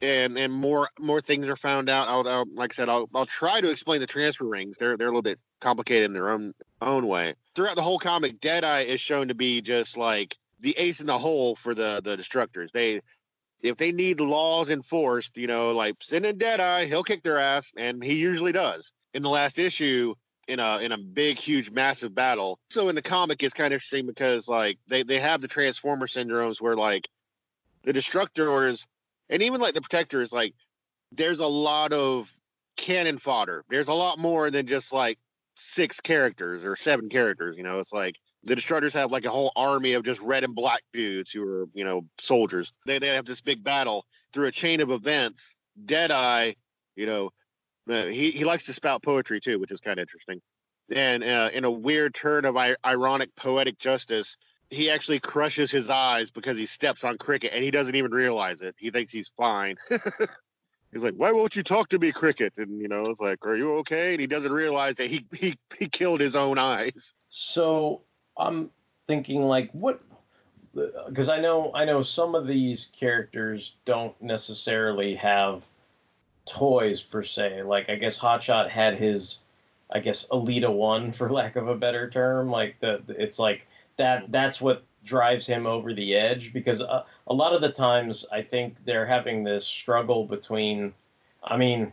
and 0.00 0.38
and 0.38 0.52
more 0.52 0.88
more 0.98 1.20
things 1.20 1.48
are 1.48 1.56
found 1.56 1.88
out. 1.88 2.08
I'll, 2.08 2.26
I'll 2.28 2.44
like 2.54 2.72
I 2.72 2.74
said, 2.74 2.88
I'll 2.88 3.08
I'll 3.14 3.26
try 3.26 3.60
to 3.60 3.70
explain 3.70 4.00
the 4.00 4.06
transfer 4.06 4.44
rings. 4.44 4.78
They're 4.78 4.96
they're 4.96 5.08
a 5.08 5.10
little 5.10 5.22
bit 5.22 5.38
complicated 5.60 6.04
in 6.04 6.12
their 6.12 6.28
own 6.28 6.54
own 6.80 7.06
way. 7.06 7.34
Throughout 7.54 7.76
the 7.76 7.82
whole 7.82 7.98
comic, 7.98 8.40
Deadeye 8.40 8.82
is 8.82 9.00
shown 9.00 9.28
to 9.28 9.34
be 9.34 9.60
just 9.60 9.96
like 9.96 10.36
the 10.60 10.74
ace 10.78 11.00
in 11.00 11.06
the 11.06 11.18
hole 11.18 11.56
for 11.56 11.74
the 11.74 12.00
the 12.02 12.16
destructors. 12.16 12.70
They 12.72 13.00
if 13.62 13.76
they 13.76 13.92
need 13.92 14.20
laws 14.20 14.70
enforced, 14.70 15.36
you 15.36 15.46
know, 15.46 15.72
like 15.72 15.96
send 16.00 16.24
in 16.24 16.38
Deadeye, 16.38 16.84
he'll 16.84 17.02
kick 17.02 17.22
their 17.22 17.38
ass, 17.38 17.72
and 17.76 18.02
he 18.02 18.20
usually 18.20 18.52
does. 18.52 18.92
In 19.14 19.22
the 19.22 19.30
last 19.30 19.58
issue, 19.58 20.14
in 20.46 20.60
a 20.60 20.78
in 20.78 20.92
a 20.92 20.98
big, 20.98 21.38
huge, 21.38 21.70
massive 21.70 22.14
battle. 22.14 22.58
So 22.70 22.88
in 22.88 22.94
the 22.94 23.02
comic, 23.02 23.42
it's 23.42 23.54
kind 23.54 23.68
of 23.68 23.74
interesting 23.74 24.06
because 24.06 24.48
like 24.48 24.78
they 24.88 25.02
they 25.02 25.18
have 25.18 25.40
the 25.40 25.48
Transformer 25.48 26.06
syndromes 26.06 26.60
where 26.60 26.76
like 26.76 27.08
the 27.84 27.92
Destructors 27.92 28.84
and 29.30 29.42
even 29.42 29.60
like 29.60 29.74
the 29.74 29.80
Protectors, 29.80 30.32
like 30.32 30.54
there's 31.12 31.40
a 31.40 31.46
lot 31.46 31.92
of 31.92 32.32
cannon 32.76 33.18
fodder. 33.18 33.64
There's 33.68 33.88
a 33.88 33.94
lot 33.94 34.18
more 34.18 34.50
than 34.50 34.66
just 34.66 34.92
like 34.92 35.18
six 35.56 36.00
characters 36.00 36.64
or 36.64 36.76
seven 36.76 37.08
characters. 37.08 37.56
You 37.56 37.64
know, 37.64 37.78
it's 37.78 37.92
like 37.92 38.16
the 38.44 38.54
Destructors 38.54 38.94
have 38.94 39.12
like 39.12 39.24
a 39.24 39.30
whole 39.30 39.52
army 39.56 39.92
of 39.94 40.04
just 40.04 40.20
red 40.20 40.44
and 40.44 40.54
black 40.54 40.82
dudes 40.92 41.30
who 41.30 41.42
are 41.42 41.66
you 41.74 41.84
know 41.84 42.06
soldiers. 42.18 42.72
They 42.86 42.98
they 42.98 43.08
have 43.08 43.24
this 43.24 43.40
big 43.40 43.62
battle 43.62 44.06
through 44.32 44.46
a 44.46 44.52
chain 44.52 44.80
of 44.80 44.90
events. 44.90 45.54
Deadeye, 45.84 46.54
you 46.96 47.06
know, 47.06 47.30
uh, 47.88 48.06
he 48.06 48.30
he 48.30 48.44
likes 48.44 48.66
to 48.66 48.72
spout 48.72 49.02
poetry 49.02 49.40
too, 49.40 49.58
which 49.58 49.72
is 49.72 49.80
kind 49.80 49.98
of 49.98 50.02
interesting. 50.02 50.40
And 50.94 51.22
uh, 51.22 51.50
in 51.52 51.64
a 51.64 51.70
weird 51.70 52.14
turn 52.14 52.44
of 52.44 52.56
I- 52.56 52.76
ironic 52.84 53.34
poetic 53.36 53.78
justice, 53.78 54.36
he 54.70 54.90
actually 54.90 55.18
crushes 55.18 55.70
his 55.70 55.88
eyes 55.88 56.30
because 56.30 56.56
he 56.56 56.66
steps 56.66 57.04
on 57.04 57.16
cricket 57.18 57.52
and 57.54 57.64
he 57.64 57.70
doesn't 57.70 57.94
even 57.94 58.10
realize 58.10 58.60
it. 58.60 58.74
He 58.78 58.90
thinks 58.90 59.10
he's 59.10 59.28
fine. 59.28 59.76
he's 60.92 61.02
like, 61.02 61.14
"Why 61.14 61.32
won't 61.32 61.56
you 61.56 61.62
talk 61.62 61.88
to 61.90 61.98
me, 61.98 62.12
cricket?" 62.12 62.58
And 62.58 62.80
you 62.80 62.88
know, 62.88 63.02
it's 63.02 63.20
like, 63.20 63.46
"Are 63.46 63.56
you 63.56 63.74
okay?" 63.76 64.12
And 64.12 64.20
he 64.20 64.26
doesn't 64.26 64.52
realize 64.52 64.96
that 64.96 65.08
he 65.08 65.24
he 65.34 65.54
he 65.78 65.88
killed 65.88 66.20
his 66.20 66.36
own 66.36 66.58
eyes. 66.58 67.14
So 67.28 68.02
I'm 68.36 68.70
thinking 69.06 69.42
like 69.42 69.70
what 69.72 70.00
uh, 70.76 71.08
because 71.08 71.28
I 71.28 71.40
know 71.40 71.70
I 71.74 71.84
know 71.84 72.02
some 72.02 72.34
of 72.34 72.46
these 72.46 72.90
characters 72.98 73.76
don't 73.84 74.20
necessarily 74.20 75.14
have 75.14 75.64
toys 76.44 77.02
per 77.02 77.22
se. 77.22 77.62
Like 77.62 77.88
I 77.88 77.96
guess 77.96 78.18
Hotshot 78.18 78.68
had 78.68 78.96
his 78.96 79.40
I 79.90 80.00
guess 80.00 80.28
Alita 80.28 80.70
1 80.70 81.12
for 81.12 81.30
lack 81.30 81.56
of 81.56 81.68
a 81.68 81.74
better 81.74 82.10
term, 82.10 82.50
like 82.50 82.78
the 82.80 83.02
it's 83.08 83.38
like 83.38 83.66
that 83.98 84.32
that's 84.32 84.60
what 84.60 84.84
drives 85.04 85.46
him 85.46 85.66
over 85.66 85.94
the 85.94 86.16
edge 86.16 86.52
because 86.52 86.80
uh, 86.80 87.04
a 87.28 87.34
lot 87.34 87.52
of 87.52 87.60
the 87.60 87.70
times 87.70 88.24
I 88.32 88.42
think 88.42 88.76
they're 88.84 89.06
having 89.06 89.44
this 89.44 89.66
struggle 89.66 90.24
between 90.24 90.92
I 91.44 91.56
mean 91.56 91.92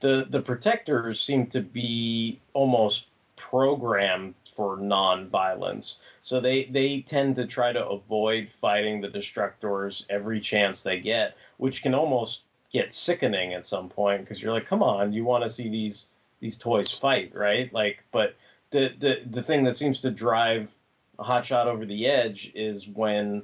the 0.00 0.26
the 0.28 0.40
protectors 0.40 1.20
seem 1.20 1.46
to 1.48 1.60
be 1.60 2.40
almost 2.52 3.06
programmed 3.36 4.34
for 4.54 4.76
non-violence. 4.76 5.98
So 6.22 6.40
they 6.40 6.64
they 6.64 7.00
tend 7.02 7.36
to 7.36 7.46
try 7.46 7.72
to 7.72 7.86
avoid 7.86 8.50
fighting 8.50 9.00
the 9.00 9.08
destructors 9.08 10.04
every 10.10 10.40
chance 10.40 10.82
they 10.82 10.98
get, 10.98 11.36
which 11.58 11.82
can 11.82 11.94
almost 11.94 12.42
get 12.70 12.92
sickening 12.92 13.54
at 13.54 13.64
some 13.64 13.88
point 13.88 14.22
because 14.22 14.42
you're 14.42 14.52
like, 14.52 14.66
come 14.66 14.82
on, 14.82 15.12
you 15.12 15.24
want 15.24 15.44
to 15.44 15.50
see 15.50 15.68
these 15.68 16.06
these 16.40 16.56
toys 16.56 16.90
fight, 16.90 17.34
right? 17.34 17.72
Like, 17.72 18.02
but 18.12 18.36
the 18.70 18.92
the 18.98 19.20
the 19.30 19.42
thing 19.42 19.64
that 19.64 19.76
seems 19.76 20.00
to 20.00 20.10
drive 20.10 20.75
a 21.18 21.24
hot 21.24 21.46
shot 21.46 21.68
over 21.68 21.84
the 21.84 22.06
edge 22.06 22.52
is 22.54 22.88
when 22.88 23.42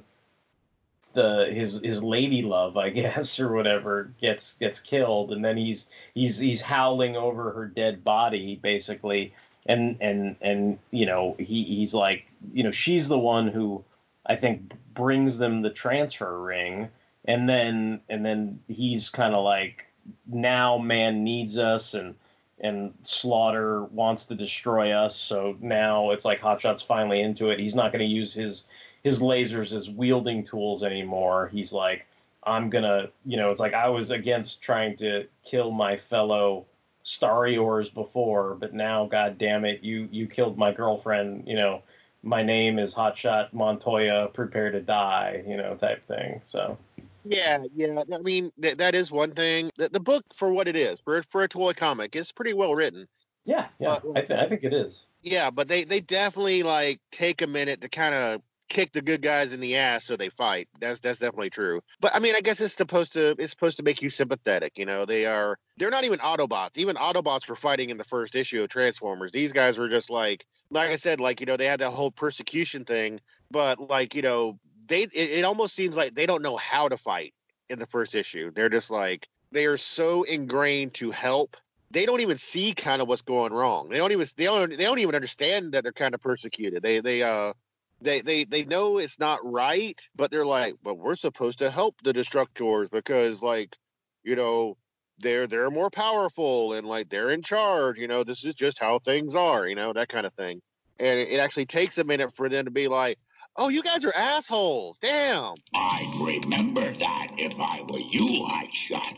the 1.13 1.49
his 1.51 1.79
his 1.83 2.03
lady 2.03 2.41
love, 2.41 2.77
I 2.77 2.89
guess, 3.01 3.39
or 3.39 3.53
whatever, 3.53 4.11
gets 4.19 4.55
gets 4.57 4.79
killed, 4.79 5.31
and 5.31 5.43
then 5.43 5.57
he's 5.57 5.87
he's 6.13 6.37
he's 6.37 6.61
howling 6.61 7.15
over 7.15 7.51
her 7.51 7.65
dead 7.65 8.03
body, 8.03 8.59
basically, 8.61 9.33
and 9.65 9.97
and 10.01 10.35
and 10.41 10.77
you 10.91 11.05
know 11.05 11.35
he 11.39 11.63
he's 11.63 11.93
like 11.93 12.25
you 12.53 12.63
know 12.63 12.71
she's 12.71 13.07
the 13.07 13.19
one 13.19 13.47
who 13.47 13.83
I 14.25 14.35
think 14.35 14.73
brings 14.93 15.37
them 15.37 15.61
the 15.61 15.69
transfer 15.69 16.41
ring, 16.41 16.89
and 17.25 17.47
then 17.47 18.01
and 18.09 18.25
then 18.25 18.59
he's 18.67 19.09
kind 19.09 19.33
of 19.33 19.43
like 19.43 19.85
now 20.27 20.77
man 20.77 21.23
needs 21.23 21.57
us 21.57 21.93
and 21.93 22.15
and 22.63 22.93
Slaughter 23.01 23.83
wants 23.85 24.25
to 24.25 24.35
destroy 24.35 24.91
us. 24.93 25.15
So 25.15 25.55
now 25.59 26.11
it's 26.11 26.25
like 26.25 26.39
Hotshot's 26.39 26.81
finally 26.81 27.21
into 27.21 27.49
it. 27.49 27.59
He's 27.59 27.75
not 27.75 27.91
going 27.91 28.07
to 28.07 28.11
use 28.11 28.33
his 28.33 28.65
his 29.03 29.19
lasers 29.19 29.75
as 29.75 29.89
wielding 29.89 30.45
tools 30.45 30.81
anymore. 30.81 31.49
He's 31.51 31.73
like, 31.73 32.07
I'm 32.45 32.69
gonna, 32.69 33.09
you 33.25 33.35
know, 33.35 33.51
it's 33.51 33.59
like 33.59 33.73
I 33.73 33.89
was 33.89 34.11
against 34.11 34.61
trying 34.61 34.95
to 34.97 35.27
kill 35.43 35.71
my 35.71 35.97
fellow 35.97 36.65
Starriors 37.03 37.93
before, 37.93 38.55
but 38.55 38.73
now, 38.73 39.05
god 39.05 39.37
damn 39.37 39.65
it, 39.65 39.83
you 39.83 40.07
you 40.09 40.25
killed 40.25 40.57
my 40.57 40.71
girlfriend. 40.71 41.45
You 41.45 41.55
know, 41.55 41.81
my 42.23 42.41
name 42.41 42.79
is 42.79 42.95
Hotshot 42.95 43.51
Montoya. 43.51 44.29
Prepare 44.33 44.71
to 44.71 44.79
die. 44.79 45.43
You 45.45 45.57
know, 45.57 45.75
type 45.75 46.03
thing. 46.05 46.41
So. 46.45 46.77
Yeah, 47.23 47.63
yeah. 47.75 48.03
I 48.13 48.17
mean, 48.19 48.51
th- 48.61 48.77
that 48.77 48.95
is 48.95 49.11
one 49.11 49.31
thing. 49.31 49.71
The, 49.77 49.89
the 49.89 49.99
book, 49.99 50.23
for 50.35 50.51
what 50.51 50.67
it 50.67 50.75
is, 50.75 50.99
for 50.99 51.23
for 51.29 51.43
a 51.43 51.47
toy 51.47 51.73
comic, 51.73 52.15
is 52.15 52.31
pretty 52.31 52.53
well 52.53 52.75
written. 52.75 53.07
Yeah, 53.45 53.67
yeah. 53.79 53.99
I, 54.15 54.21
th- 54.21 54.39
I 54.39 54.47
think 54.47 54.63
it 54.63 54.73
is. 54.73 55.05
Yeah, 55.21 55.49
but 55.49 55.67
they 55.67 55.83
they 55.83 56.01
definitely 56.01 56.63
like 56.63 56.99
take 57.11 57.41
a 57.41 57.47
minute 57.47 57.81
to 57.81 57.89
kind 57.89 58.13
of 58.13 58.41
kick 58.73 58.91
the 58.91 59.01
good 59.01 59.21
guys 59.21 59.53
in 59.53 59.59
the 59.59 59.75
ass 59.75 60.03
so 60.03 60.17
they 60.17 60.29
fight. 60.29 60.67
That's 60.79 60.99
that's 60.99 61.19
definitely 61.19 61.51
true. 61.51 61.81
But 62.01 62.15
I 62.15 62.19
mean, 62.19 62.35
I 62.35 62.41
guess 62.41 62.59
it's 62.59 62.75
supposed 62.75 63.13
to 63.13 63.35
it's 63.39 63.51
supposed 63.51 63.77
to 63.77 63.83
make 63.83 64.01
you 64.01 64.09
sympathetic. 64.09 64.77
You 64.77 64.85
know, 64.85 65.05
they 65.05 65.25
are 65.25 65.57
they're 65.77 65.91
not 65.91 66.05
even 66.05 66.19
Autobots. 66.19 66.77
Even 66.77 66.95
Autobots 66.95 67.47
were 67.47 67.55
fighting 67.55 67.89
in 67.89 67.97
the 67.97 68.03
first 68.03 68.35
issue 68.35 68.61
of 68.63 68.69
Transformers. 68.69 69.31
These 69.31 69.53
guys 69.53 69.77
were 69.77 69.89
just 69.89 70.09
like 70.09 70.45
like 70.71 70.89
I 70.89 70.95
said, 70.95 71.19
like 71.19 71.39
you 71.39 71.45
know, 71.45 71.55
they 71.55 71.67
had 71.67 71.79
that 71.79 71.91
whole 71.91 72.11
persecution 72.11 72.83
thing. 72.83 73.19
But 73.51 73.79
like 73.79 74.15
you 74.15 74.21
know, 74.23 74.59
they 74.87 75.03
it, 75.03 75.13
it 75.13 75.45
almost 75.45 75.75
seems 75.75 75.95
like 75.95 76.13
they 76.13 76.25
don't 76.25 76.41
know 76.41 76.57
how 76.57 76.87
to 76.87 76.97
fight 76.97 77.33
in 77.69 77.79
the 77.79 77.87
first 77.87 78.15
issue. 78.15 78.51
They're 78.51 78.69
just 78.69 78.91
like 78.91 79.27
they 79.51 79.65
are 79.65 79.77
so 79.77 80.23
ingrained 80.23 80.95
to 80.95 81.11
help 81.11 81.57
they 81.93 82.07
don't 82.07 82.21
even 82.21 82.37
see 82.37 82.73
kind 82.73 83.01
of 83.01 83.07
what's 83.07 83.21
going 83.21 83.53
wrong. 83.53 83.87
They 83.87 83.97
don't 83.97 84.11
even 84.11 84.25
they 84.35 84.45
don't 84.45 84.69
they 84.69 84.83
don't 84.83 84.99
even 84.99 85.15
understand 85.15 85.73
that 85.73 85.83
they're 85.83 85.93
kind 85.93 86.15
of 86.15 86.21
persecuted. 86.21 86.81
They 86.81 86.99
they 86.99 87.21
uh 87.21 87.53
they 88.01 88.21
they 88.21 88.45
they 88.45 88.65
know 88.65 88.97
it's 88.97 89.19
not 89.19 89.39
right, 89.43 90.01
but 90.15 90.31
they're 90.31 90.45
like, 90.45 90.73
but 90.83 90.95
we're 90.95 91.15
supposed 91.15 91.59
to 91.59 91.69
help 91.69 91.95
the 92.03 92.11
destructors 92.11 92.89
because 92.89 93.43
like, 93.43 93.77
you 94.23 94.35
know, 94.35 94.75
they're 95.19 95.45
they're 95.45 95.69
more 95.69 95.91
powerful 95.91 96.73
and 96.73 96.87
like 96.87 97.09
they're 97.09 97.29
in 97.29 97.43
charge. 97.43 97.99
You 97.99 98.07
know, 98.07 98.23
this 98.23 98.43
is 98.43 98.55
just 98.55 98.79
how 98.79 98.97
things 98.97 99.35
are. 99.35 99.67
You 99.67 99.75
know 99.75 99.93
that 99.93 100.09
kind 100.09 100.25
of 100.25 100.33
thing. 100.33 100.61
And 100.99 101.19
it, 101.19 101.29
it 101.29 101.37
actually 101.37 101.67
takes 101.67 101.99
a 101.99 102.03
minute 102.03 102.35
for 102.35 102.49
them 102.49 102.65
to 102.65 102.71
be 102.71 102.87
like, 102.87 103.19
oh, 103.55 103.69
you 103.69 103.83
guys 103.83 104.03
are 104.05 104.15
assholes. 104.15 104.99
Damn. 104.99 105.55
I'd 105.75 106.11
remember 106.19 106.93
that 106.97 107.27
if 107.37 107.53
I 107.57 107.81
were 107.89 107.99
you, 107.99 108.45
Hotshot. 108.45 109.17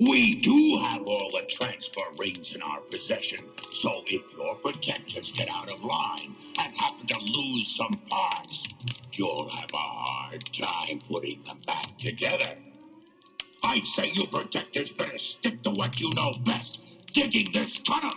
We 0.00 0.34
do 0.40 0.78
have 0.82 1.02
all 1.06 1.30
the 1.30 1.46
transfer 1.48 2.02
rings 2.18 2.52
in 2.52 2.62
our 2.62 2.80
possession, 2.80 3.44
so 3.80 4.02
if 4.06 4.22
your 4.36 4.56
protectors 4.56 5.30
get 5.30 5.48
out 5.48 5.72
of 5.72 5.84
line 5.84 6.34
and 6.58 6.74
happen 6.76 7.06
to 7.06 7.18
lose 7.20 7.76
some 7.76 8.00
parts, 8.10 8.64
you'll 9.12 9.48
have 9.48 9.70
a 9.72 9.76
hard 9.76 10.44
time 10.52 11.00
putting 11.08 11.42
them 11.44 11.60
back 11.64 11.96
together. 11.98 12.56
I 13.62 13.80
say 13.94 14.10
you 14.14 14.26
protectors 14.26 14.90
better 14.92 15.16
stick 15.16 15.62
to 15.62 15.70
what 15.70 16.00
you 16.00 16.12
know 16.14 16.34
best, 16.44 16.80
digging 17.12 17.52
this 17.52 17.78
tunnel, 17.78 18.12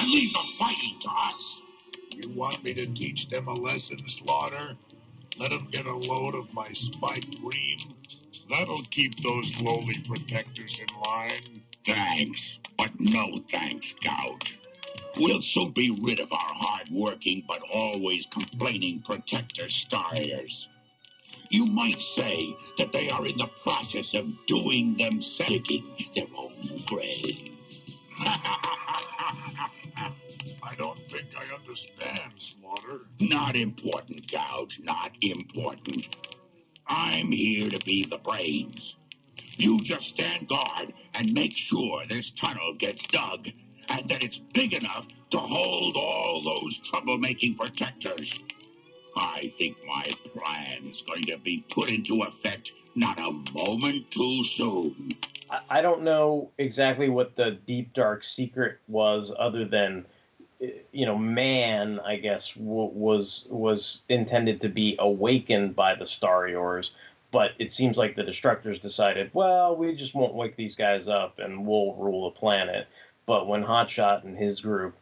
and 0.00 0.10
leave 0.10 0.32
the 0.32 0.44
fighting 0.56 0.98
to 1.02 1.08
us. 1.08 1.57
You 2.20 2.30
want 2.30 2.64
me 2.64 2.74
to 2.74 2.86
teach 2.86 3.28
them 3.28 3.46
a 3.46 3.54
lesson, 3.54 4.00
Slaughter? 4.08 4.76
Let 5.38 5.50
them 5.50 5.68
get 5.70 5.86
a 5.86 5.94
load 5.94 6.34
of 6.34 6.52
my 6.52 6.72
spiked 6.72 7.40
green? 7.40 7.78
That'll 8.50 8.82
keep 8.90 9.22
those 9.22 9.56
lowly 9.60 9.98
protectors 10.04 10.80
in 10.80 10.88
line. 11.00 11.62
Thanks, 11.86 12.58
but 12.76 12.90
no 12.98 13.40
thanks, 13.52 13.94
Gouge. 14.02 14.58
We'll 15.16 15.42
soon 15.42 15.70
be 15.70 15.96
rid 16.02 16.18
of 16.18 16.32
our 16.32 16.54
hard-working 16.54 17.44
but 17.46 17.62
always 17.72 18.26
complaining 18.26 19.00
protector 19.02 19.66
Starriors. 19.66 20.66
You 21.50 21.66
might 21.66 22.00
say 22.00 22.56
that 22.78 22.90
they 22.90 23.10
are 23.10 23.26
in 23.26 23.38
the 23.38 23.48
process 23.62 24.14
of 24.14 24.26
doing 24.48 24.96
themselves 24.96 25.52
digging 25.52 26.10
their 26.16 26.26
own 26.36 26.82
grave. 26.84 27.52
I 30.62 30.74
don't 30.74 30.98
think 31.10 31.34
I 31.36 31.54
understand, 31.54 32.32
Slaughter. 32.38 33.06
Not 33.20 33.56
important, 33.56 34.30
Gouge, 34.30 34.80
not 34.82 35.12
important. 35.22 36.16
I'm 36.86 37.30
here 37.30 37.68
to 37.68 37.78
be 37.80 38.04
the 38.04 38.18
brains. 38.18 38.96
You 39.56 39.80
just 39.80 40.08
stand 40.08 40.48
guard 40.48 40.92
and 41.14 41.32
make 41.32 41.56
sure 41.56 42.06
this 42.06 42.30
tunnel 42.30 42.74
gets 42.74 43.06
dug 43.06 43.48
and 43.88 44.08
that 44.08 44.22
it's 44.22 44.38
big 44.38 44.72
enough 44.72 45.06
to 45.30 45.38
hold 45.38 45.96
all 45.96 46.42
those 46.42 46.80
troublemaking 46.80 47.56
protectors. 47.56 48.38
I 49.16 49.52
think 49.58 49.76
my 49.86 50.04
plan 50.32 50.86
is 50.86 51.02
going 51.02 51.24
to 51.24 51.38
be 51.38 51.64
put 51.68 51.90
into 51.90 52.22
effect 52.22 52.72
not 52.94 53.18
a 53.18 53.32
moment 53.52 54.10
too 54.10 54.44
soon. 54.44 55.10
I, 55.70 55.80
don't 55.80 56.02
know 56.02 56.50
exactly 56.58 57.08
what 57.08 57.34
the 57.34 57.58
deep 57.66 57.94
dark 57.94 58.22
secret 58.22 58.78
was, 58.86 59.32
other 59.38 59.64
than 59.64 60.06
you 60.60 61.06
know, 61.06 61.16
man, 61.16 62.00
I 62.00 62.16
guess 62.16 62.52
w- 62.52 62.90
was 62.92 63.46
was 63.50 64.02
intended 64.08 64.60
to 64.62 64.68
be 64.68 64.96
awakened 64.98 65.76
by 65.76 65.94
the 65.94 66.04
Starriors, 66.04 66.92
but 67.30 67.52
it 67.58 67.72
seems 67.72 67.96
like 67.98 68.16
the 68.16 68.24
Destructors 68.24 68.80
decided, 68.80 69.30
well, 69.32 69.76
we 69.76 69.94
just 69.94 70.14
won't 70.14 70.34
wake 70.34 70.56
these 70.56 70.74
guys 70.74 71.08
up 71.08 71.38
and 71.38 71.66
we'll 71.66 71.94
rule 71.94 72.24
the 72.30 72.38
planet. 72.38 72.86
But 73.26 73.46
when 73.46 73.62
Hotshot 73.62 74.24
and 74.24 74.36
his 74.36 74.60
group, 74.60 74.96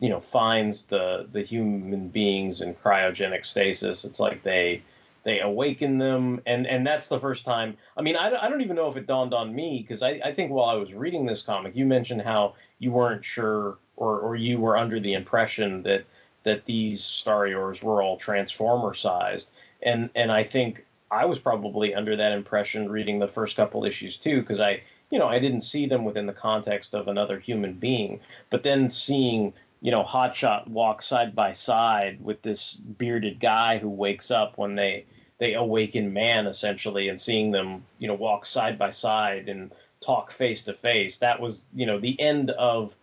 you 0.00 0.08
know, 0.10 0.20
finds 0.20 0.84
the 0.84 1.26
the 1.32 1.42
human 1.42 2.08
beings 2.08 2.60
in 2.60 2.74
cryogenic 2.74 3.46
stasis, 3.46 4.04
it's 4.04 4.20
like 4.20 4.42
they 4.42 4.82
they 5.24 5.40
awaken 5.40 5.98
them 5.98 6.40
and 6.46 6.66
and 6.66 6.84
that's 6.86 7.06
the 7.06 7.18
first 7.20 7.44
time 7.44 7.76
i 7.96 8.02
mean 8.02 8.16
i, 8.16 8.26
I 8.26 8.48
don't 8.48 8.60
even 8.60 8.74
know 8.74 8.88
if 8.88 8.96
it 8.96 9.06
dawned 9.06 9.32
on 9.34 9.54
me 9.54 9.78
because 9.80 10.02
I, 10.02 10.20
I 10.24 10.32
think 10.32 10.50
while 10.50 10.68
i 10.68 10.74
was 10.74 10.92
reading 10.92 11.26
this 11.26 11.42
comic 11.42 11.76
you 11.76 11.86
mentioned 11.86 12.22
how 12.22 12.54
you 12.80 12.90
weren't 12.90 13.24
sure 13.24 13.78
or, 13.96 14.18
or 14.20 14.36
you 14.36 14.58
were 14.58 14.76
under 14.76 15.00
the 15.00 15.14
impression 15.14 15.82
that 15.82 16.04
that 16.44 16.64
these 16.64 17.00
Starriors 17.02 17.82
were 17.82 18.02
all 18.02 18.16
transformer 18.16 18.94
sized. 18.94 19.50
And 19.82 20.10
and 20.14 20.30
i 20.30 20.44
think 20.44 20.84
i 21.10 21.24
was 21.24 21.38
probably 21.38 21.94
under 21.94 22.16
that 22.16 22.32
impression 22.32 22.88
reading 22.88 23.18
the 23.18 23.28
first 23.28 23.56
couple 23.56 23.84
issues 23.84 24.16
too 24.16 24.40
because 24.40 24.60
i 24.60 24.80
you 25.10 25.18
know 25.18 25.26
i 25.26 25.38
didn't 25.38 25.62
see 25.62 25.86
them 25.86 26.04
within 26.04 26.26
the 26.26 26.32
context 26.32 26.94
of 26.94 27.08
another 27.08 27.38
human 27.38 27.74
being. 27.74 28.20
But 28.50 28.62
then 28.62 28.88
seeing 28.88 29.52
you 29.80 29.90
know 29.90 30.04
hotshot 30.04 30.68
walk 30.68 31.02
side 31.02 31.34
by 31.34 31.52
side 31.52 32.18
with 32.22 32.40
this 32.42 32.74
bearded 32.74 33.40
guy 33.40 33.78
who 33.78 33.88
wakes 33.88 34.30
up 34.30 34.56
when 34.56 34.76
they 34.76 35.04
they 35.38 35.54
awaken 35.54 36.12
man 36.12 36.46
essentially 36.46 37.08
and 37.08 37.20
seeing 37.20 37.50
them 37.50 37.84
you 37.98 38.06
know 38.06 38.14
walk 38.14 38.46
side 38.46 38.78
by 38.78 38.90
side 38.90 39.48
and 39.48 39.72
talk 40.00 40.30
face 40.30 40.62
to 40.62 40.72
face 40.72 41.18
that 41.18 41.40
was 41.40 41.66
you 41.74 41.84
know 41.84 41.98
the 41.98 42.18
end 42.20 42.50
of 42.52 42.94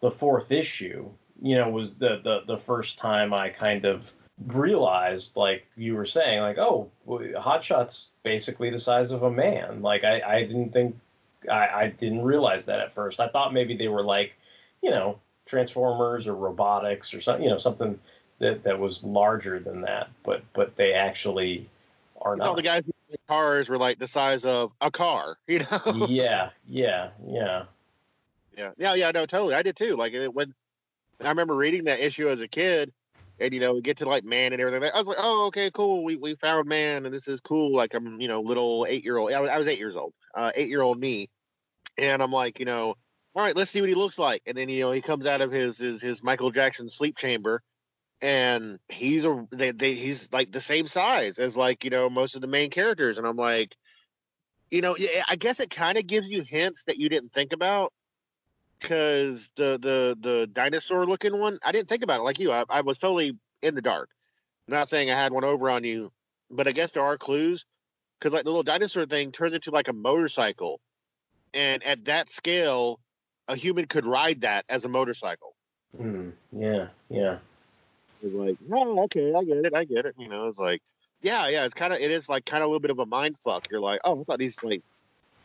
the 0.00 0.10
fourth 0.10 0.52
issue 0.52 1.08
you 1.42 1.56
know 1.56 1.68
was 1.68 1.94
the 1.94 2.20
the, 2.22 2.42
the 2.46 2.58
first 2.58 2.98
time 2.98 3.32
i 3.34 3.48
kind 3.48 3.84
of 3.84 4.12
realized 4.46 5.36
like 5.36 5.66
you 5.76 5.94
were 5.94 6.06
saying 6.06 6.40
like 6.40 6.58
oh 6.58 6.90
hotshot's 7.06 8.08
basically 8.22 8.70
the 8.70 8.78
size 8.78 9.12
of 9.12 9.22
a 9.22 9.30
man. 9.30 9.80
Like 9.80 10.04
i 10.04 10.20
i 10.20 10.42
didn't 10.42 10.70
think 10.72 10.98
I, 11.50 11.68
I 11.68 11.94
didn't 11.98 12.22
realize 12.22 12.64
that 12.64 12.80
at 12.80 12.94
first. 12.94 13.20
I 13.20 13.28
thought 13.28 13.52
maybe 13.52 13.76
they 13.76 13.88
were 13.88 14.02
like 14.02 14.34
you 14.82 14.90
know 14.90 15.18
transformers 15.46 16.26
or 16.26 16.34
robotics 16.34 17.14
or 17.14 17.20
something 17.20 17.44
you 17.44 17.50
know 17.50 17.58
something 17.58 17.98
that 18.38 18.64
that 18.64 18.78
was 18.78 19.04
larger 19.04 19.60
than 19.60 19.82
that 19.82 20.08
but 20.24 20.42
but 20.52 20.74
they 20.76 20.94
actually 20.94 21.68
are 22.20 22.32
All 22.32 22.36
not. 22.36 22.56
the 22.56 22.62
guys 22.62 22.82
in 22.84 22.92
the 23.10 23.18
cars 23.28 23.68
were 23.68 23.78
like 23.78 23.98
the 23.98 24.06
size 24.06 24.44
of 24.44 24.72
a 24.80 24.90
car, 24.90 25.36
you 25.46 25.60
know? 25.60 26.06
yeah 26.08 26.50
yeah 26.66 27.10
yeah 27.26 27.64
Yeah, 28.56 28.70
yeah, 28.78 28.94
yeah. 28.94 29.10
No, 29.10 29.26
totally. 29.26 29.54
I 29.54 29.62
did 29.62 29.76
too. 29.76 29.96
Like 29.96 30.14
when 30.32 30.54
I 31.22 31.28
remember 31.28 31.54
reading 31.54 31.84
that 31.84 32.00
issue 32.00 32.28
as 32.28 32.40
a 32.40 32.48
kid, 32.48 32.92
and 33.40 33.52
you 33.52 33.60
know, 33.60 33.74
we 33.74 33.80
get 33.80 33.98
to 33.98 34.08
like 34.08 34.24
man 34.24 34.52
and 34.52 34.60
everything. 34.60 34.90
I 34.94 34.98
was 34.98 35.08
like, 35.08 35.18
oh, 35.20 35.46
okay, 35.46 35.70
cool. 35.70 36.04
We 36.04 36.16
we 36.16 36.34
found 36.36 36.68
man, 36.68 37.04
and 37.04 37.14
this 37.14 37.28
is 37.28 37.40
cool. 37.40 37.74
Like 37.74 37.94
I'm, 37.94 38.20
you 38.20 38.28
know, 38.28 38.40
little 38.40 38.86
eight 38.88 39.04
year 39.04 39.16
old. 39.16 39.32
I 39.32 39.58
was, 39.58 39.68
eight 39.68 39.78
years 39.78 39.96
old. 39.96 40.12
Uh, 40.34 40.52
eight 40.54 40.68
year 40.68 40.82
old 40.82 40.98
me, 40.98 41.28
and 41.98 42.22
I'm 42.22 42.32
like, 42.32 42.58
you 42.58 42.64
know, 42.64 42.94
all 43.34 43.42
right, 43.42 43.56
let's 43.56 43.70
see 43.70 43.80
what 43.80 43.88
he 43.88 43.94
looks 43.94 44.18
like. 44.18 44.42
And 44.46 44.56
then 44.56 44.68
you 44.68 44.84
know, 44.84 44.92
he 44.92 45.00
comes 45.00 45.26
out 45.26 45.40
of 45.40 45.50
his 45.50 45.78
his, 45.78 46.00
his 46.00 46.22
Michael 46.22 46.50
Jackson 46.50 46.88
sleep 46.88 47.16
chamber, 47.16 47.60
and 48.22 48.78
he's 48.88 49.24
a 49.24 49.46
they, 49.50 49.72
they 49.72 49.94
he's 49.94 50.32
like 50.32 50.52
the 50.52 50.60
same 50.60 50.86
size 50.86 51.38
as 51.38 51.56
like 51.56 51.84
you 51.84 51.90
know 51.90 52.08
most 52.08 52.36
of 52.36 52.40
the 52.40 52.48
main 52.48 52.70
characters, 52.70 53.18
and 53.18 53.26
I'm 53.26 53.36
like, 53.36 53.74
you 54.70 54.80
know, 54.80 54.96
I 55.28 55.36
guess 55.36 55.58
it 55.58 55.70
kind 55.70 55.98
of 55.98 56.06
gives 56.06 56.30
you 56.30 56.44
hints 56.44 56.84
that 56.84 56.98
you 56.98 57.08
didn't 57.08 57.32
think 57.32 57.52
about 57.52 57.92
because 58.84 59.50
the 59.56 59.78
the 59.80 60.16
the 60.20 60.46
dinosaur 60.52 61.06
looking 61.06 61.38
one, 61.40 61.58
I 61.64 61.72
didn't 61.72 61.88
think 61.88 62.02
about 62.02 62.20
it 62.20 62.24
like 62.24 62.38
you. 62.38 62.52
I, 62.52 62.64
I 62.68 62.82
was 62.82 62.98
totally 62.98 63.36
in 63.62 63.74
the 63.74 63.82
dark. 63.82 64.10
I'm 64.68 64.74
not 64.74 64.90
saying 64.90 65.10
I 65.10 65.14
had 65.14 65.32
one 65.32 65.44
over 65.44 65.70
on 65.70 65.84
you, 65.84 66.12
but 66.50 66.68
I 66.68 66.72
guess 66.72 66.92
there 66.92 67.02
are 67.02 67.16
clues 67.16 67.64
because 68.18 68.34
like 68.34 68.44
the 68.44 68.50
little 68.50 68.62
dinosaur 68.62 69.06
thing 69.06 69.32
turns 69.32 69.54
into 69.54 69.70
like 69.70 69.88
a 69.88 69.94
motorcycle, 69.94 70.80
and 71.54 71.82
at 71.82 72.04
that 72.04 72.28
scale, 72.28 73.00
a 73.48 73.56
human 73.56 73.86
could 73.86 74.04
ride 74.04 74.42
that 74.42 74.66
as 74.68 74.84
a 74.84 74.88
motorcycle. 74.88 75.54
Hmm. 75.96 76.30
yeah 76.52 76.88
yeah 77.08 77.38
It's 78.22 78.34
like, 78.34 78.56
oh, 78.72 79.04
okay, 79.04 79.32
I 79.32 79.44
get 79.44 79.64
it, 79.64 79.74
I 79.74 79.84
get 79.84 80.06
it. 80.06 80.14
You 80.18 80.28
know, 80.28 80.46
it's 80.46 80.58
like, 80.58 80.82
yeah, 81.22 81.48
yeah, 81.48 81.64
it's 81.64 81.74
kind 81.74 81.92
of, 81.92 82.00
it 82.00 82.10
is 82.10 82.28
like 82.28 82.44
kind 82.44 82.62
of 82.62 82.66
a 82.66 82.68
little 82.68 82.80
bit 82.80 82.90
of 82.90 82.98
a 82.98 83.06
mind 83.06 83.38
fuck. 83.38 83.68
You're 83.70 83.80
like, 83.80 84.00
oh, 84.04 84.20
I 84.20 84.24
thought 84.24 84.38
these 84.38 84.62
like, 84.62 84.82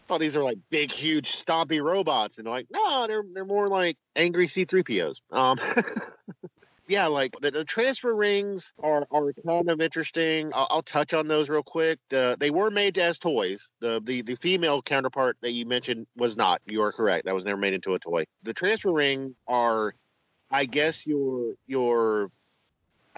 thought 0.09 0.19
these 0.19 0.35
are 0.35 0.43
like 0.43 0.57
big, 0.69 0.91
huge, 0.91 1.31
stompy 1.31 1.81
robots, 1.81 2.39
and 2.39 2.47
like, 2.47 2.67
no, 2.71 3.07
they're 3.07 3.23
they're 3.33 3.45
more 3.45 3.69
like 3.69 3.95
angry 4.15 4.47
C-3POs. 4.47 5.21
Um, 5.31 5.57
yeah, 6.87 7.05
like 7.05 7.35
the, 7.39 7.51
the 7.51 7.63
transfer 7.63 8.13
rings 8.15 8.73
are 8.81 9.05
are 9.11 9.31
kind 9.45 9.69
of 9.69 9.79
interesting. 9.79 10.51
I'll, 10.53 10.67
I'll 10.71 10.81
touch 10.81 11.13
on 11.13 11.27
those 11.27 11.47
real 11.47 11.63
quick. 11.63 11.99
The, 12.09 12.35
they 12.39 12.49
were 12.49 12.71
made 12.71 12.97
as 12.97 13.19
toys. 13.19 13.69
The, 13.79 14.01
the 14.03 14.23
the 14.23 14.35
female 14.35 14.81
counterpart 14.81 15.37
that 15.41 15.51
you 15.51 15.65
mentioned 15.65 16.07
was 16.17 16.35
not. 16.35 16.59
You 16.65 16.81
are 16.81 16.91
correct. 16.91 17.25
That 17.25 17.35
was 17.35 17.45
never 17.45 17.59
made 17.59 17.73
into 17.73 17.93
a 17.93 17.99
toy. 17.99 18.25
The 18.41 18.53
transfer 18.53 18.91
ring 18.91 19.35
are, 19.47 19.93
I 20.49 20.65
guess, 20.65 21.05
your 21.05 21.53
your 21.67 22.31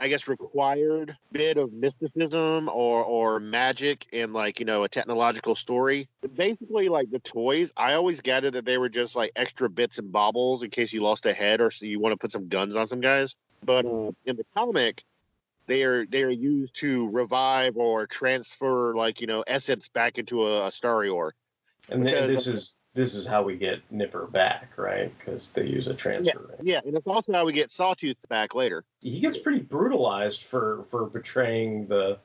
I 0.01 0.07
guess 0.07 0.27
required 0.27 1.15
bit 1.31 1.57
of 1.57 1.71
mysticism 1.71 2.67
or 2.69 3.03
or 3.03 3.39
magic 3.39 4.07
in 4.11 4.33
like 4.33 4.59
you 4.59 4.65
know 4.65 4.83
a 4.83 4.89
technological 4.89 5.53
story. 5.53 6.09
Basically, 6.33 6.89
like 6.89 7.11
the 7.11 7.19
toys, 7.19 7.71
I 7.77 7.93
always 7.93 8.19
gathered 8.21 8.53
that 8.53 8.65
they 8.65 8.79
were 8.79 8.89
just 8.89 9.15
like 9.15 9.31
extra 9.35 9.69
bits 9.69 9.99
and 9.99 10.11
baubles 10.11 10.63
in 10.63 10.71
case 10.71 10.91
you 10.91 11.01
lost 11.03 11.27
a 11.27 11.33
head 11.33 11.61
or 11.61 11.69
so 11.69 11.85
you 11.85 11.99
want 11.99 12.13
to 12.13 12.17
put 12.17 12.31
some 12.31 12.47
guns 12.47 12.75
on 12.75 12.87
some 12.87 12.99
guys. 12.99 13.35
But 13.63 13.85
uh, 13.85 14.11
in 14.25 14.37
the 14.37 14.45
comic, 14.55 15.03
they 15.67 15.83
are 15.83 16.07
they 16.07 16.23
are 16.23 16.31
used 16.31 16.75
to 16.77 17.07
revive 17.11 17.77
or 17.77 18.07
transfer 18.07 18.95
like 18.95 19.21
you 19.21 19.27
know 19.27 19.43
essence 19.45 19.87
back 19.87 20.17
into 20.17 20.47
a, 20.47 20.65
a 20.65 20.69
Starrior. 20.69 21.29
and 21.89 22.07
th- 22.07 22.27
Because 22.27 22.45
this 22.45 22.47
is 22.47 22.77
this 22.93 23.13
is 23.15 23.25
how 23.25 23.43
we 23.43 23.55
get 23.55 23.81
Nipper 23.89 24.27
back, 24.27 24.71
right? 24.77 25.11
Because 25.17 25.49
they 25.49 25.65
use 25.65 25.87
a 25.87 25.93
transfer 25.93 26.39
ring. 26.39 26.59
Yeah, 26.63 26.79
and 26.85 26.95
it's 26.95 27.07
also 27.07 27.31
how 27.33 27.45
we 27.45 27.53
get 27.53 27.71
Sawtooth 27.71 28.17
back 28.27 28.53
later. 28.53 28.83
He 29.01 29.19
gets 29.19 29.37
pretty 29.37 29.61
brutalized 29.61 30.43
for 30.43 30.83
for 30.91 31.05
betraying 31.05 31.87
the 31.87 32.17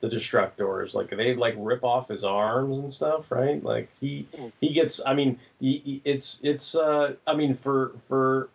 the 0.00 0.08
Destructors. 0.08 0.94
Like 0.94 1.10
they 1.10 1.34
like 1.34 1.54
rip 1.58 1.82
off 1.84 2.08
his 2.08 2.24
arms 2.24 2.78
and 2.78 2.92
stuff, 2.92 3.30
right? 3.32 3.62
Like 3.62 3.88
he 4.00 4.26
he 4.60 4.72
gets. 4.72 5.00
I 5.04 5.14
mean, 5.14 5.38
he, 5.60 5.78
he- 5.78 6.02
it's 6.04 6.40
it's. 6.42 6.74
uh 6.74 7.14
I 7.26 7.34
mean, 7.34 7.54
for 7.54 7.92
for 8.06 8.48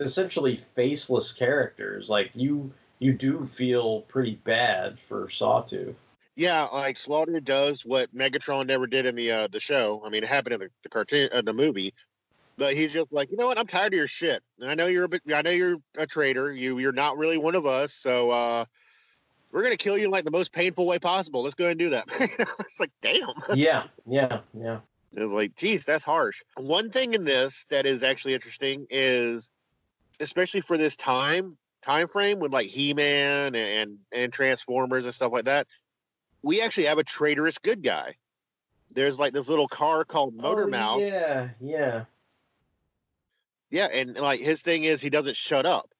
essentially 0.00 0.56
faceless 0.56 1.32
characters, 1.32 2.08
like 2.10 2.30
you 2.34 2.72
you 2.98 3.12
do 3.12 3.44
feel 3.44 4.02
pretty 4.02 4.34
bad 4.44 4.98
for 4.98 5.28
Sawtooth. 5.30 6.00
Yeah, 6.36 6.64
like 6.64 6.98
Slaughter 6.98 7.40
does 7.40 7.84
what 7.84 8.14
Megatron 8.14 8.66
never 8.66 8.86
did 8.86 9.06
in 9.06 9.16
the 9.16 9.30
uh, 9.30 9.48
the 9.48 9.58
show. 9.58 10.02
I 10.04 10.10
mean, 10.10 10.22
it 10.22 10.28
happened 10.28 10.54
in 10.54 10.60
the, 10.60 10.68
the 10.82 10.90
cartoon, 10.90 11.30
uh, 11.32 11.40
the 11.40 11.54
movie. 11.54 11.94
But 12.58 12.74
he's 12.74 12.92
just 12.92 13.12
like, 13.12 13.30
you 13.30 13.36
know 13.36 13.46
what? 13.46 13.58
I'm 13.58 13.66
tired 13.66 13.92
of 13.92 13.98
your 13.98 14.06
shit. 14.06 14.42
And 14.60 14.70
I 14.70 14.74
know 14.74 14.86
you're 14.86 15.04
a 15.04 15.08
bit, 15.08 15.22
I 15.34 15.42
know 15.42 15.50
you're 15.50 15.76
a 15.96 16.06
traitor. 16.06 16.52
You 16.52 16.78
you're 16.78 16.92
not 16.92 17.16
really 17.16 17.38
one 17.38 17.54
of 17.54 17.64
us. 17.64 17.94
So 17.94 18.30
uh, 18.30 18.66
we're 19.50 19.62
gonna 19.62 19.76
kill 19.76 19.96
you 19.96 20.04
in 20.04 20.10
like 20.10 20.24
the 20.24 20.30
most 20.30 20.52
painful 20.52 20.86
way 20.86 20.98
possible. 20.98 21.42
Let's 21.42 21.54
go 21.54 21.64
ahead 21.64 21.72
and 21.72 21.78
do 21.78 21.90
that. 21.90 22.04
it's 22.60 22.80
like, 22.80 22.92
damn. 23.00 23.28
yeah, 23.54 23.84
yeah, 24.06 24.40
yeah. 24.52 24.80
It 25.14 25.22
was 25.22 25.32
like, 25.32 25.56
geez, 25.56 25.86
that's 25.86 26.04
harsh. 26.04 26.42
One 26.58 26.90
thing 26.90 27.14
in 27.14 27.24
this 27.24 27.64
that 27.70 27.86
is 27.86 28.02
actually 28.02 28.34
interesting 28.34 28.86
is, 28.90 29.50
especially 30.20 30.60
for 30.60 30.76
this 30.76 30.96
time 30.96 31.56
time 31.80 32.08
frame 32.08 32.40
with 32.40 32.52
like 32.52 32.66
He 32.66 32.92
Man 32.92 33.54
and 33.54 33.98
and 34.12 34.32
Transformers 34.32 35.06
and 35.06 35.14
stuff 35.14 35.32
like 35.32 35.44
that, 35.44 35.66
we 36.46 36.62
actually 36.62 36.84
have 36.84 36.98
a 36.98 37.04
traitorous 37.04 37.58
good 37.58 37.82
guy. 37.82 38.14
There's 38.92 39.18
like 39.18 39.32
this 39.32 39.48
little 39.48 39.66
car 39.66 40.04
called 40.04 40.32
Motor 40.36 40.64
Oh, 40.64 40.68
Mouth. 40.68 41.00
Yeah, 41.00 41.48
yeah. 41.60 42.04
Yeah, 43.70 43.88
and 43.92 44.16
like 44.16 44.38
his 44.38 44.62
thing 44.62 44.84
is 44.84 45.02
he 45.02 45.10
doesn't 45.10 45.34
shut 45.34 45.66
up 45.66 45.90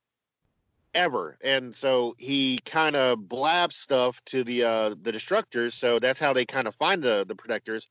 ever, 0.94 1.36
and 1.42 1.74
so 1.74 2.14
he 2.16 2.58
kind 2.64 2.94
of 2.94 3.28
blabs 3.28 3.74
stuff 3.74 4.24
to 4.26 4.44
the 4.44 4.62
uh 4.62 4.90
the 4.90 5.10
destructors. 5.10 5.72
So 5.72 5.98
that's 5.98 6.20
how 6.20 6.32
they 6.32 6.46
kind 6.46 6.68
of 6.68 6.76
find 6.76 7.02
the 7.02 7.24
the 7.26 7.34
protectors 7.34 7.88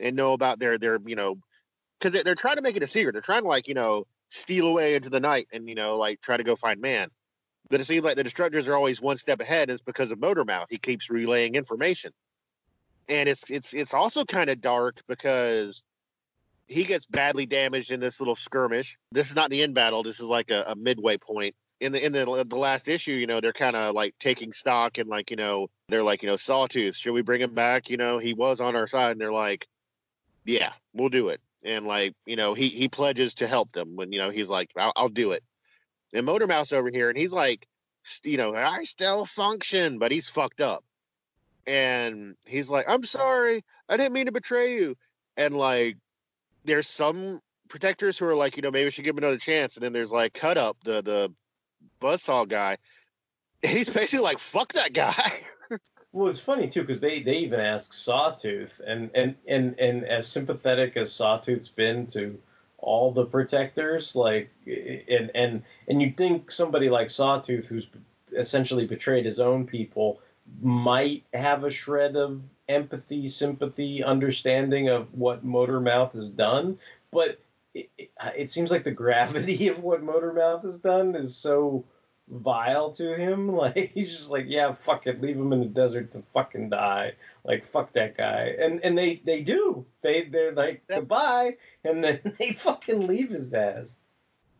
and 0.00 0.16
know 0.16 0.32
about 0.32 0.58
their 0.58 0.78
their 0.78 0.98
you 1.06 1.14
know 1.14 1.38
because 2.00 2.12
they're, 2.12 2.24
they're 2.24 2.34
trying 2.34 2.56
to 2.56 2.62
make 2.62 2.76
it 2.76 2.82
a 2.82 2.88
secret. 2.88 3.12
They're 3.12 3.22
trying 3.22 3.42
to 3.42 3.48
like 3.48 3.68
you 3.68 3.74
know 3.74 4.08
steal 4.28 4.66
away 4.66 4.96
into 4.96 5.08
the 5.08 5.20
night 5.20 5.46
and 5.52 5.68
you 5.68 5.76
know 5.76 5.98
like 5.98 6.20
try 6.20 6.36
to 6.36 6.42
go 6.44 6.56
find 6.56 6.80
man. 6.80 7.10
But 7.68 7.80
it 7.80 7.84
seems 7.84 8.04
like 8.04 8.16
the 8.16 8.24
destructors 8.24 8.68
are 8.68 8.74
always 8.74 9.00
one 9.00 9.16
step 9.16 9.40
ahead. 9.40 9.70
Is 9.70 9.80
because 9.80 10.12
of 10.12 10.18
Motormouth. 10.18 10.66
He 10.70 10.78
keeps 10.78 11.10
relaying 11.10 11.54
information, 11.54 12.12
and 13.08 13.28
it's 13.28 13.50
it's 13.50 13.74
it's 13.74 13.94
also 13.94 14.24
kind 14.24 14.50
of 14.50 14.60
dark 14.60 15.02
because 15.08 15.82
he 16.68 16.84
gets 16.84 17.06
badly 17.06 17.46
damaged 17.46 17.90
in 17.90 18.00
this 18.00 18.20
little 18.20 18.34
skirmish. 18.34 18.98
This 19.12 19.28
is 19.28 19.36
not 19.36 19.50
the 19.50 19.62
end 19.62 19.74
battle. 19.74 20.02
This 20.02 20.20
is 20.20 20.26
like 20.26 20.50
a, 20.50 20.64
a 20.68 20.76
midway 20.76 21.16
point. 21.16 21.54
In 21.80 21.92
the 21.92 22.04
in 22.04 22.12
the 22.12 22.44
the 22.48 22.56
last 22.56 22.88
issue, 22.88 23.12
you 23.12 23.26
know, 23.26 23.40
they're 23.40 23.52
kind 23.52 23.76
of 23.76 23.94
like 23.94 24.14
taking 24.18 24.52
stock 24.52 24.98
and 24.98 25.08
like 25.08 25.30
you 25.30 25.36
know 25.36 25.68
they're 25.88 26.02
like 26.02 26.22
you 26.22 26.28
know 26.28 26.36
Sawtooth, 26.36 26.96
should 26.96 27.12
we 27.12 27.22
bring 27.22 27.42
him 27.42 27.54
back? 27.54 27.90
You 27.90 27.98
know, 27.98 28.18
he 28.18 28.32
was 28.32 28.60
on 28.60 28.76
our 28.76 28.86
side, 28.86 29.12
and 29.12 29.20
they're 29.20 29.32
like, 29.32 29.66
yeah, 30.44 30.72
we'll 30.94 31.10
do 31.10 31.28
it. 31.28 31.40
And 31.64 31.86
like 31.86 32.14
you 32.24 32.36
know, 32.36 32.54
he 32.54 32.68
he 32.68 32.88
pledges 32.88 33.34
to 33.34 33.46
help 33.46 33.72
them 33.72 33.94
when 33.94 34.10
you 34.12 34.18
know 34.18 34.30
he's 34.30 34.48
like, 34.48 34.70
I'll, 34.76 34.92
I'll 34.96 35.08
do 35.08 35.32
it. 35.32 35.42
And 36.16 36.26
Motormouth 36.26 36.72
over 36.72 36.90
here, 36.90 37.08
and 37.08 37.18
he's 37.18 37.32
like, 37.32 37.66
you 38.24 38.36
know, 38.36 38.54
I 38.54 38.84
still 38.84 39.26
function, 39.26 39.98
but 39.98 40.12
he's 40.12 40.28
fucked 40.28 40.60
up. 40.60 40.84
And 41.66 42.36
he's 42.46 42.70
like, 42.70 42.86
I'm 42.88 43.04
sorry, 43.04 43.64
I 43.88 43.96
didn't 43.96 44.12
mean 44.12 44.26
to 44.26 44.32
betray 44.32 44.74
you. 44.74 44.96
And 45.36 45.56
like, 45.56 45.96
there's 46.64 46.88
some 46.88 47.40
protectors 47.68 48.16
who 48.16 48.26
are 48.26 48.34
like, 48.34 48.56
you 48.56 48.62
know, 48.62 48.70
maybe 48.70 48.84
we 48.84 48.90
should 48.90 49.04
give 49.04 49.14
him 49.14 49.24
another 49.24 49.38
chance. 49.38 49.76
And 49.76 49.84
then 49.84 49.92
there's 49.92 50.12
like 50.12 50.32
Cut 50.32 50.56
Up, 50.56 50.76
the 50.84 51.02
the 51.02 51.32
buzzsaw 52.00 52.48
guy. 52.48 52.76
And 53.62 53.72
he's 53.76 53.88
basically 53.88 54.22
like, 54.22 54.38
fuck 54.38 54.74
that 54.74 54.92
guy. 54.92 55.32
Well, 56.12 56.28
it's 56.28 56.38
funny 56.38 56.68
too 56.68 56.80
because 56.80 57.00
they 57.00 57.20
they 57.20 57.38
even 57.38 57.60
ask 57.60 57.92
Sawtooth, 57.92 58.80
and 58.86 59.10
and 59.14 59.34
and 59.46 59.78
and 59.78 60.04
as 60.04 60.26
sympathetic 60.26 60.96
as 60.96 61.12
Sawtooth's 61.12 61.68
been 61.68 62.06
to 62.08 62.38
all 62.78 63.12
the 63.12 63.24
protectors, 63.24 64.14
like 64.14 64.50
and 64.66 65.30
and 65.34 65.62
and 65.88 66.02
you'd 66.02 66.16
think 66.16 66.50
somebody 66.50 66.88
like 66.88 67.10
Sawtooth, 67.10 67.66
who's 67.66 67.86
essentially 68.36 68.86
betrayed 68.86 69.24
his 69.24 69.40
own 69.40 69.66
people, 69.66 70.20
might 70.60 71.24
have 71.32 71.64
a 71.64 71.70
shred 71.70 72.16
of 72.16 72.40
empathy, 72.68 73.28
sympathy, 73.28 74.02
understanding 74.02 74.88
of 74.88 75.12
what 75.14 75.46
Motormouth 75.46 76.12
has 76.12 76.28
done, 76.28 76.78
but 77.10 77.38
it, 77.74 77.88
it, 77.98 78.10
it 78.36 78.50
seems 78.50 78.70
like 78.70 78.84
the 78.84 78.90
gravity 78.90 79.68
of 79.72 79.82
what 79.82 80.04
Motormouth 80.04 80.62
has 80.62 80.78
done 80.78 81.14
is 81.14 81.36
so 81.36 81.84
vile 82.28 82.90
to 82.92 83.16
him. 83.16 83.52
Like 83.56 83.92
he's 83.94 84.16
just 84.16 84.30
like, 84.30 84.46
yeah, 84.48 84.74
fuck 84.74 85.06
it, 85.06 85.20
leave 85.20 85.36
him 85.36 85.52
in 85.52 85.60
the 85.60 85.66
desert 85.66 86.12
to 86.12 86.22
fucking 86.34 86.70
die. 86.70 87.12
Like 87.46 87.66
fuck 87.70 87.92
that 87.92 88.16
guy. 88.16 88.54
And 88.58 88.80
and 88.84 88.98
they 88.98 89.22
they 89.24 89.42
do. 89.42 89.86
They 90.02 90.24
they're 90.24 90.52
like 90.52 90.82
goodbye, 90.88 91.56
and 91.84 92.02
then 92.02 92.20
they 92.38 92.52
fucking 92.52 93.06
leave 93.06 93.30
his 93.30 93.52
ass. 93.54 93.98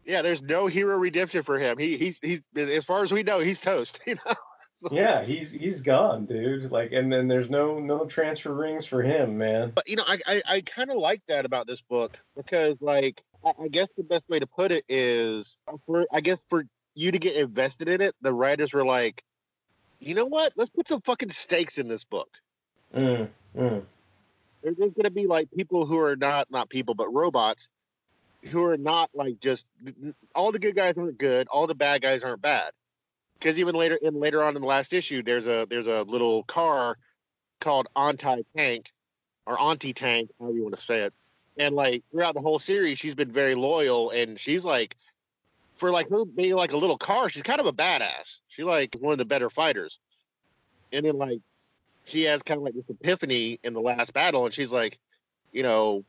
Yeah, 0.04 0.22
there's 0.22 0.40
no 0.42 0.68
hero 0.68 0.96
redemption 0.98 1.42
for 1.42 1.58
him. 1.58 1.78
He 1.78 1.96
he's 1.96 2.18
he's 2.22 2.42
as 2.56 2.84
far 2.84 3.02
as 3.02 3.10
we 3.12 3.22
know, 3.24 3.40
he's 3.40 3.60
toast. 3.60 4.00
You 4.06 4.14
know. 4.14 4.34
So- 4.78 4.88
Yeah, 4.92 5.24
he's 5.24 5.52
he's 5.52 5.80
gone, 5.80 6.26
dude. 6.26 6.70
Like, 6.70 6.92
and 6.92 7.10
then 7.10 7.28
there's 7.28 7.48
no 7.48 7.80
no 7.80 8.04
transfer 8.04 8.52
rings 8.52 8.84
for 8.84 9.02
him, 9.02 9.38
man. 9.38 9.72
But 9.74 9.88
you 9.88 9.96
know, 9.96 10.04
I 10.06 10.18
I, 10.26 10.42
I 10.46 10.60
kind 10.60 10.90
of 10.90 10.98
like 10.98 11.24
that 11.28 11.46
about 11.46 11.66
this 11.66 11.80
book 11.80 12.22
because, 12.36 12.80
like, 12.82 13.22
I, 13.42 13.52
I 13.64 13.68
guess 13.68 13.88
the 13.96 14.02
best 14.04 14.28
way 14.28 14.38
to 14.38 14.46
put 14.46 14.72
it 14.72 14.84
is, 14.88 15.56
for 15.86 16.06
I 16.12 16.20
guess 16.20 16.44
for 16.50 16.64
you 16.94 17.10
to 17.10 17.18
get 17.18 17.36
invested 17.36 17.88
in 17.88 18.02
it, 18.02 18.14
the 18.20 18.34
writers 18.34 18.74
were 18.74 18.84
like, 18.84 19.24
you 19.98 20.14
know 20.14 20.26
what? 20.26 20.52
Let's 20.56 20.68
put 20.70 20.86
some 20.88 21.00
fucking 21.00 21.30
stakes 21.30 21.78
in 21.78 21.88
this 21.88 22.04
book. 22.04 22.28
Mm, 22.96 23.28
mm. 23.56 23.84
There- 24.62 24.74
There's 24.74 24.92
gonna 24.94 25.10
be 25.10 25.26
like 25.26 25.50
people 25.50 25.86
who 25.86 26.00
are 26.00 26.16
not 26.16 26.50
not 26.50 26.68
people 26.70 26.94
but 26.94 27.12
robots 27.12 27.68
who 28.50 28.64
are 28.64 28.76
not 28.76 29.10
like 29.14 29.40
just 29.40 29.66
all 30.34 30.52
the 30.52 30.58
good 30.58 30.74
guys 30.76 30.94
aren't 30.96 31.18
good, 31.18 31.48
all 31.48 31.66
the 31.66 31.74
bad 31.74 32.02
guys 32.02 32.24
aren't 32.24 32.42
bad. 32.42 32.72
Because 33.34 33.58
even 33.58 33.74
later 33.74 33.96
in 33.96 34.14
later 34.18 34.42
on 34.42 34.56
in 34.56 34.62
the 34.62 34.66
last 34.66 34.92
issue, 34.92 35.22
there's 35.22 35.46
a 35.46 35.66
there's 35.68 35.86
a 35.86 36.02
little 36.02 36.42
car 36.44 36.96
called 37.60 37.88
Anti 37.94 38.42
Tank 38.56 38.92
or 39.46 39.60
Auntie 39.60 39.92
Tank, 39.92 40.30
however 40.40 40.56
you 40.56 40.62
want 40.62 40.74
to 40.74 40.80
say 40.80 41.02
it. 41.02 41.14
And 41.58 41.74
like 41.74 42.02
throughout 42.10 42.34
the 42.34 42.40
whole 42.40 42.58
series, 42.58 42.98
she's 42.98 43.14
been 43.14 43.30
very 43.30 43.54
loyal, 43.54 44.10
and 44.10 44.38
she's 44.38 44.64
like, 44.64 44.96
for 45.74 45.90
like 45.90 46.08
her 46.10 46.24
being 46.24 46.54
like 46.54 46.72
a 46.72 46.76
little 46.76 46.98
car, 46.98 47.28
she's 47.30 47.42
kind 47.42 47.60
of 47.60 47.66
a 47.66 47.72
badass. 47.72 48.40
She 48.48 48.64
like 48.64 48.96
one 49.00 49.12
of 49.12 49.18
the 49.18 49.24
better 49.24 49.50
fighters. 49.50 49.98
And 50.92 51.04
then 51.04 51.16
like 51.16 51.40
she 52.06 52.22
has 52.22 52.42
kind 52.42 52.58
of 52.58 52.64
like 52.64 52.74
this 52.74 52.88
epiphany 52.88 53.58
in 53.62 53.74
the 53.74 53.80
last 53.80 54.12
battle, 54.12 54.44
and 54.44 54.54
she's 54.54 54.72
like, 54.72 54.98
you 55.52 55.62
know, 55.62 56.04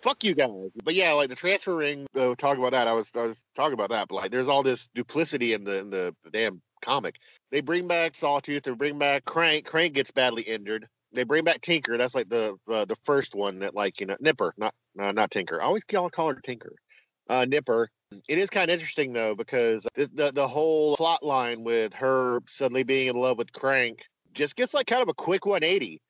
fuck 0.00 0.22
you 0.22 0.34
guys. 0.34 0.70
But 0.84 0.94
yeah, 0.94 1.12
like 1.14 1.30
the 1.30 1.34
transfer 1.34 1.74
ring. 1.74 2.06
Uh, 2.14 2.34
talk 2.36 2.58
about 2.58 2.72
that. 2.72 2.86
I 2.86 2.92
was 2.92 3.10
I 3.16 3.22
was 3.22 3.42
talking 3.56 3.72
about 3.72 3.90
that, 3.90 4.08
but 4.08 4.16
like 4.16 4.30
there's 4.30 4.48
all 4.48 4.62
this 4.62 4.88
duplicity 4.94 5.54
in 5.54 5.64
the 5.64 5.78
in 5.78 5.90
the, 5.90 6.14
damn 6.30 6.60
comic. 6.82 7.18
They 7.50 7.62
bring 7.62 7.88
back 7.88 8.14
Sawtooth. 8.14 8.62
They 8.62 8.72
bring 8.72 8.98
back 8.98 9.24
Crank. 9.24 9.64
Crank 9.64 9.94
gets 9.94 10.12
badly 10.12 10.42
injured. 10.42 10.86
They 11.12 11.24
bring 11.24 11.44
back 11.44 11.62
Tinker. 11.62 11.96
That's 11.96 12.14
like 12.14 12.28
the 12.28 12.56
uh, 12.68 12.84
the 12.84 12.96
first 13.04 13.34
one 13.34 13.60
that 13.60 13.74
like 13.74 14.00
you 14.00 14.06
know 14.06 14.16
Nipper, 14.20 14.54
not 14.58 14.74
uh, 14.98 15.12
not 15.12 15.30
Tinker. 15.30 15.60
I 15.60 15.64
always 15.64 15.84
call 15.84 16.10
call 16.10 16.28
her 16.28 16.40
Tinker. 16.40 16.74
Uh, 17.28 17.46
Nipper. 17.46 17.88
It 18.28 18.38
is 18.38 18.50
kind 18.50 18.70
of 18.70 18.74
interesting 18.74 19.12
though 19.12 19.34
because 19.34 19.88
the, 19.94 20.10
the 20.12 20.32
the 20.32 20.48
whole 20.48 20.96
plot 20.96 21.22
line 21.22 21.64
with 21.64 21.94
her 21.94 22.40
suddenly 22.46 22.84
being 22.84 23.08
in 23.08 23.16
love 23.16 23.38
with 23.38 23.52
Crank 23.52 24.04
just 24.34 24.56
gets 24.56 24.74
like 24.74 24.86
kind 24.86 25.02
of 25.02 25.08
a 25.08 25.14
quick 25.14 25.46
180 25.46 26.00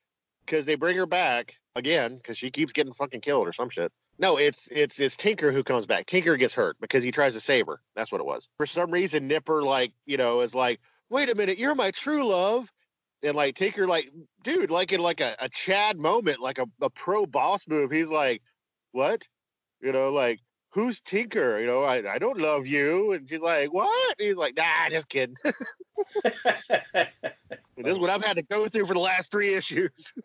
because 0.45 0.67
they 0.67 0.75
bring 0.75 0.97
her 0.97 1.07
back 1.07 1.57
again 1.77 2.17
because 2.17 2.39
she 2.39 2.51
keeps 2.51 2.73
getting 2.73 2.93
fucking 2.93 3.21
killed 3.21 3.47
or 3.47 3.53
some 3.53 3.71
shit. 3.71 3.93
No, 4.19 4.37
it's 4.37 4.69
it's 4.71 5.01
it's 5.01 5.17
Tinker 5.17 5.51
who 5.51 5.63
comes 5.63 5.87
back. 5.87 6.07
Tinker 6.07 6.37
gets 6.37 6.55
hurt 6.55 6.77
because 6.81 7.03
he 7.03 7.11
tries 7.11 7.35
to 7.35 7.41
save 7.41 7.67
her. 7.67 7.81
That's 7.97 8.13
what 8.13 8.21
it 8.21 8.27
was. 8.27 8.49
For 8.57 8.67
some 8.67 8.91
reason, 8.91 9.27
Nipper 9.27 9.63
like 9.63 9.93
you 10.07 10.17
know 10.17 10.41
is 10.41 10.55
like, 10.55 10.81
wait 11.11 11.31
a 11.31 11.35
minute, 11.35 11.59
you're 11.59 11.75
my 11.75 11.91
true 11.91 12.27
love, 12.27 12.71
and 13.25 13.35
like 13.35 13.57
Tinker 13.57 13.89
like, 13.89 14.11
dude, 14.45 14.71
like 14.71 14.93
in 14.93 15.01
like 15.01 15.21
a, 15.21 15.35
a 15.41 15.49
Chad 15.49 15.99
moment, 15.99 16.41
like 16.41 16.59
a, 16.59 16.67
a 16.81 16.91
pro 16.91 17.27
boss 17.27 17.67
move. 17.67 17.91
He's 17.91 18.11
like, 18.11 18.41
what? 18.93 19.27
You 19.81 19.93
know, 19.93 20.13
like 20.13 20.41
who's 20.75 21.01
Tinker? 21.01 21.61
You 21.61 21.67
know, 21.67 21.85
I 21.85 22.15
I 22.15 22.19
don't 22.19 22.39
love 22.39 22.67
you, 22.67 23.13
and 23.13 23.29
she's 23.29 23.41
like, 23.41 23.73
what? 23.73 24.19
And 24.19 24.29
he's 24.29 24.37
like, 24.37 24.57
nah, 24.57 24.89
just 24.91 25.09
kidding. 25.09 25.37
this 27.77 27.93
is 27.93 27.99
what 27.99 28.11
I've 28.11 28.25
had 28.25 28.37
to 28.37 28.43
go 28.43 28.69
through 28.69 28.87
for 28.87 28.95
the 28.95 29.01
last 29.01 29.31
three 29.31 29.55
issues. 29.55 30.13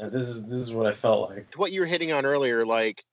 Yeah, 0.00 0.08
this 0.08 0.26
is 0.26 0.42
this 0.42 0.58
is 0.58 0.72
what 0.72 0.86
I 0.86 0.92
felt 0.92 1.30
like. 1.30 1.50
to 1.52 1.58
what 1.58 1.70
you 1.70 1.78
were 1.78 1.86
hitting 1.86 2.10
on 2.10 2.26
earlier, 2.26 2.66
like 2.66 3.04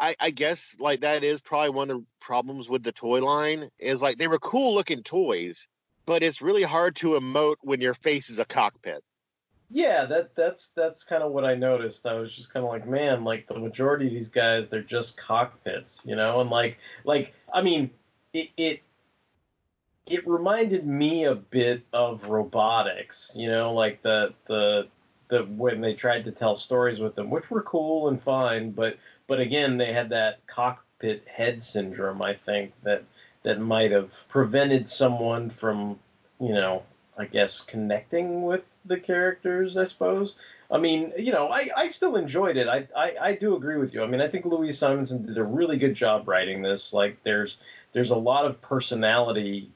I, 0.00 0.16
I 0.18 0.30
guess 0.30 0.74
like 0.80 1.00
that 1.00 1.22
is 1.22 1.42
probably 1.42 1.68
one 1.68 1.90
of 1.90 1.98
the 1.98 2.06
problems 2.18 2.66
with 2.66 2.82
the 2.82 2.92
toy 2.92 3.22
line 3.22 3.68
is 3.78 4.00
like 4.00 4.16
they 4.16 4.26
were 4.26 4.38
cool 4.38 4.72
looking 4.72 5.02
toys, 5.02 5.68
but 6.06 6.22
it's 6.22 6.40
really 6.40 6.62
hard 6.62 6.96
to 6.96 7.08
emote 7.08 7.56
when 7.60 7.82
your 7.82 7.92
face 7.92 8.30
is 8.30 8.38
a 8.38 8.46
cockpit. 8.46 9.04
Yeah, 9.74 10.04
that 10.04 10.36
that's 10.36 10.68
that's 10.68 11.02
kind 11.02 11.24
of 11.24 11.32
what 11.32 11.44
I 11.44 11.56
noticed. 11.56 12.06
I 12.06 12.14
was 12.14 12.32
just 12.32 12.52
kind 12.52 12.64
of 12.64 12.70
like, 12.70 12.86
man, 12.86 13.24
like 13.24 13.48
the 13.48 13.58
majority 13.58 14.06
of 14.06 14.12
these 14.12 14.28
guys, 14.28 14.68
they're 14.68 14.82
just 14.82 15.16
cockpits, 15.16 16.06
you 16.06 16.14
know, 16.14 16.40
and 16.40 16.48
like 16.48 16.78
like 17.04 17.34
I 17.52 17.60
mean, 17.60 17.90
it 18.32 18.50
it 18.56 18.82
it 20.06 20.26
reminded 20.28 20.86
me 20.86 21.24
a 21.24 21.34
bit 21.34 21.82
of 21.92 22.22
Robotix, 22.22 23.34
you 23.36 23.48
know, 23.50 23.72
like 23.74 24.00
the 24.02 24.32
the 24.46 24.86
the 25.28 25.42
when 25.44 25.80
they 25.80 25.94
tried 25.94 26.24
to 26.26 26.30
tell 26.30 26.54
stories 26.54 27.00
with 27.00 27.16
them, 27.16 27.28
which 27.28 27.50
were 27.50 27.62
cool 27.62 28.06
and 28.08 28.20
fine, 28.22 28.70
but 28.70 28.96
but 29.26 29.40
again, 29.40 29.76
they 29.76 29.92
had 29.92 30.08
that 30.10 30.46
cockpit 30.46 31.26
head 31.26 31.64
syndrome. 31.64 32.22
I 32.22 32.34
think 32.34 32.72
that 32.84 33.02
that 33.42 33.58
might 33.60 33.90
have 33.90 34.12
prevented 34.28 34.86
someone 34.86 35.50
from, 35.50 35.98
you 36.38 36.52
know, 36.52 36.84
I 37.18 37.24
guess 37.24 37.60
connecting 37.60 38.42
with 38.42 38.62
the 38.84 38.98
characters. 38.98 39.76
I 39.76 39.84
suppose. 39.84 40.36
I 40.70 40.78
mean, 40.78 41.12
you 41.18 41.30
know, 41.30 41.48
I, 41.48 41.68
I 41.76 41.88
still 41.88 42.16
enjoyed 42.16 42.56
it. 42.56 42.66
I, 42.68 42.88
I 42.96 43.16
I 43.20 43.34
do 43.34 43.54
agree 43.54 43.76
with 43.76 43.92
you. 43.94 44.02
I 44.02 44.06
mean, 44.06 44.20
I 44.20 44.28
think 44.28 44.44
Louise 44.44 44.78
Simonson 44.78 45.26
did 45.26 45.38
a 45.38 45.44
really 45.44 45.76
good 45.76 45.94
job 45.94 46.26
writing 46.26 46.62
this. 46.62 46.92
Like, 46.92 47.22
there's 47.22 47.58
there's 47.92 48.10
a 48.10 48.16
lot 48.16 48.44
of 48.46 48.60
personality 48.60 49.70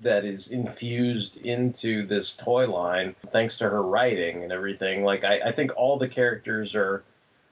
that 0.00 0.24
is 0.24 0.48
infused 0.48 1.36
into 1.38 2.06
this 2.06 2.32
toy 2.32 2.66
line 2.66 3.14
thanks 3.28 3.58
to 3.58 3.68
her 3.68 3.82
writing 3.82 4.42
and 4.42 4.52
everything. 4.52 5.04
Like 5.04 5.24
I, 5.24 5.40
I 5.46 5.52
think 5.52 5.72
all 5.76 5.98
the 5.98 6.08
characters 6.08 6.74
are 6.74 7.04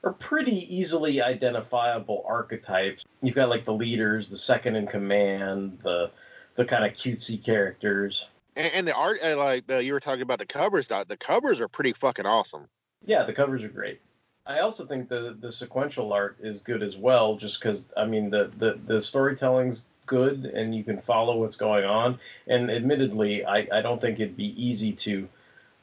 are 0.05 0.12
pretty 0.12 0.74
easily 0.74 1.20
identifiable 1.20 2.24
archetypes. 2.26 3.05
You've 3.20 3.34
got 3.34 3.51
like 3.51 3.64
the 3.64 3.74
leaders, 3.74 4.28
the 4.28 4.36
second 4.36 4.76
in 4.76 4.86
command, 4.86 5.78
the 5.82 6.11
the 6.55 6.64
kind 6.64 6.84
of 6.84 6.92
cutesy 6.92 7.42
characters. 7.42 8.28
And, 8.59 8.74
and 8.74 8.88
the 8.88 8.94
art, 8.94 9.18
uh, 9.24 9.36
like 9.38 9.64
uh, 9.70 9.76
you 9.76 9.92
were 9.94 10.00
talking 10.00 10.22
about 10.22 10.40
the 10.40 10.46
covers, 10.46 10.88
the 10.88 11.16
covers 11.18 11.61
are 11.61 11.68
pretty 11.68 11.92
fucking 11.92 12.26
awesome. 12.26 12.68
Yeah, 13.06 13.22
the 13.22 13.32
covers 13.32 13.62
are 13.64 13.68
great. 13.68 14.00
I 14.44 14.61
also 14.61 14.84
think 14.84 15.09
the 15.09 15.36
the 15.38 15.52
sequential 15.52 16.12
art 16.12 16.38
is 16.40 16.61
good 16.61 16.82
as 16.82 16.96
well, 16.96 17.36
just 17.36 17.61
because 17.61 17.86
I 17.96 18.04
mean 18.06 18.30
the 18.30 18.50
the 18.59 18.78
the 18.86 19.00
storytelling's 19.00 19.84
good 20.06 20.46
and 20.46 20.74
you 20.74 20.82
can 20.82 20.98
follow 20.98 21.36
what's 21.36 21.56
going 21.56 21.84
on. 21.84 22.18
And 22.46 22.70
admittedly, 22.70 23.44
I 23.44 23.68
I 23.70 23.82
don't 23.82 24.00
think 24.00 24.18
it'd 24.18 24.36
be 24.36 24.61
easy 24.62 24.92
to 24.92 25.28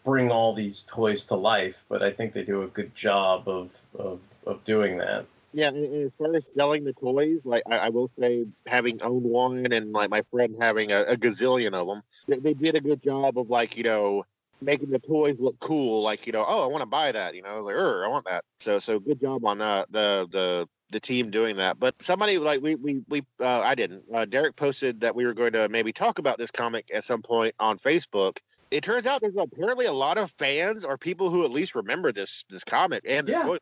bring 0.04 0.32
all 0.32 0.54
these 0.54 0.82
toys 0.82 1.24
to 1.26 1.36
life, 1.36 1.86
but 1.90 2.04
I 2.04 2.12
think 2.12 2.34
they 2.34 2.44
do 2.44 2.64
a 2.64 2.68
good 2.68 2.94
job 2.94 3.48
of 3.48 3.78
of 3.98 4.20
of 4.46 4.64
doing 4.66 4.98
that. 4.98 5.26
Yeah, 5.56 5.70
and, 5.70 6.06
as 6.06 6.14
far 6.14 6.36
as 6.36 6.46
selling 6.58 6.84
the 6.84 6.92
toys, 6.92 7.40
like 7.46 7.64
I, 7.66 7.78
I 7.78 7.90
will 7.90 8.12
say, 8.20 8.46
having 8.68 9.02
owned 9.02 9.24
one 9.24 9.72
and 9.72 9.94
like 9.94 10.10
my 10.10 10.22
friend 10.30 10.54
having 10.60 10.92
a, 10.92 11.04
a 11.04 11.16
gazillion 11.16 11.74
of 11.74 11.88
them, 11.88 12.04
they, 12.28 12.40
they 12.40 12.54
did 12.54 12.76
a 12.76 12.82
good 12.82 13.02
job 13.02 13.40
of 13.40 13.50
like 13.50 13.78
you 13.78 13.84
know 13.84 14.26
making 14.62 14.90
the 14.90 15.00
toys 15.00 15.38
look 15.40 15.58
cool. 15.62 16.04
Like 16.04 16.28
you 16.28 16.34
know, 16.34 16.44
oh, 16.46 16.66
I 16.66 16.68
want 16.68 16.82
to 16.82 16.88
buy 16.88 17.14
that. 17.14 17.36
You 17.36 17.42
know, 17.42 17.50
I 17.52 17.56
was 17.56 17.66
like, 17.66 17.76
er, 17.76 18.04
I 18.06 18.10
want 18.10 18.26
that. 18.26 18.44
So 18.60 18.80
so 18.80 19.00
good 19.00 19.22
job 19.22 19.46
on 19.46 19.60
that. 19.60 19.90
The 19.94 20.28
the 20.30 20.68
the 20.92 21.00
team 21.00 21.32
doing 21.32 21.56
that. 21.56 21.80
But 21.80 21.96
somebody 22.02 22.38
like 22.38 22.62
we 22.62 22.76
we 22.76 23.02
we 23.08 23.22
uh, 23.40 23.62
I 23.62 23.76
didn't. 23.76 24.04
Uh, 24.14 24.26
Derek 24.26 24.58
posted 24.58 25.00
that 25.00 25.16
we 25.16 25.26
were 25.26 25.34
going 25.34 25.54
to 25.54 25.70
maybe 25.70 25.94
talk 25.94 26.20
about 26.20 26.38
this 26.38 26.52
comic 26.52 26.90
at 26.94 27.06
some 27.06 27.22
point 27.22 27.56
on 27.62 27.80
Facebook. 27.80 28.40
It 28.72 28.84
turns 28.84 29.08
out 29.08 29.22
there's 29.22 29.36
apparently 29.40 29.86
a 29.86 29.94
lot 29.94 30.18
of 30.18 30.32
fans 30.32 30.84
or 30.84 30.98
people 30.98 31.30
who 31.30 31.46
at 31.46 31.52
least 31.52 31.76
remember 31.76 32.12
this 32.12 32.44
this 32.50 32.66
comic 32.66 33.06
and 33.08 33.26
this 33.26 33.38
Yeah. 33.38 33.46
book. 33.46 33.62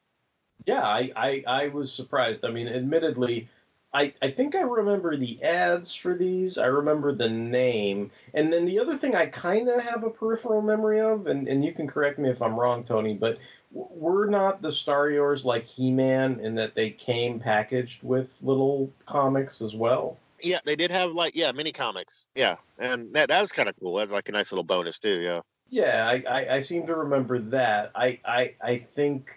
Yeah, 0.66 0.84
I, 0.84 1.12
I, 1.16 1.44
I 1.48 1.68
was 1.70 1.92
surprised. 1.92 2.46
I 2.46 2.52
mean, 2.52 2.68
admittedly, 2.68 3.50
I, 3.94 4.14
I 4.22 4.32
think 4.32 4.56
I 4.56 4.62
remember 4.62 5.16
the 5.18 5.42
ads 5.44 5.94
for 5.94 6.16
these. 6.16 6.58
I 6.58 6.66
remember 6.66 7.14
the 7.14 7.30
name. 7.30 8.12
And 8.34 8.52
then 8.52 8.66
the 8.66 8.80
other 8.80 8.98
thing 8.98 9.16
I 9.16 9.28
kind 9.28 9.70
of 9.70 9.82
have 9.84 10.04
a 10.04 10.10
peripheral 10.10 10.62
memory 10.62 11.00
of, 11.00 11.28
and, 11.28 11.48
and 11.48 11.64
you 11.64 11.74
can 11.74 11.88
correct 11.88 12.18
me 12.18 12.30
if 12.30 12.42
I'm 12.42 12.60
wrong, 12.60 12.84
Tony, 12.84 13.14
but 13.14 13.38
w- 13.74 13.90
were 13.92 14.26
not 14.26 14.62
the 14.62 14.72
Starriors 14.72 15.46
like 15.46 15.66
He 15.66 15.92
Man 15.92 16.40
in 16.40 16.56
that 16.56 16.76
they 16.76 16.90
came 16.90 17.40
packaged 17.40 18.02
with 18.04 18.32
little 18.42 18.92
comics 19.06 19.62
as 19.62 19.76
well? 19.76 20.18
Yeah, 20.42 20.60
they 20.66 20.76
did 20.76 20.92
have 20.92 21.12
like 21.12 21.36
yeah 21.36 21.52
mini 21.54 21.72
comics. 21.72 22.28
Yeah, 22.36 22.58
and 22.78 23.14
that 23.14 23.30
that 23.30 23.42
was 23.42 23.52
kind 23.52 23.70
of 23.70 23.76
cool. 23.80 23.96
That's 23.96 24.12
like 24.12 24.28
a 24.28 24.34
nice 24.34 24.52
little 24.52 24.64
bonus 24.64 25.00
too. 25.00 25.22
Yeah. 25.22 25.42
Yeah, 25.70 26.06
I, 26.08 26.24
I, 26.30 26.56
I 26.56 26.60
seem 26.60 26.86
to 26.88 26.96
remember 26.96 27.40
that. 27.40 27.92
I, 27.96 28.20
I 28.26 28.56
I 28.62 28.78
think 28.78 29.36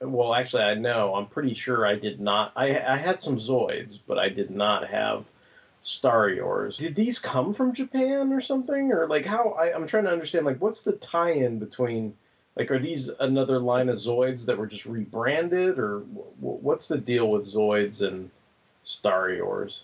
well 0.00 0.34
actually 0.34 0.62
I 0.62 0.74
know, 0.74 1.14
I'm 1.14 1.26
pretty 1.26 1.54
sure 1.54 1.86
I 1.86 1.96
did 1.96 2.20
not 2.20 2.52
I 2.56 2.78
I 2.80 2.96
had 2.96 3.20
some 3.20 3.36
Zoids, 3.36 3.98
but 4.06 4.18
I 4.18 4.28
did 4.28 4.50
not 4.50 4.88
have 4.88 5.24
Starriors. 5.82 6.76
Did 6.78 6.94
these 6.94 7.18
come 7.18 7.54
from 7.54 7.72
Japan 7.72 8.32
or 8.32 8.40
something? 8.40 8.92
Or 8.92 9.06
like 9.06 9.24
how 9.24 9.50
I, 9.50 9.74
I'm 9.74 9.86
trying 9.86 10.04
to 10.04 10.12
understand 10.12 10.46
like 10.46 10.60
what's 10.60 10.82
the 10.82 10.92
tie 10.92 11.32
in 11.32 11.58
between 11.58 12.14
like 12.56 12.70
are 12.70 12.78
these 12.78 13.08
another 13.20 13.58
line 13.60 13.88
of 13.88 13.96
Zoids 13.96 14.44
that 14.46 14.58
were 14.58 14.66
just 14.66 14.86
rebranded 14.86 15.78
or 15.78 16.00
w- 16.00 16.30
what's 16.40 16.88
the 16.88 16.98
deal 16.98 17.30
with 17.30 17.42
Zoids 17.42 18.06
and 18.06 18.30
Starriors? 18.84 19.82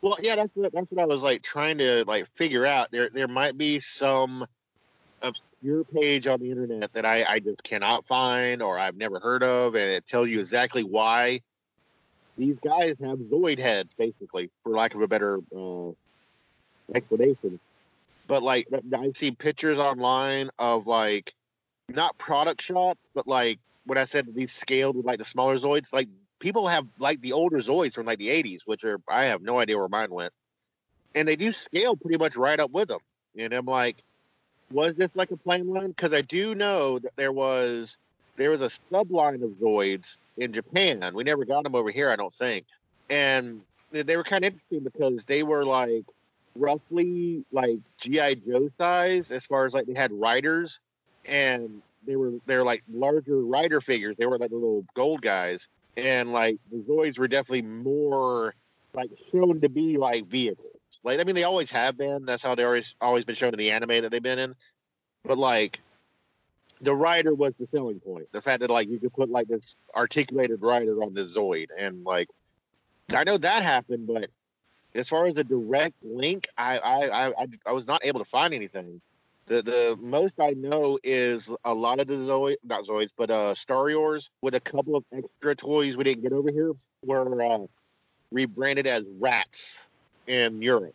Well, 0.00 0.16
yeah, 0.22 0.36
that's 0.36 0.54
what 0.54 0.72
that's 0.72 0.90
what 0.90 1.02
I 1.02 1.06
was 1.06 1.22
like 1.22 1.42
trying 1.42 1.78
to 1.78 2.04
like 2.06 2.26
figure 2.36 2.64
out. 2.64 2.92
There 2.92 3.08
there 3.08 3.28
might 3.28 3.58
be 3.58 3.80
some 3.80 4.44
obscure 5.66 5.84
page 5.84 6.26
on 6.26 6.40
the 6.40 6.50
internet 6.50 6.92
that 6.92 7.04
I 7.04 7.24
I 7.24 7.40
just 7.40 7.62
cannot 7.62 8.06
find 8.06 8.62
or 8.62 8.78
I've 8.78 8.96
never 8.96 9.18
heard 9.20 9.42
of, 9.42 9.74
and 9.74 9.90
it 9.90 10.06
tells 10.06 10.28
you 10.28 10.38
exactly 10.38 10.82
why 10.82 11.40
these 12.38 12.56
guys 12.62 12.94
have 13.02 13.18
Zoid 13.18 13.58
heads, 13.58 13.94
basically, 13.94 14.50
for 14.62 14.72
lack 14.72 14.94
of 14.94 15.00
a 15.00 15.08
better 15.08 15.40
uh, 15.56 15.90
explanation. 16.94 17.58
But 18.28 18.42
like, 18.42 18.68
I 18.94 19.12
see 19.14 19.30
pictures 19.30 19.78
online 19.78 20.50
of 20.58 20.86
like 20.86 21.32
not 21.88 22.18
product 22.18 22.60
shots, 22.62 23.00
but 23.14 23.26
like 23.26 23.58
when 23.84 23.98
I 23.98 24.04
said 24.04 24.26
these 24.34 24.52
scaled 24.52 24.96
with 24.96 25.06
like 25.06 25.18
the 25.18 25.24
smaller 25.24 25.56
Zoids, 25.56 25.92
like 25.92 26.08
people 26.40 26.68
have 26.68 26.86
like 26.98 27.20
the 27.20 27.32
older 27.32 27.58
Zoids 27.58 27.94
from 27.94 28.06
like 28.06 28.18
the 28.18 28.28
80s, 28.28 28.60
which 28.66 28.84
are 28.84 29.00
I 29.08 29.26
have 29.26 29.42
no 29.42 29.58
idea 29.58 29.78
where 29.78 29.88
mine 29.88 30.10
went. 30.10 30.32
And 31.14 31.26
they 31.26 31.36
do 31.36 31.50
scale 31.52 31.96
pretty 31.96 32.18
much 32.18 32.36
right 32.36 32.60
up 32.60 32.70
with 32.72 32.88
them. 32.88 33.00
And 33.38 33.54
I'm 33.54 33.64
like, 33.64 34.02
was 34.70 34.94
this 34.94 35.10
like 35.14 35.30
a 35.30 35.36
plane 35.36 35.68
line? 35.68 35.88
Because 35.88 36.12
I 36.12 36.22
do 36.22 36.54
know 36.54 36.98
that 36.98 37.14
there 37.16 37.32
was 37.32 37.96
there 38.36 38.50
was 38.50 38.62
a 38.62 38.66
subline 38.66 39.42
of 39.42 39.50
Zoids 39.52 40.18
in 40.36 40.52
Japan. 40.52 41.10
We 41.14 41.24
never 41.24 41.44
got 41.44 41.64
them 41.64 41.74
over 41.74 41.90
here, 41.90 42.10
I 42.10 42.16
don't 42.16 42.32
think. 42.32 42.66
And 43.08 43.62
they- 43.90 44.16
were 44.16 44.24
kind 44.24 44.44
of 44.44 44.52
interesting 44.52 44.80
because 44.80 45.24
they 45.24 45.42
were 45.42 45.64
like 45.64 46.04
roughly 46.54 47.44
like 47.52 47.78
GI 47.98 48.36
Joe 48.36 48.68
size 48.78 49.30
as 49.30 49.46
far 49.46 49.64
as 49.66 49.74
like 49.74 49.86
they 49.86 49.94
had 49.94 50.12
riders, 50.12 50.80
and 51.28 51.82
they 52.06 52.16
were 52.16 52.32
they're 52.46 52.64
like 52.64 52.82
larger 52.92 53.40
rider 53.40 53.80
figures. 53.80 54.16
They 54.18 54.26
were 54.26 54.38
like 54.38 54.50
the 54.50 54.56
little 54.56 54.84
gold 54.94 55.22
guys, 55.22 55.68
and 55.96 56.32
like 56.32 56.58
the 56.70 56.78
Zoids 56.78 57.18
were 57.18 57.28
definitely 57.28 57.62
more 57.62 58.54
like 58.94 59.10
shown 59.30 59.60
to 59.60 59.68
be 59.68 59.96
like 59.96 60.26
vehicles. 60.26 60.75
Like 61.04 61.20
I 61.20 61.24
mean, 61.24 61.34
they 61.34 61.44
always 61.44 61.70
have 61.70 61.96
been. 61.96 62.24
That's 62.24 62.42
how 62.42 62.54
they 62.54 62.64
always 62.64 62.94
always 63.00 63.24
been 63.24 63.34
shown 63.34 63.52
in 63.52 63.58
the 63.58 63.70
anime 63.70 64.02
that 64.02 64.10
they've 64.10 64.22
been 64.22 64.38
in. 64.38 64.54
But 65.24 65.38
like 65.38 65.80
the 66.80 66.94
rider 66.94 67.34
was 67.34 67.54
the 67.58 67.66
selling 67.66 68.00
point. 68.00 68.26
The 68.32 68.42
fact 68.42 68.60
that 68.60 68.70
like 68.70 68.88
you 68.88 68.98
could 68.98 69.12
put 69.12 69.30
like 69.30 69.48
this 69.48 69.76
articulated 69.94 70.60
rider 70.62 71.02
on 71.02 71.14
the 71.14 71.22
Zoid, 71.22 71.68
and 71.78 72.04
like 72.04 72.28
I 73.14 73.24
know 73.24 73.38
that 73.38 73.62
happened, 73.62 74.06
but 74.06 74.30
as 74.94 75.08
far 75.08 75.26
as 75.26 75.34
the 75.34 75.44
direct 75.44 75.94
link, 76.02 76.48
I 76.56 76.78
I 76.78 77.28
I, 77.28 77.46
I, 77.66 77.72
was 77.72 77.86
not 77.86 78.04
able 78.04 78.20
to 78.20 78.28
find 78.28 78.52
anything. 78.52 79.00
The 79.46 79.62
the 79.62 79.98
most 80.00 80.40
I 80.40 80.50
know 80.50 80.98
is 81.04 81.54
a 81.64 81.72
lot 81.72 82.00
of 82.00 82.08
the 82.08 82.14
Zoid, 82.14 82.56
not 82.64 82.84
Zoids, 82.84 83.10
but 83.16 83.30
uh 83.30 83.54
Starriors 83.54 84.28
with 84.42 84.54
a 84.54 84.60
couple 84.60 84.96
of 84.96 85.04
extra 85.12 85.54
toys 85.54 85.96
we 85.96 86.04
didn't 86.04 86.22
get 86.22 86.32
over 86.32 86.50
here 86.50 86.72
were 87.02 87.42
uh, 87.42 87.66
rebranded 88.32 88.86
as 88.86 89.04
Rats 89.20 89.86
in 90.26 90.62
Europe, 90.62 90.94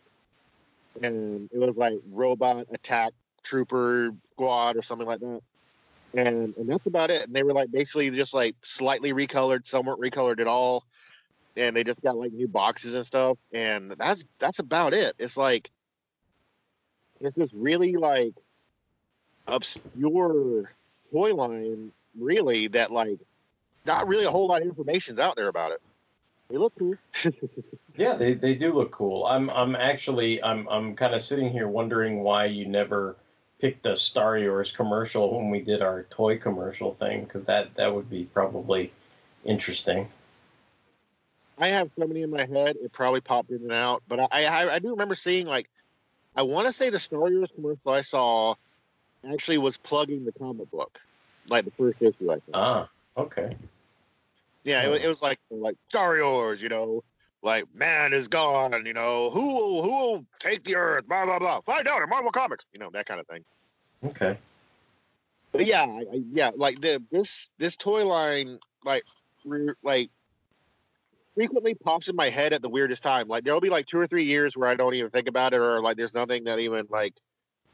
and 1.02 1.48
it 1.52 1.58
was 1.58 1.76
like 1.76 1.98
Robot 2.10 2.66
Attack 2.72 3.12
Trooper 3.42 4.14
Squad 4.32 4.76
or 4.76 4.82
something 4.82 5.06
like 5.06 5.20
that. 5.20 5.40
And 6.14 6.54
and 6.56 6.68
that's 6.68 6.86
about 6.86 7.10
it. 7.10 7.22
And 7.26 7.34
they 7.34 7.42
were 7.42 7.52
like 7.52 7.70
basically 7.70 8.10
just 8.10 8.34
like 8.34 8.54
slightly 8.62 9.12
recolored. 9.12 9.66
Some 9.66 9.86
weren't 9.86 10.00
recolored 10.00 10.40
at 10.40 10.46
all 10.46 10.84
and 11.56 11.76
they 11.76 11.84
just 11.84 12.00
got 12.02 12.16
like 12.16 12.32
new 12.32 12.48
boxes 12.48 12.94
and 12.94 13.04
stuff 13.04 13.36
and 13.52 13.92
that's 13.92 14.24
that's 14.38 14.58
about 14.58 14.92
it 14.92 15.14
it's 15.18 15.36
like 15.36 15.70
it's 17.20 17.36
just 17.36 17.52
really 17.54 17.94
like 17.94 18.34
obscure 19.46 20.70
toy 21.12 21.34
line 21.34 21.92
really 22.18 22.68
that 22.68 22.90
like 22.90 23.18
not 23.84 24.06
really 24.08 24.24
a 24.24 24.30
whole 24.30 24.46
lot 24.46 24.62
of 24.62 24.68
information's 24.68 25.18
out 25.18 25.36
there 25.36 25.48
about 25.48 25.72
it 25.72 25.80
they 26.52 26.58
look 26.58 26.72
cool 26.78 26.94
Yeah, 27.96 28.14
they, 28.14 28.34
they 28.34 28.54
do 28.54 28.72
look 28.72 28.90
cool. 28.90 29.26
I'm 29.26 29.50
I'm 29.50 29.74
actually 29.74 30.42
I'm 30.42 30.68
I'm 30.68 30.94
kind 30.94 31.14
of 31.14 31.20
sitting 31.20 31.50
here 31.50 31.68
wondering 31.68 32.22
why 32.22 32.46
you 32.46 32.66
never 32.66 33.16
picked 33.60 33.84
a 33.84 33.92
Starriors 33.92 34.74
commercial 34.74 35.36
when 35.36 35.50
we 35.50 35.60
did 35.60 35.82
our 35.82 36.04
toy 36.04 36.38
commercial 36.38 36.94
thing 36.94 37.24
because 37.24 37.44
that 37.44 37.74
that 37.74 37.94
would 37.94 38.08
be 38.08 38.24
probably 38.32 38.92
interesting. 39.44 40.08
i 41.58 41.68
have 41.68 41.90
so 41.98 42.06
many 42.06 42.22
in 42.22 42.30
my 42.30 42.46
head 42.46 42.76
it 42.82 42.92
probably 42.92 43.20
popped 43.20 43.50
in 43.50 43.56
and 43.56 43.72
out 43.72 44.02
but 44.08 44.20
i 44.20 44.44
i, 44.46 44.74
I 44.74 44.78
do 44.78 44.90
remember 44.90 45.14
seeing 45.14 45.46
like 45.46 45.68
i 46.34 46.42
want 46.42 46.66
to 46.66 46.72
say 46.72 46.88
the 46.88 46.98
Starriors 46.98 47.54
commercial 47.54 47.90
i 47.90 48.00
saw 48.00 48.54
actually 49.30 49.58
was 49.58 49.76
plugging 49.78 50.24
the 50.24 50.32
comic 50.32 50.70
book, 50.70 51.00
like 51.48 51.64
the 51.64 51.70
first 51.72 52.00
issue. 52.00 52.30
I 52.30 52.34
think. 52.34 52.54
Ah, 52.54 52.88
okay. 53.16 53.56
Yeah, 54.64 54.84
it, 54.84 54.88
was- 54.90 55.00
it 55.00 55.08
was 55.08 55.22
like 55.22 55.38
like 55.50 55.76
Starriors, 55.92 56.60
you 56.60 56.68
know, 56.68 57.02
like 57.42 57.64
man 57.74 58.12
is 58.12 58.28
gone, 58.28 58.86
you 58.86 58.92
know, 58.92 59.30
who 59.30 59.46
will, 59.46 59.82
who 59.82 59.90
will 59.90 60.26
take 60.38 60.64
the 60.64 60.76
Earth, 60.76 61.06
blah 61.08 61.24
blah 61.24 61.38
blah. 61.38 61.60
Find 61.62 61.88
out 61.88 62.02
in 62.02 62.08
Marvel 62.08 62.30
Comics, 62.30 62.64
you 62.72 62.78
know, 62.78 62.90
that 62.92 63.06
kind 63.06 63.20
of 63.20 63.26
thing. 63.26 63.44
Okay. 64.04 64.38
But 65.50 65.66
yeah, 65.66 65.82
I, 65.82 66.00
I, 66.12 66.22
yeah, 66.32 66.50
like 66.54 66.80
the 66.80 67.02
this 67.10 67.48
this 67.58 67.76
toy 67.76 68.06
line, 68.06 68.58
like 68.84 69.02
re, 69.44 69.72
like 69.82 70.10
frequently 71.34 71.74
pops 71.74 72.08
in 72.08 72.16
my 72.16 72.28
head 72.28 72.52
at 72.52 72.62
the 72.62 72.68
weirdest 72.68 73.02
time. 73.02 73.26
Like 73.28 73.44
there'll 73.44 73.60
be 73.60 73.68
like 73.70 73.86
two 73.86 73.98
or 73.98 74.06
three 74.06 74.24
years 74.24 74.56
where 74.56 74.68
I 74.68 74.74
don't 74.76 74.94
even 74.94 75.10
think 75.10 75.28
about 75.28 75.52
it, 75.52 75.58
or 75.58 75.80
like 75.80 75.96
there's 75.96 76.14
nothing 76.14 76.44
that 76.44 76.58
even 76.60 76.86
like 76.90 77.14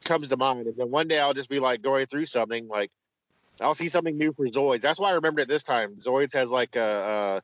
comes 0.03 0.29
to 0.29 0.37
mind, 0.37 0.67
and 0.67 0.75
then 0.75 0.89
one 0.89 1.07
day 1.07 1.19
I'll 1.19 1.33
just 1.33 1.49
be 1.49 1.59
like 1.59 1.81
going 1.81 2.07
through 2.07 2.25
something 2.25 2.67
like. 2.67 2.89
I'll 3.61 3.73
see 3.73 3.89
something 3.89 4.17
new 4.17 4.33
for 4.33 4.45
Zoids. 4.47 4.81
That's 4.81 4.99
why 4.99 5.11
I 5.11 5.13
remembered 5.13 5.41
it 5.41 5.47
this 5.49 5.63
time. 5.63 5.95
Zoids 5.95 6.33
has 6.33 6.49
like 6.49 6.75
a, 6.75 7.41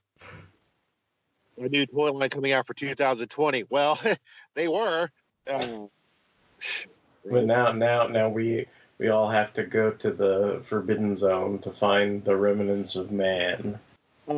a 1.58 1.64
a 1.64 1.70
new 1.70 1.86
toy 1.86 2.12
line 2.12 2.30
coming 2.30 2.52
out 2.54 2.68
for 2.68 2.74
2020. 2.74 3.66
Well, 3.70 4.00
they 4.56 4.68
were. 4.68 5.10
Uh, 5.50 5.86
But 7.28 7.46
now, 7.46 7.72
now, 7.72 8.06
now 8.06 8.30
we 8.30 8.68
we 9.00 9.10
all 9.10 9.28
have 9.28 9.52
to 9.54 9.64
go 9.64 9.90
to 9.90 10.12
the 10.12 10.62
Forbidden 10.64 11.16
Zone 11.16 11.58
to 11.60 11.72
find 11.72 12.24
the 12.24 12.36
remnants 12.36 12.96
of 12.96 13.12
man. 13.12 13.80
uh, 14.28 14.34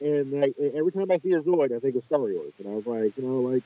and 0.00 0.32
like 0.32 0.54
every 0.58 0.92
time 0.92 1.10
I 1.10 1.18
see 1.18 1.32
a 1.32 1.40
Zoid, 1.40 1.74
I 1.74 1.78
think 1.78 1.96
of 1.96 2.04
Starriors, 2.10 2.52
and 2.58 2.68
I 2.68 2.72
was 2.72 2.84
like, 2.86 3.16
you 3.16 3.22
know, 3.22 3.40
like 3.40 3.62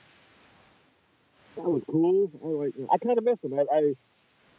that 1.57 1.69
was 1.69 1.83
cool. 1.89 2.31
I 2.43 2.47
like, 2.47 2.73
I 2.91 2.97
kind 2.97 3.17
of 3.17 3.25
miss 3.25 3.39
them. 3.39 3.59
I, 3.59 3.65
I 3.71 3.95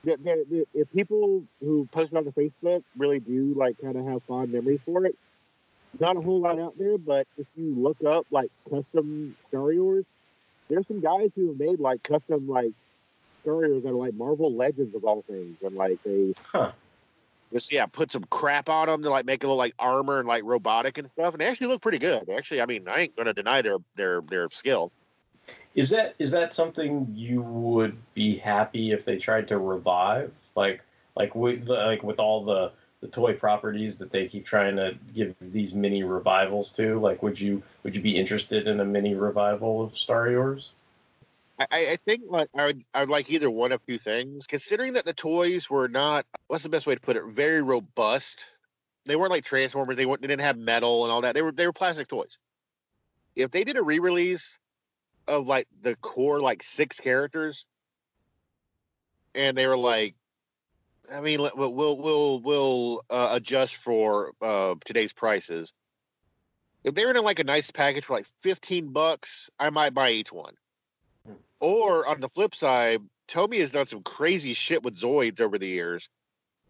the, 0.06 0.16
the, 0.18 0.46
the, 0.48 0.66
if 0.72 0.90
people 0.92 1.44
who 1.60 1.86
post 1.92 2.12
it 2.12 2.16
on 2.16 2.24
the 2.24 2.32
Facebook 2.32 2.82
really 2.96 3.18
do 3.20 3.54
like 3.56 3.76
kind 3.82 3.96
of 3.96 4.06
have 4.06 4.22
fond 4.28 4.52
memories 4.52 4.80
for 4.86 5.04
it, 5.04 5.16
not 5.98 6.16
a 6.16 6.20
whole 6.20 6.40
lot 6.40 6.60
out 6.60 6.74
there. 6.78 6.96
But 6.96 7.26
if 7.36 7.46
you 7.56 7.74
look 7.76 7.98
up 8.06 8.26
like 8.30 8.50
custom 8.70 9.36
Starriors, 9.52 10.04
there's 10.70 10.86
some 10.86 11.00
guys 11.00 11.30
who 11.34 11.48
have 11.48 11.58
made 11.58 11.80
like 11.80 12.02
custom 12.04 12.48
like 12.48 12.70
Starriors 13.44 13.82
that 13.82 13.90
are 13.90 13.94
like 13.94 14.14
Marvel 14.14 14.54
Legends 14.56 14.94
of 14.94 15.04
all 15.04 15.24
things, 15.28 15.56
and 15.62 15.74
like 15.74 15.98
they 16.04 16.32
Huh. 16.52 16.72
just 17.52 17.72
yeah 17.72 17.86
put 17.86 18.12
some 18.12 18.24
crap 18.30 18.68
on 18.68 18.86
them 18.86 19.02
to 19.02 19.10
like 19.10 19.26
make 19.26 19.42
it 19.42 19.48
look 19.48 19.58
like 19.58 19.74
armor 19.78 20.20
and 20.20 20.28
like 20.28 20.44
robotic 20.44 20.98
and 20.98 21.08
stuff, 21.08 21.34
and 21.34 21.40
they 21.40 21.46
actually 21.46 21.66
look 21.68 21.82
pretty 21.82 21.98
good. 21.98 22.30
Actually, 22.30 22.60
I 22.60 22.66
mean, 22.66 22.86
I 22.88 23.00
ain't 23.00 23.16
gonna 23.16 23.34
deny 23.34 23.60
their 23.60 23.78
their 23.96 24.20
their 24.22 24.48
skill. 24.50 24.92
Is 25.76 25.90
that 25.90 26.14
is 26.18 26.30
that 26.32 26.54
something 26.54 27.06
you 27.14 27.42
would 27.42 27.96
be 28.14 28.36
happy 28.36 28.92
if 28.92 29.04
they 29.04 29.18
tried 29.18 29.46
to 29.48 29.58
revive? 29.58 30.32
Like 30.56 30.82
like 31.14 31.34
with 31.34 31.68
like 31.68 32.02
with 32.02 32.18
all 32.18 32.44
the 32.44 32.72
the 33.00 33.08
toy 33.08 33.34
properties 33.34 33.96
that 33.98 34.10
they 34.10 34.26
keep 34.26 34.44
trying 34.44 34.76
to 34.76 34.96
give 35.14 35.34
these 35.40 35.74
mini 35.74 36.02
revivals 36.02 36.72
to. 36.72 36.98
Like, 36.98 37.22
would 37.22 37.38
you 37.38 37.62
would 37.82 37.94
you 37.94 38.02
be 38.02 38.16
interested 38.16 38.66
in 38.66 38.80
a 38.80 38.84
mini 38.84 39.14
revival 39.14 39.82
of 39.82 39.92
Starriors? 39.92 40.68
I, 41.58 41.66
I 41.70 41.96
think 42.04 42.22
like 42.28 42.48
I 42.56 42.66
would 42.66 42.82
I 42.94 43.00
would 43.00 43.08
like 43.10 43.30
either 43.30 43.50
one 43.50 43.72
of 43.72 43.84
two 43.86 43.98
things. 43.98 44.46
Considering 44.46 44.94
that 44.94 45.04
the 45.04 45.12
toys 45.12 45.68
were 45.68 45.88
not 45.88 46.24
what's 46.48 46.62
the 46.62 46.70
best 46.70 46.86
way 46.86 46.94
to 46.94 47.00
put 47.00 47.16
it? 47.16 47.24
Very 47.26 47.62
robust. 47.62 48.46
They 49.04 49.16
weren't 49.16 49.30
like 49.30 49.44
Transformers. 49.44 49.96
They 49.96 50.06
weren't. 50.06 50.22
They 50.22 50.28
didn't 50.28 50.42
have 50.42 50.58
metal 50.58 51.04
and 51.04 51.12
all 51.12 51.20
that. 51.20 51.34
They 51.34 51.42
were 51.42 51.52
they 51.52 51.66
were 51.66 51.72
plastic 51.72 52.08
toys. 52.08 52.38
If 53.36 53.50
they 53.50 53.64
did 53.64 53.76
a 53.76 53.82
re-release 53.82 54.58
of 55.28 55.46
like 55.46 55.66
the 55.80 55.96
core 55.96 56.40
like 56.40 56.62
six 56.62 57.00
characters, 57.00 57.64
and 59.34 59.56
they 59.56 59.66
were 59.66 59.76
like, 59.76 60.14
I 61.12 61.20
mean, 61.20 61.40
we'll 61.40 61.96
we'll 61.96 62.40
we'll, 62.40 63.02
uh, 63.10 63.30
adjust 63.32 63.76
for 63.76 64.32
uh, 64.40 64.74
today's 64.84 65.12
prices. 65.12 65.72
If 66.84 66.94
they 66.94 67.04
were 67.04 67.12
in 67.12 67.24
like 67.24 67.38
a 67.38 67.44
nice 67.44 67.70
package 67.70 68.04
for 68.04 68.14
like 68.14 68.26
fifteen 68.42 68.92
bucks, 68.92 69.50
I 69.58 69.70
might 69.70 69.94
buy 69.94 70.10
each 70.10 70.32
one. 70.32 70.54
Or 71.58 72.06
on 72.06 72.20
the 72.20 72.28
flip 72.28 72.54
side, 72.54 73.00
Tomy 73.28 73.60
has 73.60 73.72
done 73.72 73.86
some 73.86 74.02
crazy 74.02 74.52
shit 74.52 74.82
with 74.82 74.96
Zoids 74.96 75.40
over 75.40 75.58
the 75.58 75.66
years. 75.66 76.08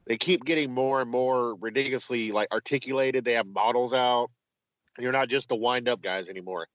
They 0.07 0.16
keep 0.16 0.44
getting 0.44 0.72
more 0.72 1.00
and 1.00 1.11
more 1.11 1.57
ridiculously 1.57 2.30
like 2.30 2.48
articulated. 2.52 3.24
They 3.24 3.32
have 3.32 3.46
models 3.46 3.92
out. 3.92 4.30
You're 4.98 5.12
not 5.12 5.28
just 5.28 5.48
the 5.48 5.57
wind 5.57 5.88
up 5.88 6.00
guys 6.00 6.28
anymore. 6.28 6.68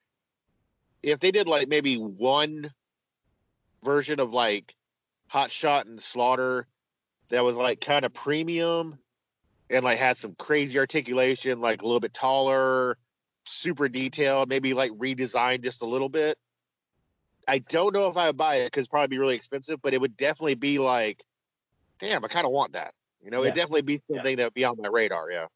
If 1.04 1.20
they 1.20 1.32
did 1.32 1.47
like 1.47 1.68
maybe 1.68 1.95
one 1.95 2.70
version 3.84 4.20
of 4.20 4.34
like 4.34 4.76
Hot 5.28 5.49
Shot 5.52 5.86
and 5.86 6.02
Slaughter 6.02 6.68
that 7.30 7.43
was 7.43 7.58
like 7.58 7.82
kind 7.82 8.06
of 8.06 8.14
premium 8.14 8.97
and 9.70 9.84
like 9.84 9.97
had 9.97 10.18
some 10.18 10.36
crazy 10.38 10.78
articulation, 10.78 11.62
like 11.62 11.82
a 11.82 11.86
little 11.86 11.99
bit 11.99 12.14
taller, 12.14 12.97
super 13.47 13.88
detailed, 13.89 14.49
maybe 14.49 14.74
like 14.74 14.91
redesigned 14.91 15.64
just 15.64 15.82
a 15.82 15.86
little 15.86 16.10
bit. 16.10 16.38
I 17.47 17.60
don't 17.60 17.93
know 17.93 18.08
if 18.08 18.18
I 18.18 18.28
would 18.28 18.38
buy 18.38 18.56
it 18.58 18.66
because 18.66 18.88
probably 18.88 19.08
be 19.08 19.18
really 19.18 19.36
expensive, 19.36 19.82
but 19.82 19.93
it 19.93 20.02
would 20.02 20.16
definitely 20.18 20.56
be 20.56 20.78
like, 20.78 21.24
damn, 21.99 22.24
I 22.24 22.28
kind 22.28 22.45
of 22.45 22.52
want 22.52 22.74
that. 22.74 22.93
You 23.24 23.32
know, 23.32 23.38
Yeah. 23.41 23.49
it'd 23.49 23.56
definitely 23.56 23.82
be 23.84 24.02
something 24.12 24.38
that 24.38 24.43
would 24.43 24.54
be 24.54 24.66
on 24.66 24.78
my 24.80 24.89
radar. 24.89 25.32
Yeah. 25.32 25.47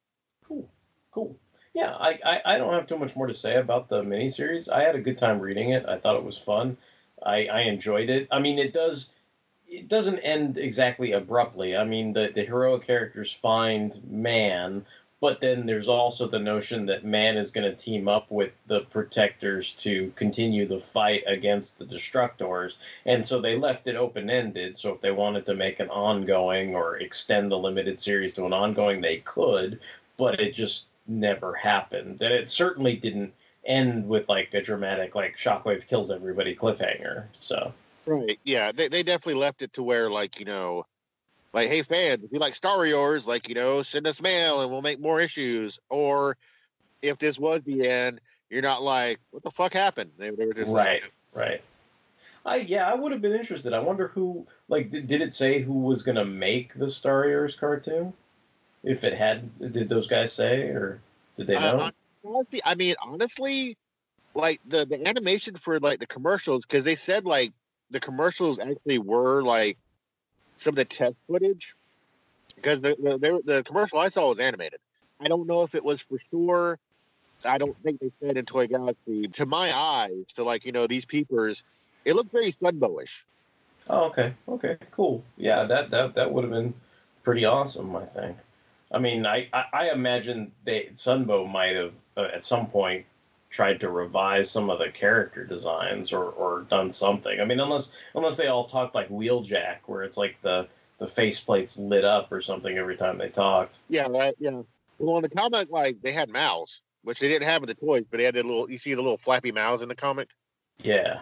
Cool. 0.47 0.71
Cool. 1.11 1.39
Yeah, 1.75 1.93
I, 1.99 2.17
I, 2.25 2.41
I 2.45 2.57
don't 2.57 2.73
have 2.73 2.87
too 2.87 2.97
much 2.97 3.17
more 3.17 3.27
to 3.27 3.33
say 3.33 3.57
about 3.57 3.89
the 3.89 4.01
miniseries. 4.01 4.69
I 4.71 4.81
had 4.81 4.95
a 4.95 5.01
good 5.01 5.17
time 5.17 5.41
reading 5.41 5.71
it. 5.71 5.85
I 5.85 5.99
thought 5.99 6.15
it 6.15 6.23
was 6.23 6.37
fun. 6.37 6.77
I, 7.21 7.47
I 7.47 7.61
enjoyed 7.63 8.09
it. 8.09 8.29
I 8.31 8.39
mean, 8.39 8.57
it 8.57 8.71
does 8.71 9.09
it 9.67 9.89
doesn't 9.89 10.19
end 10.19 10.57
exactly 10.57 11.11
abruptly. 11.11 11.75
I 11.75 11.83
mean, 11.83 12.13
the, 12.13 12.31
the 12.33 12.45
heroic 12.45 12.87
characters 12.87 13.33
find 13.33 13.99
man, 14.09 14.85
but 15.19 15.41
then 15.41 15.65
there's 15.65 15.89
also 15.89 16.29
the 16.29 16.39
notion 16.39 16.85
that 16.85 17.03
man 17.03 17.35
is 17.35 17.51
going 17.51 17.69
to 17.69 17.75
team 17.75 18.07
up 18.07 18.31
with 18.31 18.53
the 18.67 18.81
protectors 18.81 19.73
to 19.79 20.13
continue 20.15 20.65
the 20.67 20.79
fight 20.79 21.23
against 21.27 21.77
the 21.77 21.85
destructors. 21.85 22.77
And 23.05 23.27
so 23.27 23.41
they 23.41 23.57
left 23.57 23.87
it 23.87 23.97
open 23.97 24.29
ended. 24.29 24.77
So 24.77 24.93
if 24.93 25.01
they 25.01 25.11
wanted 25.11 25.45
to 25.47 25.55
make 25.55 25.81
an 25.81 25.89
ongoing 25.89 26.73
or 26.73 26.97
extend 26.97 27.51
the 27.51 27.57
limited 27.57 27.99
series 27.99 28.33
to 28.35 28.45
an 28.45 28.53
ongoing, 28.53 29.01
they 29.01 29.17
could, 29.17 29.81
but 30.17 30.39
it 30.39 30.53
just 30.53 30.85
never 31.07 31.53
happened. 31.53 32.21
And 32.21 32.33
it 32.33 32.49
certainly 32.49 32.95
didn't 32.95 33.33
end 33.65 34.07
with 34.07 34.29
like 34.29 34.53
a 34.53 34.61
dramatic, 34.61 35.15
like 35.15 35.37
Shockwave 35.37 35.87
kills 35.87 36.11
everybody 36.11 36.55
cliffhanger. 36.55 37.25
So. 37.39 37.73
Right. 38.05 38.39
Yeah. 38.43 38.71
They, 38.71 38.87
they 38.87 39.03
definitely 39.03 39.41
left 39.41 39.61
it 39.61 39.73
to 39.73 39.83
where, 39.83 40.09
like, 40.09 40.39
you 40.39 40.45
know, 40.45 40.85
like, 41.53 41.69
hey, 41.69 41.81
fans, 41.81 42.23
if 42.23 42.31
you 42.31 42.39
like 42.39 42.53
Starriors, 42.53 43.25
like, 43.25 43.49
you 43.49 43.55
know, 43.55 43.81
send 43.81 44.05
us 44.07 44.21
mail 44.21 44.61
and 44.61 44.71
we'll 44.71 44.81
make 44.81 44.99
more 44.99 45.21
issues. 45.21 45.79
Or 45.89 46.37
if 47.01 47.17
this 47.17 47.39
was 47.39 47.61
the 47.61 47.87
end, 47.87 48.21
you're 48.49 48.61
not 48.61 48.83
like, 48.83 49.19
what 49.31 49.43
the 49.43 49.51
fuck 49.51 49.73
happened? 49.73 50.11
They, 50.17 50.29
they 50.29 50.45
were 50.45 50.53
just 50.53 50.73
right, 50.73 51.01
like, 51.01 51.11
right. 51.33 51.61
I 52.45 52.57
yeah, 52.57 52.87
I 52.87 52.93
would 52.93 53.11
have 53.11 53.21
been 53.21 53.33
interested. 53.33 53.73
I 53.73 53.79
wonder 53.79 54.07
who 54.07 54.45
like 54.67 54.91
did, 54.91 55.07
did 55.07 55.21
it 55.21 55.33
say 55.33 55.61
who 55.61 55.73
was 55.73 56.03
gonna 56.03 56.25
make 56.25 56.75
the 56.75 56.85
Starriors 56.85 57.57
cartoon? 57.57 58.13
If 58.85 59.03
it 59.03 59.13
had, 59.13 59.49
did 59.73 59.89
those 59.89 60.07
guys 60.07 60.31
say 60.31 60.69
or 60.69 61.01
did 61.37 61.47
they 61.47 61.55
know? 61.55 61.91
Uh, 62.23 62.43
I 62.63 62.75
mean, 62.75 62.95
honestly, 63.01 63.75
like 64.35 64.61
the 64.67 64.85
the 64.85 65.07
animation 65.07 65.55
for 65.55 65.79
like 65.79 65.99
the 65.99 66.07
commercials, 66.07 66.65
because 66.65 66.83
they 66.83 66.95
said 66.95 67.25
like 67.25 67.51
the 67.89 67.99
commercials 67.99 68.59
actually 68.59 68.99
were 68.99 69.41
like 69.41 69.77
some 70.55 70.71
of 70.71 70.75
the 70.75 70.85
test 70.85 71.17
footage, 71.27 71.75
because 72.55 72.81
the 72.81 72.95
the, 73.01 73.17
the 73.17 73.41
the 73.43 73.63
commercial 73.63 73.99
I 73.99 74.09
saw 74.09 74.29
was 74.29 74.39
animated. 74.39 74.79
I 75.19 75.27
don't 75.27 75.47
know 75.47 75.61
if 75.63 75.75
it 75.75 75.83
was 75.83 76.01
for 76.01 76.19
sure. 76.29 76.79
I 77.45 77.57
don't 77.57 77.77
think 77.83 77.99
they 77.99 78.11
said 78.21 78.37
in 78.37 78.45
Toy 78.45 78.67
Galaxy. 78.67 79.27
To 79.27 79.45
my 79.45 79.75
eyes, 79.75 80.25
to 80.35 80.43
like 80.43 80.65
you 80.65 80.71
know 80.71 80.87
these 80.87 81.05
peepers, 81.05 81.63
it 82.03 82.15
looked 82.15 82.31
very 82.31 82.51
Sunbowish. 82.51 83.23
Oh, 83.89 84.05
okay, 84.05 84.33
okay, 84.47 84.77
cool. 84.91 85.23
Yeah, 85.37 85.63
that 85.63 85.91
that 85.91 86.13
that 86.15 86.31
would 86.31 86.43
have 86.43 86.53
been 86.53 86.73
pretty 87.23 87.45
awesome. 87.45 87.95
I 87.95 88.05
think. 88.05 88.37
I 88.95 88.99
mean, 88.99 89.25
I 89.25 89.49
I, 89.53 89.65
I 89.73 89.89
imagine 89.91 90.53
they 90.63 90.89
Sunbow 90.95 91.51
might 91.51 91.75
have 91.75 91.93
uh, 92.15 92.29
at 92.33 92.45
some 92.45 92.67
point 92.67 93.05
tried 93.49 93.79
to 93.81 93.89
revise 93.89 94.49
some 94.49 94.69
of 94.69 94.79
the 94.79 94.89
character 94.89 95.45
designs 95.45 96.13
or 96.13 96.23
or 96.23 96.61
done 96.69 96.93
something. 96.93 97.39
I 97.41 97.45
mean, 97.45 97.59
unless 97.59 97.91
unless 98.15 98.37
they 98.37 98.47
all 98.47 98.65
talked 98.65 98.95
like 98.95 99.09
Wheeljack, 99.09 99.79
where 99.85 100.03
it's 100.03 100.17
like 100.17 100.37
the 100.41 100.67
the 100.97 101.05
faceplates 101.05 101.77
lit 101.77 102.05
up 102.05 102.31
or 102.31 102.41
something 102.41 102.77
every 102.77 102.95
time 102.95 103.17
they 103.17 103.29
talked. 103.29 103.79
Yeah, 103.89 104.07
right. 104.07 104.33
Yeah. 104.39 104.61
Well, 104.97 105.17
in 105.17 105.23
the 105.23 105.29
comic, 105.29 105.69
like 105.69 106.01
they 106.01 106.13
had 106.13 106.29
mouths, 106.29 106.81
which 107.03 107.19
they 107.19 107.27
didn't 107.27 107.47
have 107.47 107.63
in 107.63 107.67
the 107.67 107.75
toys, 107.75 108.05
but 108.09 108.17
they 108.17 108.23
had 108.23 108.35
the 108.35 108.43
little. 108.43 108.71
You 108.71 108.77
see 108.77 108.93
the 108.93 109.01
little 109.01 109.17
flappy 109.17 109.51
mouths 109.51 109.81
in 109.81 109.89
the 109.89 109.95
comic. 109.95 110.29
Yeah. 110.81 111.19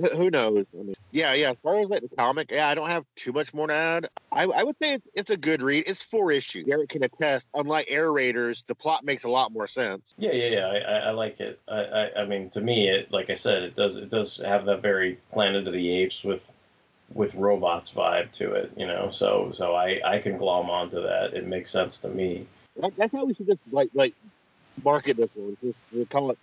Wh- 0.00 0.16
Who 0.16 0.30
knows? 0.30 0.66
I 0.74 0.82
mean, 0.82 0.94
yeah, 1.12 1.34
yeah. 1.34 1.50
As 1.50 1.58
far 1.58 1.78
as 1.80 1.88
like 1.88 2.02
the 2.02 2.16
comic, 2.16 2.50
yeah, 2.50 2.68
I 2.68 2.74
don't 2.74 2.88
have 2.88 3.04
too 3.16 3.32
much 3.32 3.52
more 3.52 3.66
to 3.66 3.74
add. 3.74 4.08
I, 4.32 4.44
I 4.44 4.62
would 4.62 4.76
say 4.82 4.94
it's, 4.94 5.06
it's 5.14 5.30
a 5.30 5.36
good 5.36 5.62
read. 5.62 5.84
It's 5.86 6.02
four 6.02 6.30
issues. 6.30 6.66
Garrett 6.66 6.88
can 6.88 7.02
attest. 7.02 7.48
Unlike 7.54 7.86
Air 7.88 8.12
Raiders, 8.12 8.62
the 8.66 8.74
plot 8.74 9.04
makes 9.04 9.24
a 9.24 9.30
lot 9.30 9.52
more 9.52 9.66
sense. 9.66 10.14
Yeah, 10.18 10.32
yeah, 10.32 10.48
yeah. 10.48 10.66
I, 10.66 10.92
I, 11.08 11.10
like 11.10 11.40
it. 11.40 11.60
I, 11.68 11.80
I, 11.80 12.20
I 12.22 12.24
mean, 12.26 12.50
to 12.50 12.60
me, 12.60 12.88
it 12.88 13.10
like 13.12 13.30
I 13.30 13.34
said, 13.34 13.62
it 13.62 13.74
does 13.74 13.96
it 13.96 14.10
does 14.10 14.38
have 14.38 14.64
that 14.66 14.82
very 14.82 15.18
Planet 15.32 15.66
of 15.66 15.72
the 15.72 15.90
Apes 16.02 16.22
with 16.22 16.48
with 17.12 17.34
robots 17.34 17.92
vibe 17.92 18.30
to 18.32 18.52
it, 18.52 18.72
you 18.76 18.86
know. 18.86 19.10
So 19.10 19.50
so 19.52 19.74
I 19.74 20.00
I 20.04 20.18
can 20.18 20.38
glom 20.38 20.70
onto 20.70 21.02
that. 21.02 21.34
It 21.34 21.46
makes 21.46 21.70
sense 21.70 21.98
to 22.00 22.08
me. 22.08 22.46
That's 22.96 23.12
how 23.12 23.24
we 23.24 23.34
should 23.34 23.46
just 23.46 23.60
like 23.72 23.90
like 23.94 24.14
market 24.84 25.16
this 25.16 25.30
one. 25.34 25.56
Just 25.62 25.78
we 25.92 26.04
call 26.06 26.30
it 26.30 26.38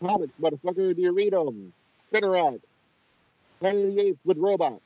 comics, 0.00 0.34
motherfucker. 0.40 0.94
Do 0.94 1.02
you 1.02 1.12
read 1.12 1.32
them? 1.32 1.72
Spinner 2.14 2.30
Rack. 2.30 2.60
Planet 3.60 3.86
of 3.86 3.94
the 3.96 4.00
Apes 4.02 4.18
with 4.24 4.38
robots. 4.38 4.82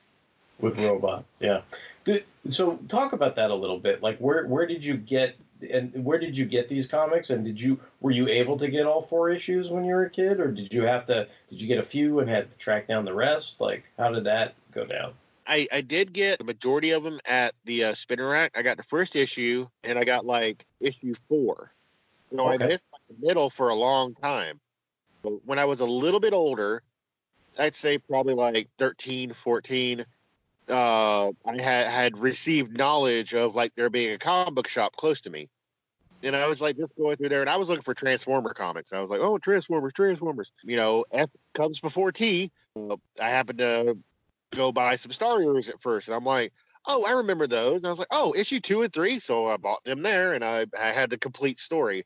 with 0.61 0.79
robots. 0.85 1.35
Yeah. 1.41 1.61
Did, 2.05 2.25
so 2.49 2.77
talk 2.89 3.13
about 3.13 3.37
that 3.37 3.51
a 3.51 3.55
little 3.55 3.79
bit. 3.79 4.03
Like 4.03 4.19
where 4.19 4.47
where 4.47 4.67
did 4.67 4.85
you 4.85 4.97
get 4.97 5.37
and 5.71 5.93
where 6.05 6.19
did 6.19 6.37
you 6.39 6.47
get 6.47 6.69
these 6.69 6.87
comics? 6.87 7.31
And 7.31 7.45
did 7.45 7.61
you 7.61 7.79
were 8.01 8.13
you 8.13 8.29
able 8.29 8.57
to 8.59 8.69
get 8.69 8.87
all 8.87 9.03
four 9.03 9.31
issues 9.31 9.71
when 9.71 9.85
you 9.85 9.95
were 9.95 10.05
a 10.05 10.11
kid, 10.11 10.41
or 10.41 10.51
did 10.51 10.73
you 10.73 10.83
have 10.83 11.05
to? 11.07 11.29
Did 11.51 11.61
you 11.61 11.69
get 11.69 11.79
a 11.79 11.83
few 11.83 12.21
and 12.21 12.31
had 12.31 12.51
to 12.51 12.57
track 12.57 12.89
down 12.89 13.05
the 13.05 13.15
rest? 13.15 13.61
Like 13.61 13.85
how 13.99 14.11
did 14.11 14.25
that 14.25 14.55
go 14.73 14.85
down? 14.87 15.13
I, 15.47 15.67
I 15.73 15.81
did 15.81 16.13
get 16.13 16.39
the 16.39 16.45
majority 16.45 16.91
of 16.91 17.03
them 17.03 17.21
at 17.25 17.55
the 17.65 17.85
uh, 17.85 17.95
spinner 17.95 18.29
rack. 18.29 18.53
I 18.55 18.63
got 18.63 18.77
the 18.77 18.83
first 18.85 19.17
issue, 19.17 19.67
and 19.83 19.99
I 19.99 20.05
got 20.05 20.27
like 20.27 20.65
issue 20.81 21.15
four. 21.29 21.73
So 22.31 22.41
Okay. 22.49 22.65
I 22.65 22.69
missed 22.69 22.85
like, 22.93 23.19
the 23.21 23.27
middle 23.27 23.49
for 23.49 23.71
a 23.71 23.75
long 23.75 24.15
time. 24.15 24.61
But 25.23 25.45
when 25.47 25.59
I 25.59 25.65
was 25.65 25.81
a 25.81 25.87
little 25.87 26.21
bit 26.21 26.35
older, 26.35 26.83
I'd 27.59 27.75
say 27.75 27.99
probably 27.99 28.35
like 28.35 28.69
13, 28.79 29.33
14, 29.33 30.05
uh, 30.69 31.29
I 31.29 31.33
had, 31.61 31.87
had 31.87 32.19
received 32.19 32.77
knowledge 32.77 33.35
of 33.35 33.55
like 33.55 33.75
there 33.75 33.91
being 33.91 34.13
a 34.13 34.19
comic 34.19 34.55
book 34.55 34.69
shop 34.69 34.97
close 34.97 35.21
to 35.23 35.31
me. 35.31 35.49
And 36.23 36.35
I 36.35 36.49
was 36.49 36.61
like 36.61 36.77
just 36.77 36.97
going 36.97 37.17
through 37.17 37.29
there, 37.29 37.43
and 37.43 37.51
I 37.51 37.57
was 37.57 37.69
looking 37.69 37.83
for 37.83 37.95
Transformer 37.95 38.53
comics. 38.53 38.93
I 38.93 39.01
was 39.01 39.09
like, 39.09 39.21
"Oh, 39.21 39.39
Transformers, 39.39 39.93
Transformers!" 39.93 40.51
You 40.65 40.77
know, 40.77 41.05
F 41.13 41.31
comes 41.55 41.79
before 41.79 42.11
T. 42.11 42.51
I 42.77 43.31
happened 43.31 43.61
to 43.61 43.97
go 44.51 44.73
buy 44.73 44.97
some 44.97 45.13
Starriors 45.13 45.69
at 45.69 45.81
first, 45.81 46.09
and 46.09 46.17
I'm 46.17 46.25
like, 46.25 46.53
"Oh, 46.89 47.05
I 47.07 47.13
remember 47.13 47.47
those." 47.47 47.77
And 47.77 47.87
I 47.87 47.91
was 47.91 48.01
like, 48.01 48.09
"Oh, 48.11 48.35
issue 48.35 48.59
two 48.59 48.83
and 48.83 48.93
three. 48.93 49.21
So 49.21 49.47
I 49.47 49.59
bought 49.59 49.85
them 49.85 50.03
there, 50.03 50.33
and 50.35 50.45
I 50.45 50.67
I 50.77 50.91
had 50.91 51.11
the 51.11 51.19
complete 51.19 51.61
story. 51.61 52.05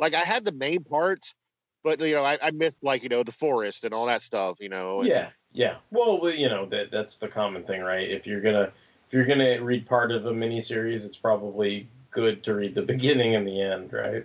Like 0.00 0.14
I 0.14 0.22
had 0.22 0.44
the 0.44 0.52
main 0.52 0.82
parts, 0.82 1.36
but 1.84 2.00
you 2.00 2.14
know, 2.14 2.24
I, 2.24 2.38
I 2.42 2.50
missed 2.50 2.82
like 2.82 3.02
you 3.04 3.08
know 3.08 3.22
the 3.22 3.32
forest 3.32 3.84
and 3.84 3.94
all 3.94 4.06
that 4.06 4.22
stuff. 4.22 4.56
You 4.60 4.70
know. 4.70 5.00
and- 5.00 5.08
Yeah, 5.08 5.28
yeah. 5.52 5.76
Well, 5.92 6.28
you 6.30 6.48
know 6.48 6.66
that 6.66 6.90
that's 6.90 7.18
the 7.18 7.28
common 7.28 7.62
thing, 7.64 7.82
right? 7.82 8.08
If 8.10 8.26
you're 8.26 8.40
gonna 8.40 8.72
if 9.06 9.12
you're 9.12 9.26
gonna 9.26 9.62
read 9.62 9.86
part 9.86 10.10
of 10.10 10.26
a 10.26 10.32
miniseries, 10.32 11.04
it's 11.06 11.16
probably 11.16 11.88
good 12.10 12.42
to 12.44 12.54
read 12.54 12.74
the 12.74 12.82
beginning 12.94 13.36
and 13.36 13.46
the 13.46 13.60
end, 13.60 13.92
right? 13.92 14.24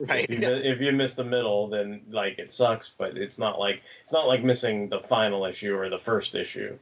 Right. 0.00 0.26
If 0.28 0.40
you, 0.40 0.48
if 0.48 0.80
you 0.80 0.90
miss 0.90 1.14
the 1.14 1.22
middle, 1.24 1.68
then 1.68 2.02
like 2.10 2.38
it 2.40 2.52
sucks, 2.52 2.88
but 2.98 3.16
it's 3.16 3.38
not 3.38 3.60
like 3.60 3.82
it's 4.02 4.12
not 4.12 4.26
like 4.26 4.42
missing 4.42 4.88
the 4.88 4.98
final 5.00 5.44
issue 5.44 5.76
or 5.76 5.88
the 5.88 6.00
first 6.00 6.34
issue. 6.34 6.76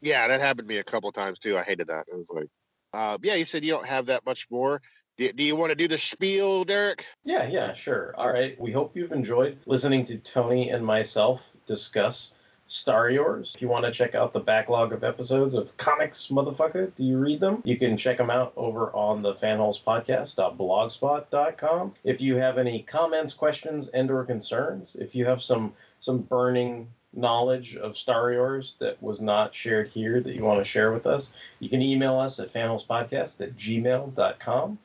Yeah, 0.00 0.28
that 0.28 0.40
happened 0.40 0.68
to 0.68 0.74
me 0.74 0.78
a 0.78 0.84
couple 0.84 1.10
times 1.12 1.38
too. 1.40 1.56
I 1.56 1.62
hated 1.62 1.88
that. 1.88 2.04
It 2.12 2.16
was 2.16 2.30
like, 2.30 2.48
uh, 2.92 3.18
yeah, 3.22 3.34
you 3.34 3.44
said 3.44 3.64
you 3.64 3.72
don't 3.72 3.86
have 3.86 4.06
that 4.06 4.24
much 4.24 4.46
more. 4.50 4.80
Do, 5.18 5.30
do 5.32 5.44
you 5.44 5.56
want 5.56 5.68
to 5.70 5.76
do 5.76 5.88
the 5.88 5.98
spiel, 5.98 6.64
Derek? 6.64 7.04
Yeah, 7.24 7.46
yeah, 7.46 7.74
sure. 7.74 8.14
All 8.16 8.32
right. 8.32 8.58
We 8.58 8.72
hope 8.72 8.96
you've 8.96 9.12
enjoyed 9.12 9.58
listening 9.66 10.06
to 10.06 10.16
Tony 10.18 10.70
and 10.70 10.82
myself 10.84 11.42
discuss 11.66 12.32
Starriors. 12.66 13.54
If 13.54 13.60
you 13.60 13.68
want 13.68 13.84
to 13.84 13.90
check 13.90 14.14
out 14.14 14.32
the 14.32 14.40
backlog 14.40 14.94
of 14.94 15.04
episodes 15.04 15.52
of 15.54 15.76
Comics, 15.76 16.28
motherfucker, 16.28 16.94
do 16.96 17.04
you 17.04 17.18
read 17.18 17.40
them? 17.40 17.60
You 17.64 17.76
can 17.76 17.98
check 17.98 18.16
them 18.16 18.30
out 18.30 18.54
over 18.56 18.90
on 18.94 19.20
the 19.20 19.34
fanholespodcast.blogspot.com. 19.34 21.94
If 22.04 22.22
you 22.22 22.36
have 22.36 22.56
any 22.56 22.82
comments, 22.82 23.34
questions, 23.34 23.88
and 23.88 24.10
or 24.10 24.24
concerns, 24.24 24.96
if 24.96 25.14
you 25.14 25.26
have 25.26 25.42
some 25.42 25.74
some 26.00 26.22
burning 26.22 26.88
knowledge 27.14 27.76
of 27.76 27.92
Starriors 27.92 28.78
that 28.78 29.02
was 29.02 29.20
not 29.20 29.54
shared 29.54 29.88
here 29.88 30.22
that 30.22 30.34
you 30.34 30.42
want 30.42 30.58
to 30.60 30.64
share 30.64 30.90
with 30.92 31.06
us, 31.06 31.28
you 31.58 31.68
can 31.68 31.82
email 31.82 32.18
us 32.18 32.40
at 32.40 32.50
fanholespodcast 32.50 33.42
at 33.42 33.54
gmail.com. 33.56 34.78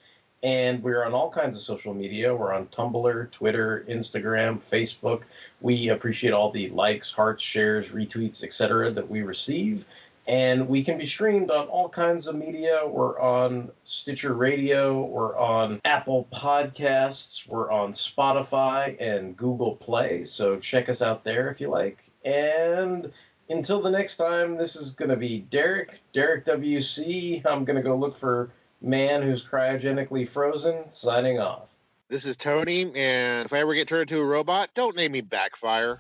And 0.44 0.84
we're 0.84 1.04
on 1.04 1.14
all 1.14 1.32
kinds 1.32 1.56
of 1.56 1.64
social 1.64 1.94
media. 1.94 2.34
We're 2.36 2.54
on 2.54 2.68
Tumblr, 2.68 3.32
Twitter, 3.32 3.86
Instagram, 3.90 4.62
Facebook. 4.62 5.24
We 5.62 5.90
appreciate 5.90 6.32
all 6.32 6.52
the 6.52 6.70
likes, 6.70 7.12
hearts, 7.12 7.44
shares, 7.44 7.90
retweets, 7.90 8.44
etc. 8.44 8.92
that 8.92 9.10
we 9.10 9.24
receive. 9.24 9.86
And 10.28 10.68
we 10.68 10.84
can 10.84 10.98
be 10.98 11.06
streamed 11.06 11.52
on 11.52 11.68
all 11.68 11.88
kinds 11.88 12.28
of 12.28 12.36
media. 12.36 12.82
We're 12.86 13.18
on 13.20 13.72
Stitcher 13.86 14.34
Radio, 14.34 15.06
we're 15.06 15.38
on 15.38 15.80
Apple 15.86 16.28
Podcasts, 16.34 17.48
we're 17.48 17.72
on 17.72 17.94
Spotify 17.94 18.98
and 19.00 19.38
Google 19.38 19.78
Play. 19.78 20.26
So 20.26 20.60
check 20.60 20.90
us 20.90 21.02
out 21.02 21.24
there 21.24 21.50
if 21.50 21.62
you 21.62 21.70
like. 21.70 22.12
And 22.26 23.10
until 23.50 23.82
the 23.82 23.90
next 23.90 24.18
time, 24.18 24.58
this 24.58 24.76
is 24.76 24.92
going 24.92 25.10
to 25.10 25.16
be 25.16 25.40
Derek, 25.50 26.02
Derek 26.12 26.46
WC. 26.46 27.46
I'm 27.46 27.64
going 27.64 27.78
to 27.78 27.82
go 27.82 27.96
look 27.96 28.18
for 28.18 28.52
man 28.82 29.22
who's 29.22 29.44
cryogenically 29.44 30.28
frozen, 30.28 30.92
signing 30.92 31.40
off. 31.40 31.70
This 32.10 32.26
is 32.26 32.38
Tony, 32.38 32.84
and 32.96 33.46
if 33.46 33.52
I 33.52 33.60
ever 33.60 33.74
get 33.74 33.88
turned 33.88 34.10
into 34.10 34.22
a 34.22 34.26
robot, 34.26 34.70
don't 34.74 34.96
name 34.96 35.12
me 35.12 35.22
Backfire. 35.22 36.00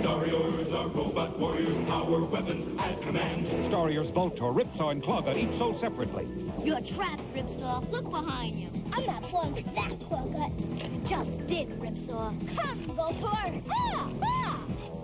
Starriors 0.00 0.72
are 0.72 0.88
robot 0.88 1.38
warriors, 1.38 1.76
power 1.86 2.24
weapons 2.24 2.80
at 2.80 3.02
command. 3.02 3.46
Starriors, 3.70 4.10
Voltor, 4.10 4.54
Ripsaw, 4.54 4.92
and 4.92 5.02
Clogger, 5.02 5.36
each 5.36 5.58
sold 5.58 5.78
separately. 5.80 6.26
You're 6.64 6.80
trapped, 6.80 7.22
Ripsaw. 7.34 7.90
Look 7.90 8.10
behind 8.10 8.58
you. 8.58 8.70
I'm 8.92 9.04
not 9.04 9.30
falling 9.30 9.62
for 9.62 9.70
that, 9.74 9.98
Clogut. 10.00 10.52
You 10.80 11.08
just 11.08 11.46
did, 11.46 11.68
Ripsaw. 11.78 12.32
Ha, 12.56 12.74
Voltor. 12.86 13.62
Ah, 13.70 14.10
ah. 14.22 14.60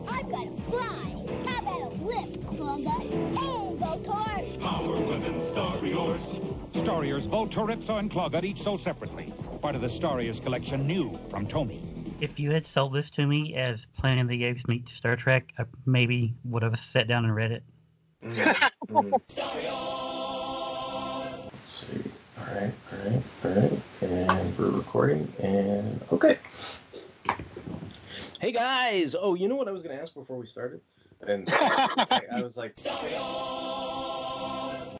I've 0.08 0.30
got 0.30 0.44
to 0.44 0.62
fly. 0.62 1.26
How 1.46 1.60
about 1.60 1.80
a 1.80 2.04
lift, 2.04 2.40
Clogut? 2.46 3.02
Hey, 3.02 3.76
Voltor. 3.78 4.60
Power 4.60 5.00
weapons, 5.00 5.42
Starriors. 5.52 6.20
Starriors, 6.74 7.26
Voltor, 7.26 7.66
Ripsaw, 7.66 7.98
and 7.98 8.10
Clogger, 8.10 8.44
each 8.44 8.62
sold 8.62 8.82
separately. 8.82 9.32
Part 9.62 9.74
of 9.74 9.80
the 9.80 9.88
Starriors 9.88 10.42
collection, 10.42 10.86
new 10.86 11.18
from 11.30 11.46
Tomy. 11.46 11.80
If 12.20 12.38
you 12.38 12.50
had 12.50 12.66
sold 12.66 12.92
this 12.94 13.10
to 13.12 13.26
me 13.26 13.54
as 13.54 13.86
Planet 13.98 14.22
of 14.22 14.28
the 14.28 14.44
Apes 14.44 14.66
meets 14.66 14.92
Star 14.92 15.16
Trek, 15.16 15.52
I 15.58 15.64
maybe 15.86 16.34
would 16.44 16.62
have 16.62 16.78
sat 16.78 17.08
down 17.08 17.24
and 17.24 17.34
read 17.34 17.52
it. 17.52 17.62
Mm. 18.24 19.10
Let's 21.52 21.70
see. 21.70 22.02
All 22.38 22.44
right, 22.54 22.72
all 22.92 23.10
right, 23.10 23.22
all 23.44 23.50
right. 23.50 23.80
And 24.02 24.58
we're 24.58 24.70
recording. 24.70 25.32
And 25.38 26.00
okay. 26.12 26.38
Hey 28.44 28.52
guys! 28.52 29.16
Oh, 29.18 29.32
you 29.32 29.48
know 29.48 29.54
what 29.54 29.68
I 29.68 29.70
was 29.70 29.82
going 29.82 29.96
to 29.96 30.02
ask 30.02 30.12
before 30.12 30.36
we 30.36 30.46
started? 30.46 30.82
And 31.26 31.48
I, 31.50 32.26
I 32.36 32.42
was 32.42 32.58
like, 32.58 32.76